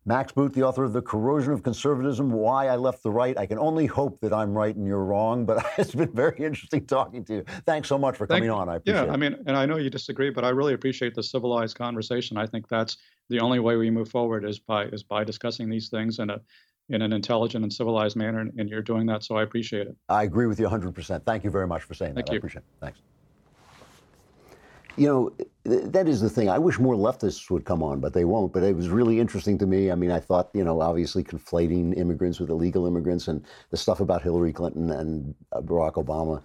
Max 0.08 0.32
Boot, 0.32 0.54
the 0.54 0.64
author 0.64 0.86
of 0.86 0.94
The 0.94 1.02
Corrosion 1.02 1.52
of 1.52 1.64
Conservatism 1.64 2.32
Why 2.32 2.68
I 2.68 2.78
Left 2.78 3.04
the 3.04 3.12
Right. 3.12 3.38
I 3.38 3.46
can 3.46 3.60
only 3.60 3.86
hope 3.86 4.22
that 4.22 4.32
I'm 4.32 4.54
right 4.54 4.74
and 4.74 4.88
you're 4.88 5.04
wrong, 5.04 5.46
but 5.46 5.66
it's 5.78 5.94
been 5.94 6.14
very 6.14 6.38
interesting 6.38 6.86
talking 6.86 7.26
to 7.26 7.34
you. 7.34 7.44
Thanks 7.66 7.90
so 7.90 7.98
much 7.98 8.16
for 8.16 8.26
coming 8.26 8.44
Thank, 8.44 8.54
on. 8.54 8.70
I 8.70 8.78
appreciate 8.78 9.04
yeah, 9.04 9.10
it. 9.10 9.14
I 9.14 9.18
mean, 9.18 9.36
and 9.48 9.58
I 9.58 9.66
know 9.66 9.76
you 9.76 9.90
disagree, 9.90 10.30
but 10.30 10.46
I 10.46 10.50
really 10.50 10.74
appreciate 10.74 11.14
the 11.14 11.24
civilized 11.24 11.78
conversation. 11.78 12.38
I 12.38 12.46
think 12.46 12.70
that's 12.70 12.96
the 13.28 13.42
only 13.42 13.60
way 13.60 13.76
we 13.76 13.90
move 13.90 14.08
forward 14.08 14.46
is 14.46 14.60
by 14.60 14.86
is 14.86 15.04
by 15.04 15.26
discussing 15.26 15.70
these 15.70 15.90
things 15.90 16.20
in 16.20 16.30
a 16.30 16.40
in 16.90 17.02
an 17.02 17.12
intelligent 17.12 17.64
and 17.64 17.74
civilized 17.74 18.16
manner, 18.16 18.40
and 18.40 18.70
you're 18.70 18.82
doing 18.82 19.06
that, 19.08 19.24
so 19.24 19.36
I 19.36 19.44
appreciate 19.44 19.88
it. 19.88 19.96
I 20.10 20.24
agree 20.24 20.46
with 20.46 20.60
you 20.60 20.68
100%. 20.68 21.24
Thank 21.24 21.44
you 21.44 21.50
very 21.50 21.68
much 21.68 21.84
for 21.84 21.94
saying 21.94 22.16
Thank 22.16 22.28
that. 22.28 22.34
You. 22.34 22.38
I 22.38 22.40
appreciate 22.40 22.60
it. 22.60 22.66
Thanks. 22.80 23.00
You 24.96 25.08
know, 25.08 25.32
that 25.64 26.08
is 26.08 26.22
the 26.22 26.30
thing. 26.30 26.50
I 26.50 26.58
wish 26.58 26.80
more 26.80 26.96
leftists 26.96 27.52
would 27.52 27.66
come 27.66 27.84
on, 27.84 28.00
but 28.00 28.14
they 28.14 28.26
won't. 28.26 28.52
But 28.52 28.64
it 28.64 28.76
was 28.76 28.90
really 28.90 29.20
interesting 29.20 29.58
to 29.60 29.68
me. 29.68 29.92
I 29.92 29.96
mean, 29.96 30.10
I 30.10 30.20
thought, 30.20 30.50
you 30.54 30.64
know, 30.64 30.82
obviously 30.82 31.24
conflating 31.24 31.96
immigrants 31.96 32.40
with 32.40 32.50
illegal 32.50 32.88
immigrants 32.88 33.28
and 33.28 33.46
the 33.70 33.78
stuff 33.78 34.00
about 34.00 34.24
Hillary 34.24 34.54
Clinton 34.54 34.90
and 34.90 35.36
uh, 35.52 35.62
Barack 35.62 35.94
Obama. 36.04 36.42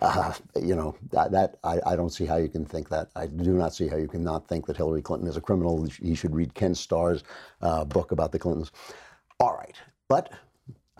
Uh, 0.00 0.32
you 0.60 0.74
know, 0.74 0.96
that, 1.12 1.30
that 1.30 1.58
I, 1.62 1.78
I, 1.86 1.96
don't 1.96 2.08
see 2.08 2.24
how 2.24 2.36
you 2.36 2.48
can 2.48 2.64
think 2.64 2.88
that. 2.88 3.10
I 3.14 3.26
do 3.26 3.52
not 3.52 3.74
see 3.74 3.88
how 3.88 3.96
you 3.96 4.08
can 4.08 4.24
not 4.24 4.48
think 4.48 4.66
that 4.66 4.78
Hillary 4.78 5.02
Clinton 5.02 5.28
is 5.28 5.36
a 5.36 5.40
criminal. 5.40 5.86
He 6.02 6.14
should 6.14 6.34
read 6.34 6.54
Ken 6.54 6.74
Starr's 6.74 7.22
uh, 7.60 7.84
book 7.84 8.10
about 8.10 8.32
the 8.32 8.38
Clintons. 8.38 8.72
All 9.42 9.56
right. 9.56 9.74
But 10.06 10.30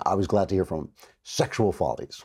I 0.05 0.17
was 0.17 0.27
glad 0.27 0.49
to 0.49 0.57
hear 0.57 0.65
from. 0.65 0.89
Sexual 1.23 1.71
follies. 1.71 2.25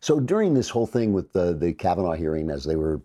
So 0.00 0.18
during 0.18 0.54
this 0.54 0.68
whole 0.68 0.88
thing 0.88 1.12
with 1.12 1.32
the, 1.32 1.54
the 1.54 1.72
Kavanaugh 1.72 2.14
hearing, 2.14 2.50
as 2.50 2.64
they 2.64 2.74
were, 2.74 3.00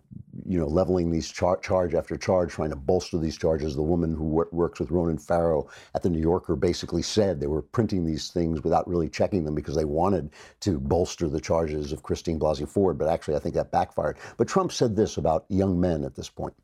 you 0.50 0.58
know, 0.58 0.66
leveling 0.66 1.12
these 1.12 1.30
char- 1.30 1.58
charge 1.58 1.94
after 1.94 2.16
charge, 2.16 2.50
trying 2.50 2.70
to 2.70 2.76
bolster 2.76 3.18
these 3.18 3.38
charges, 3.38 3.76
the 3.76 3.82
woman 3.82 4.12
who 4.12 4.24
wor- 4.24 4.48
works 4.50 4.80
with 4.80 4.90
Ronan 4.90 5.16
Farrow 5.16 5.68
at 5.94 6.02
the 6.02 6.10
New 6.10 6.18
Yorker 6.18 6.56
basically 6.56 7.02
said 7.02 7.38
they 7.38 7.46
were 7.46 7.62
printing 7.62 8.04
these 8.04 8.32
things 8.32 8.64
without 8.64 8.88
really 8.88 9.08
checking 9.08 9.44
them 9.44 9.54
because 9.54 9.76
they 9.76 9.84
wanted 9.84 10.30
to 10.58 10.80
bolster 10.80 11.28
the 11.28 11.40
charges 11.40 11.92
of 11.92 12.02
Christine 12.02 12.40
Blasey 12.40 12.68
Ford. 12.68 12.98
But 12.98 13.08
actually, 13.08 13.36
I 13.36 13.38
think 13.38 13.54
that 13.54 13.70
backfired. 13.70 14.18
But 14.38 14.48
Trump 14.48 14.72
said 14.72 14.96
this 14.96 15.18
about 15.18 15.44
young 15.48 15.80
men 15.80 16.02
at 16.02 16.16
this 16.16 16.28
point. 16.28 16.54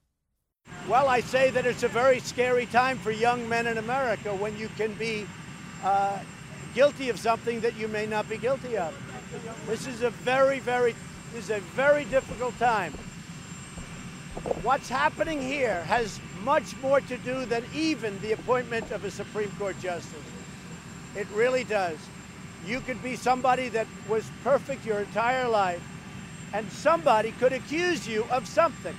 Well, 0.88 1.06
I 1.06 1.20
say 1.20 1.50
that 1.50 1.64
it's 1.64 1.84
a 1.84 1.88
very 1.88 2.18
scary 2.18 2.66
time 2.66 2.98
for 2.98 3.12
young 3.12 3.48
men 3.48 3.68
in 3.68 3.78
America 3.78 4.34
when 4.34 4.58
you 4.58 4.68
can 4.76 4.94
be 4.94 5.28
uh, 5.84 6.18
guilty 6.74 7.08
of 7.08 7.20
something 7.20 7.60
that 7.60 7.76
you 7.76 7.86
may 7.86 8.06
not 8.06 8.28
be 8.28 8.36
guilty 8.36 8.76
of. 8.76 8.92
This 9.68 9.86
is 9.86 10.02
a 10.02 10.10
very, 10.10 10.58
very, 10.58 10.96
this 11.32 11.44
is 11.44 11.50
a 11.50 11.60
very 11.76 12.04
difficult 12.06 12.58
time. 12.58 12.92
What's 14.62 14.88
happening 14.88 15.40
here 15.40 15.82
has 15.84 16.20
much 16.44 16.76
more 16.82 17.00
to 17.00 17.16
do 17.18 17.44
than 17.46 17.64
even 17.74 18.20
the 18.20 18.32
appointment 18.32 18.90
of 18.90 19.04
a 19.04 19.10
Supreme 19.10 19.50
Court 19.58 19.78
justice. 19.80 20.12
It 21.14 21.26
really 21.34 21.64
does. 21.64 21.98
You 22.66 22.80
could 22.80 23.02
be 23.02 23.16
somebody 23.16 23.68
that 23.70 23.86
was 24.08 24.24
perfect 24.44 24.84
your 24.84 25.00
entire 25.00 25.48
life, 25.48 25.82
and 26.52 26.70
somebody 26.70 27.32
could 27.32 27.52
accuse 27.52 28.06
you 28.06 28.24
of 28.30 28.46
something. 28.46 28.94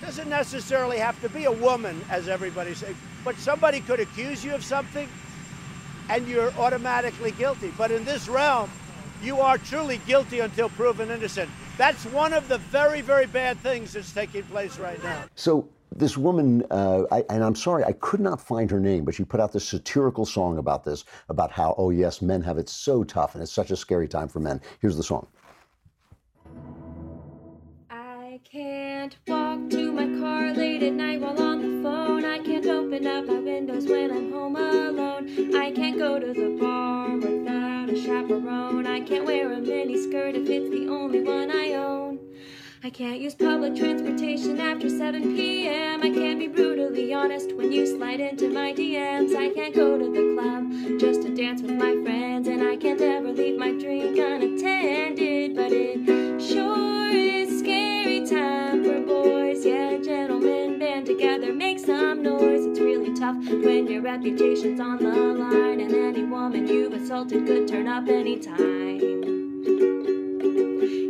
Doesn't 0.00 0.28
necessarily 0.28 0.98
have 0.98 1.20
to 1.22 1.28
be 1.28 1.44
a 1.44 1.52
woman, 1.52 2.00
as 2.10 2.28
everybody 2.28 2.74
says, 2.74 2.94
but 3.24 3.36
somebody 3.36 3.80
could 3.80 4.00
accuse 4.00 4.44
you 4.44 4.54
of 4.54 4.64
something, 4.64 5.08
and 6.08 6.26
you're 6.26 6.52
automatically 6.52 7.30
guilty. 7.32 7.72
But 7.76 7.90
in 7.90 8.04
this 8.04 8.28
realm, 8.28 8.70
you 9.22 9.40
are 9.40 9.58
truly 9.58 10.00
guilty 10.06 10.40
until 10.40 10.68
proven 10.70 11.10
innocent. 11.10 11.50
That's 11.78 12.04
one 12.06 12.32
of 12.32 12.48
the 12.48 12.58
very, 12.58 13.02
very 13.02 13.26
bad 13.26 13.56
things 13.58 13.92
that's 13.92 14.12
taking 14.12 14.42
place 14.42 14.80
right 14.80 15.00
now. 15.00 15.26
So 15.36 15.68
this 15.94 16.18
woman, 16.18 16.64
uh, 16.72 17.04
I, 17.12 17.24
and 17.30 17.44
I'm 17.44 17.54
sorry, 17.54 17.84
I 17.84 17.92
could 17.92 18.18
not 18.18 18.40
find 18.40 18.68
her 18.72 18.80
name, 18.80 19.04
but 19.04 19.14
she 19.14 19.22
put 19.22 19.38
out 19.38 19.52
this 19.52 19.68
satirical 19.68 20.26
song 20.26 20.58
about 20.58 20.84
this, 20.84 21.04
about 21.28 21.52
how, 21.52 21.76
oh 21.78 21.90
yes, 21.90 22.20
men 22.20 22.42
have 22.42 22.58
it 22.58 22.68
so 22.68 23.04
tough 23.04 23.34
and 23.34 23.42
it's 23.42 23.52
such 23.52 23.70
a 23.70 23.76
scary 23.76 24.08
time 24.08 24.26
for 24.26 24.40
men. 24.40 24.60
Here's 24.80 24.96
the 24.96 25.04
song. 25.04 25.28
I 27.88 28.40
can't 28.42 29.16
walk 29.28 29.70
to 29.70 29.92
my 29.92 30.20
car 30.20 30.52
late 30.54 30.82
at 30.82 30.94
night 30.94 31.20
while 31.20 31.40
on 31.40 31.62
the 31.62 31.88
phone. 31.88 32.24
I 32.24 32.40
can't 32.40 32.66
open 32.66 33.06
up 33.06 33.26
my 33.26 33.38
windows 33.38 33.86
when 33.86 34.10
I'm 34.10 34.32
home 34.32 34.56
alone. 34.56 35.54
I 35.56 35.70
can't 35.70 35.96
go 35.96 36.18
to 36.18 36.32
the 36.32 36.56
bar 36.60 37.16
without 37.16 37.24
a 37.24 37.27
chaperone. 38.02 38.86
I 38.86 39.00
can't 39.00 39.24
wear 39.24 39.52
a 39.52 39.60
mini 39.60 40.00
skirt 40.00 40.34
if 40.36 40.48
it's 40.48 40.70
the 40.70 40.88
only 40.88 41.22
one 41.22 41.50
I 41.50 41.72
own. 41.74 42.18
I 42.84 42.90
can't 42.90 43.20
use 43.20 43.34
public 43.34 43.74
transportation 43.74 44.60
after 44.60 44.88
7 44.88 45.34
p.m. 45.34 46.00
I 46.02 46.10
can't 46.10 46.38
be 46.38 46.46
brutally 46.46 47.12
honest 47.12 47.52
when 47.56 47.72
you 47.72 47.86
slide 47.86 48.20
into 48.20 48.50
my 48.50 48.72
DMs. 48.72 49.34
I 49.34 49.52
can't 49.52 49.74
go 49.74 49.98
to 49.98 50.04
the 50.04 50.34
club 50.34 51.00
just 51.00 51.22
to 51.22 51.34
dance 51.34 51.60
with 51.60 51.72
my 51.72 52.00
friends. 52.04 52.46
And 52.46 52.62
I 52.62 52.76
can't 52.76 53.00
ever 53.00 53.32
leave 53.32 53.58
my 53.58 53.72
drink 53.72 54.16
unattended. 54.16 55.56
But 55.56 55.72
it 55.72 56.40
sure 56.40 57.10
is 57.10 57.58
scary 57.58 58.24
time 58.24 58.84
for 58.84 59.00
boys. 59.00 59.66
Yeah, 59.66 59.97
band 60.98 61.06
together, 61.06 61.52
make 61.52 61.78
some 61.78 62.22
noise. 62.22 62.66
It's 62.66 62.80
really 62.80 63.14
tough 63.14 63.36
when 63.36 63.86
your 63.86 64.02
reputation's 64.02 64.80
on 64.80 64.98
the 64.98 65.10
line. 65.10 65.80
And 65.80 65.94
any 65.94 66.24
woman 66.24 66.66
you've 66.66 66.92
assaulted 66.92 67.46
could 67.46 67.68
turn 67.68 67.86
up 67.86 68.08
anytime. 68.08 68.98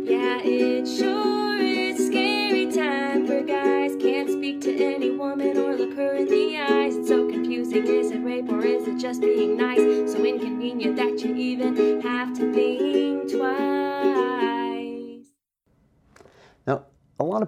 Yeah, 0.05 0.41
it 0.43 0.87
sure 0.87 1.57
is 1.57 2.07
scary 2.07 2.71
time 2.71 3.25
for 3.25 3.41
guys. 3.41 3.95
Can't 3.99 4.29
speak 4.29 4.61
to 4.61 4.83
any 4.83 5.11
woman 5.11 5.57
or 5.57 5.75
look 5.75 5.95
her 5.95 6.15
in 6.15 6.27
the 6.27 6.57
eyes. 6.57 6.95
It's 6.95 7.07
so 7.07 7.27
confusing. 7.27 7.87
Is 7.87 8.11
it 8.11 8.19
rape 8.19 8.49
or 8.49 8.63
is 8.63 8.87
it 8.87 8.99
just 8.99 9.21
being 9.21 9.57
nice? 9.57 9.88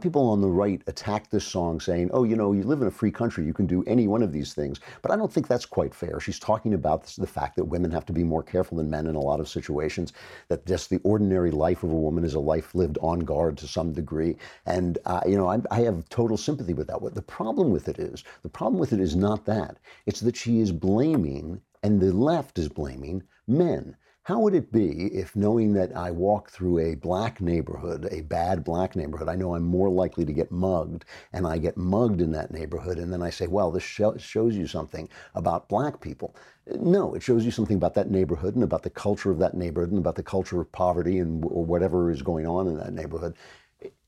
People 0.01 0.29
on 0.29 0.41
the 0.41 0.49
right 0.49 0.81
attack 0.87 1.29
this 1.29 1.45
song 1.45 1.79
saying, 1.79 2.09
oh, 2.13 2.23
you 2.23 2.35
know, 2.35 2.51
you 2.51 2.63
live 2.63 2.81
in 2.81 2.87
a 2.87 2.91
free 2.91 3.11
country, 3.11 3.45
you 3.45 3.53
can 3.53 3.67
do 3.67 3.83
any 3.85 4.07
one 4.07 4.23
of 4.23 4.31
these 4.31 4.53
things. 4.53 4.79
But 5.01 5.11
I 5.11 5.15
don't 5.15 5.31
think 5.31 5.47
that's 5.47 5.65
quite 5.65 5.93
fair. 5.93 6.19
She's 6.19 6.39
talking 6.39 6.73
about 6.73 7.05
the 7.05 7.27
fact 7.27 7.55
that 7.55 7.65
women 7.65 7.91
have 7.91 8.05
to 8.07 8.13
be 8.13 8.23
more 8.23 8.43
careful 8.43 8.77
than 8.77 8.89
men 8.89 9.07
in 9.07 9.15
a 9.15 9.19
lot 9.19 9.39
of 9.39 9.47
situations, 9.47 10.13
that 10.47 10.65
just 10.65 10.89
the 10.89 10.99
ordinary 11.03 11.51
life 11.51 11.83
of 11.83 11.91
a 11.91 11.95
woman 11.95 12.23
is 12.23 12.33
a 12.33 12.39
life 12.39 12.73
lived 12.75 12.97
on 13.01 13.19
guard 13.19 13.57
to 13.59 13.67
some 13.67 13.93
degree. 13.93 14.35
And, 14.65 14.97
uh, 15.05 15.21
you 15.25 15.37
know, 15.37 15.47
I, 15.47 15.59
I 15.69 15.81
have 15.81 16.09
total 16.09 16.37
sympathy 16.37 16.73
with 16.73 16.87
that. 16.87 17.01
What 17.01 17.15
the 17.15 17.21
problem 17.21 17.71
with 17.71 17.87
it 17.87 17.99
is, 17.99 18.23
the 18.43 18.49
problem 18.49 18.79
with 18.79 18.93
it 18.93 18.99
is 18.99 19.15
not 19.15 19.45
that. 19.45 19.77
It's 20.05 20.21
that 20.21 20.35
she 20.35 20.59
is 20.59 20.71
blaming, 20.71 21.61
and 21.83 21.99
the 21.99 22.11
left 22.11 22.57
is 22.57 22.69
blaming, 22.69 23.23
men 23.47 23.95
How 24.23 24.39
would 24.39 24.53
it 24.53 24.71
be 24.71 25.07
if, 25.15 25.35
knowing 25.35 25.73
that 25.73 25.95
I 25.97 26.11
walk 26.11 26.51
through 26.51 26.77
a 26.77 26.93
black 26.93 27.41
neighborhood, 27.41 28.07
a 28.11 28.21
bad 28.21 28.63
black 28.63 28.95
neighborhood, 28.95 29.27
I 29.27 29.35
know 29.35 29.55
I'm 29.55 29.63
more 29.63 29.89
likely 29.89 30.25
to 30.25 30.33
get 30.33 30.51
mugged, 30.51 31.05
and 31.33 31.47
I 31.47 31.57
get 31.57 31.75
mugged 31.75 32.21
in 32.21 32.31
that 32.33 32.51
neighborhood, 32.51 32.99
and 32.99 33.11
then 33.11 33.23
I 33.23 33.31
say, 33.31 33.47
well, 33.47 33.71
this 33.71 33.81
show, 33.81 34.15
shows 34.17 34.55
you 34.55 34.67
something 34.67 35.09
about 35.33 35.67
black 35.69 36.01
people? 36.01 36.35
No, 36.67 37.15
it 37.15 37.23
shows 37.23 37.43
you 37.43 37.49
something 37.49 37.77
about 37.77 37.95
that 37.95 38.11
neighborhood 38.11 38.53
and 38.53 38.63
about 38.63 38.83
the 38.83 38.91
culture 38.91 39.31
of 39.31 39.39
that 39.39 39.55
neighborhood 39.55 39.89
and 39.89 39.99
about 39.99 40.15
the 40.15 40.23
culture 40.23 40.61
of 40.61 40.71
poverty 40.71 41.17
and 41.17 41.43
or 41.45 41.65
whatever 41.65 42.11
is 42.11 42.21
going 42.21 42.45
on 42.45 42.67
in 42.67 42.77
that 42.77 42.93
neighborhood. 42.93 43.35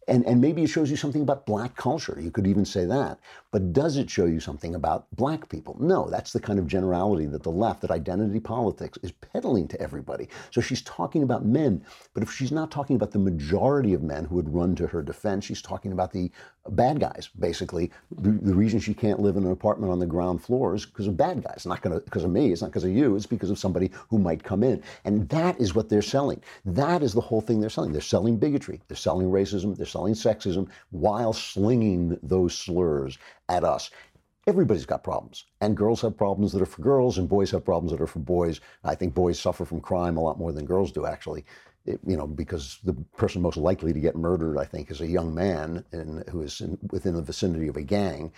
And, 0.07 0.25
and 0.25 0.41
maybe 0.41 0.63
it 0.63 0.67
shows 0.67 0.89
you 0.91 0.97
something 0.97 1.21
about 1.21 1.45
black 1.45 1.75
culture. 1.75 2.17
You 2.19 2.31
could 2.31 2.47
even 2.47 2.65
say 2.65 2.85
that. 2.85 3.19
But 3.51 3.71
does 3.71 3.97
it 3.97 4.09
show 4.09 4.25
you 4.25 4.39
something 4.39 4.75
about 4.75 5.07
black 5.15 5.47
people? 5.47 5.77
No, 5.79 6.09
that's 6.09 6.33
the 6.33 6.39
kind 6.39 6.59
of 6.59 6.67
generality 6.67 7.25
that 7.27 7.43
the 7.43 7.51
left, 7.51 7.81
that 7.81 7.91
identity 7.91 8.39
politics 8.39 8.97
is 9.01 9.11
peddling 9.11 9.67
to 9.69 9.79
everybody. 9.79 10.27
So 10.51 10.59
she's 10.59 10.81
talking 10.81 11.23
about 11.23 11.45
men, 11.45 11.85
but 12.13 12.23
if 12.23 12.31
she's 12.31 12.51
not 12.51 12.71
talking 12.71 12.95
about 12.95 13.11
the 13.11 13.19
majority 13.19 13.93
of 13.93 14.03
men 14.03 14.25
who 14.25 14.35
would 14.35 14.53
run 14.53 14.75
to 14.75 14.87
her 14.87 15.01
defense, 15.01 15.45
she's 15.45 15.61
talking 15.61 15.91
about 15.91 16.11
the 16.11 16.31
bad 16.69 16.99
guys, 16.99 17.29
basically. 17.39 17.91
The, 18.19 18.31
the 18.31 18.55
reason 18.55 18.79
she 18.79 18.93
can't 18.93 19.19
live 19.19 19.35
in 19.35 19.45
an 19.45 19.51
apartment 19.51 19.91
on 19.91 19.99
the 19.99 20.05
ground 20.05 20.43
floor 20.43 20.75
is 20.75 20.85
because 20.85 21.07
of 21.07 21.17
bad 21.17 21.43
guys. 21.43 21.65
Not 21.65 21.81
gonna, 21.81 21.99
because 21.99 22.23
of 22.23 22.31
me, 22.31 22.51
it's 22.51 22.61
not 22.61 22.71
because 22.71 22.83
of 22.83 22.91
you, 22.91 23.15
it's 23.15 23.25
because 23.25 23.49
of 23.49 23.59
somebody 23.59 23.91
who 24.09 24.17
might 24.17 24.43
come 24.43 24.63
in. 24.63 24.81
And 25.05 25.27
that 25.29 25.59
is 25.59 25.75
what 25.75 25.89
they're 25.89 26.01
selling. 26.01 26.41
That 26.65 27.03
is 27.03 27.13
the 27.13 27.21
whole 27.21 27.41
thing 27.41 27.59
they're 27.59 27.69
selling. 27.69 27.91
They're 27.91 28.01
selling 28.01 28.37
bigotry, 28.37 28.81
they're 28.87 28.97
selling 28.97 29.27
racism, 29.27 29.75
they're 29.75 29.85
selling 29.85 30.13
sexism 30.13 30.69
while 30.91 31.33
slinging 31.33 32.17
those 32.23 32.55
slurs 32.55 33.17
at 33.49 33.63
us. 33.63 33.89
Everybody's 34.45 34.85
got 34.85 35.05
problems, 35.05 35.45
and 35.61 35.77
girls 35.77 36.01
have 36.01 36.17
problems 36.17 36.51
that 36.51 36.61
are 36.61 36.65
for 36.65 36.81
girls, 36.81 37.17
and 37.17 37.29
boys 37.29 37.49
have 37.51 37.63
problems 37.63 37.91
that 37.91 38.01
are 38.01 38.07
for 38.07 38.19
boys. 38.19 38.59
I 38.83 38.93
think 38.93 39.13
boys 39.13 39.39
suffer 39.39 39.63
from 39.63 39.79
crime 39.79 40.17
a 40.17 40.21
lot 40.21 40.37
more 40.37 40.51
than 40.51 40.65
girls 40.65 40.91
do, 40.91 41.05
actually. 41.05 41.45
It, 41.85 41.99
you 42.05 42.15
know, 42.15 42.27
because 42.27 42.79
the 42.83 42.93
person 43.17 43.41
most 43.41 43.57
likely 43.57 43.91
to 43.91 43.99
get 43.99 44.15
murdered, 44.15 44.57
I 44.57 44.65
think, 44.65 44.89
is 44.89 45.01
a 45.01 45.07
young 45.07 45.33
man 45.33 45.83
in, 45.91 46.23
who 46.29 46.41
is 46.41 46.61
in, 46.61 46.77
within 46.91 47.15
the 47.15 47.21
vicinity 47.21 47.67
of 47.67 47.75
a 47.75 47.81
gang. 47.81 48.31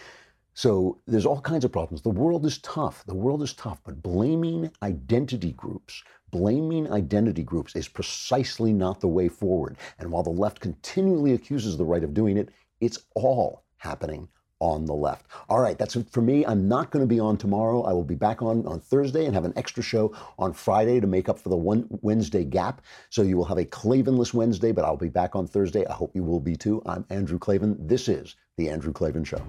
So 0.56 1.00
there's 1.06 1.26
all 1.26 1.42
kinds 1.42 1.66
of 1.66 1.72
problems. 1.72 2.02
The 2.02 2.10
world 2.10 2.46
is 2.46 2.58
tough. 2.60 3.04
The 3.06 3.14
world 3.14 3.44
is 3.44 3.54
tough, 3.54 3.82
but 3.84 4.02
blaming 4.02 4.72
identity 4.82 5.52
groups, 5.52 6.02
blaming 6.32 6.92
identity 6.92 7.44
groups 7.44 7.76
is 7.76 7.88
precisely 7.88 8.74
not 8.74 9.00
the 9.02 9.08
way 9.08 9.28
forward. 9.28 9.78
And 10.00 10.12
while 10.12 10.24
the 10.24 10.30
left 10.30 10.62
continually 10.62 11.34
accuses 11.34 11.78
the 11.78 11.86
right 11.86 12.04
of 12.04 12.14
doing 12.14 12.38
it, 12.38 12.50
it's 12.80 13.00
all 13.16 13.64
happening 13.78 14.30
on 14.66 14.86
the 14.86 14.94
left. 14.94 15.28
All 15.48 15.60
right, 15.60 15.78
that's 15.78 15.96
it 15.96 16.10
for 16.10 16.22
me. 16.22 16.46
I'm 16.46 16.68
not 16.68 16.90
going 16.90 17.04
to 17.04 17.08
be 17.08 17.20
on 17.20 17.38
tomorrow. 17.38 17.84
I 17.84 17.94
will 17.94 18.04
be 18.04 18.16
back 18.16 18.42
on 18.42 18.66
on 18.66 18.80
Thursday 18.80 19.26
and 19.26 19.36
have 19.36 19.46
an 19.46 19.54
extra 19.56 19.84
show 19.84 20.14
on 20.40 20.54
Friday 20.54 21.00
to 21.00 21.08
make 21.08 21.30
up 21.30 21.38
for 21.38 21.50
the 21.50 21.56
one 21.56 21.88
Wednesday 22.02 22.44
gap. 22.44 22.82
So 23.10 23.22
you 23.22 23.38
will 23.38 23.46
have 23.46 23.60
a 23.60 23.66
Klavanless 23.66 24.34
Wednesday, 24.34 24.72
but 24.72 24.84
I'll 24.84 24.98
be 24.98 25.10
back 25.10 25.36
on 25.36 25.48
Thursday. 25.48 25.86
I 25.86 25.94
hope 25.94 26.16
you 26.16 26.24
will 26.24 26.40
be 26.40 26.56
too. 26.56 26.82
I'm 26.86 27.06
Andrew 27.10 27.38
Klavan. 27.38 27.78
This 27.80 28.10
is 28.10 28.36
The 28.58 28.70
Andrew 28.70 28.92
Klavan 28.92 29.24
Show. 29.24 29.42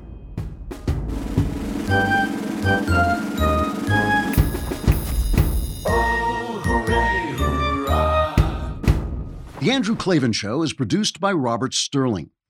The 9.60 9.70
Andrew 9.70 9.96
Klavan 9.96 10.32
Show 10.32 10.62
is 10.62 10.72
produced 10.74 11.18
by 11.18 11.32
Robert 11.32 11.72
Sterling. 11.72 12.30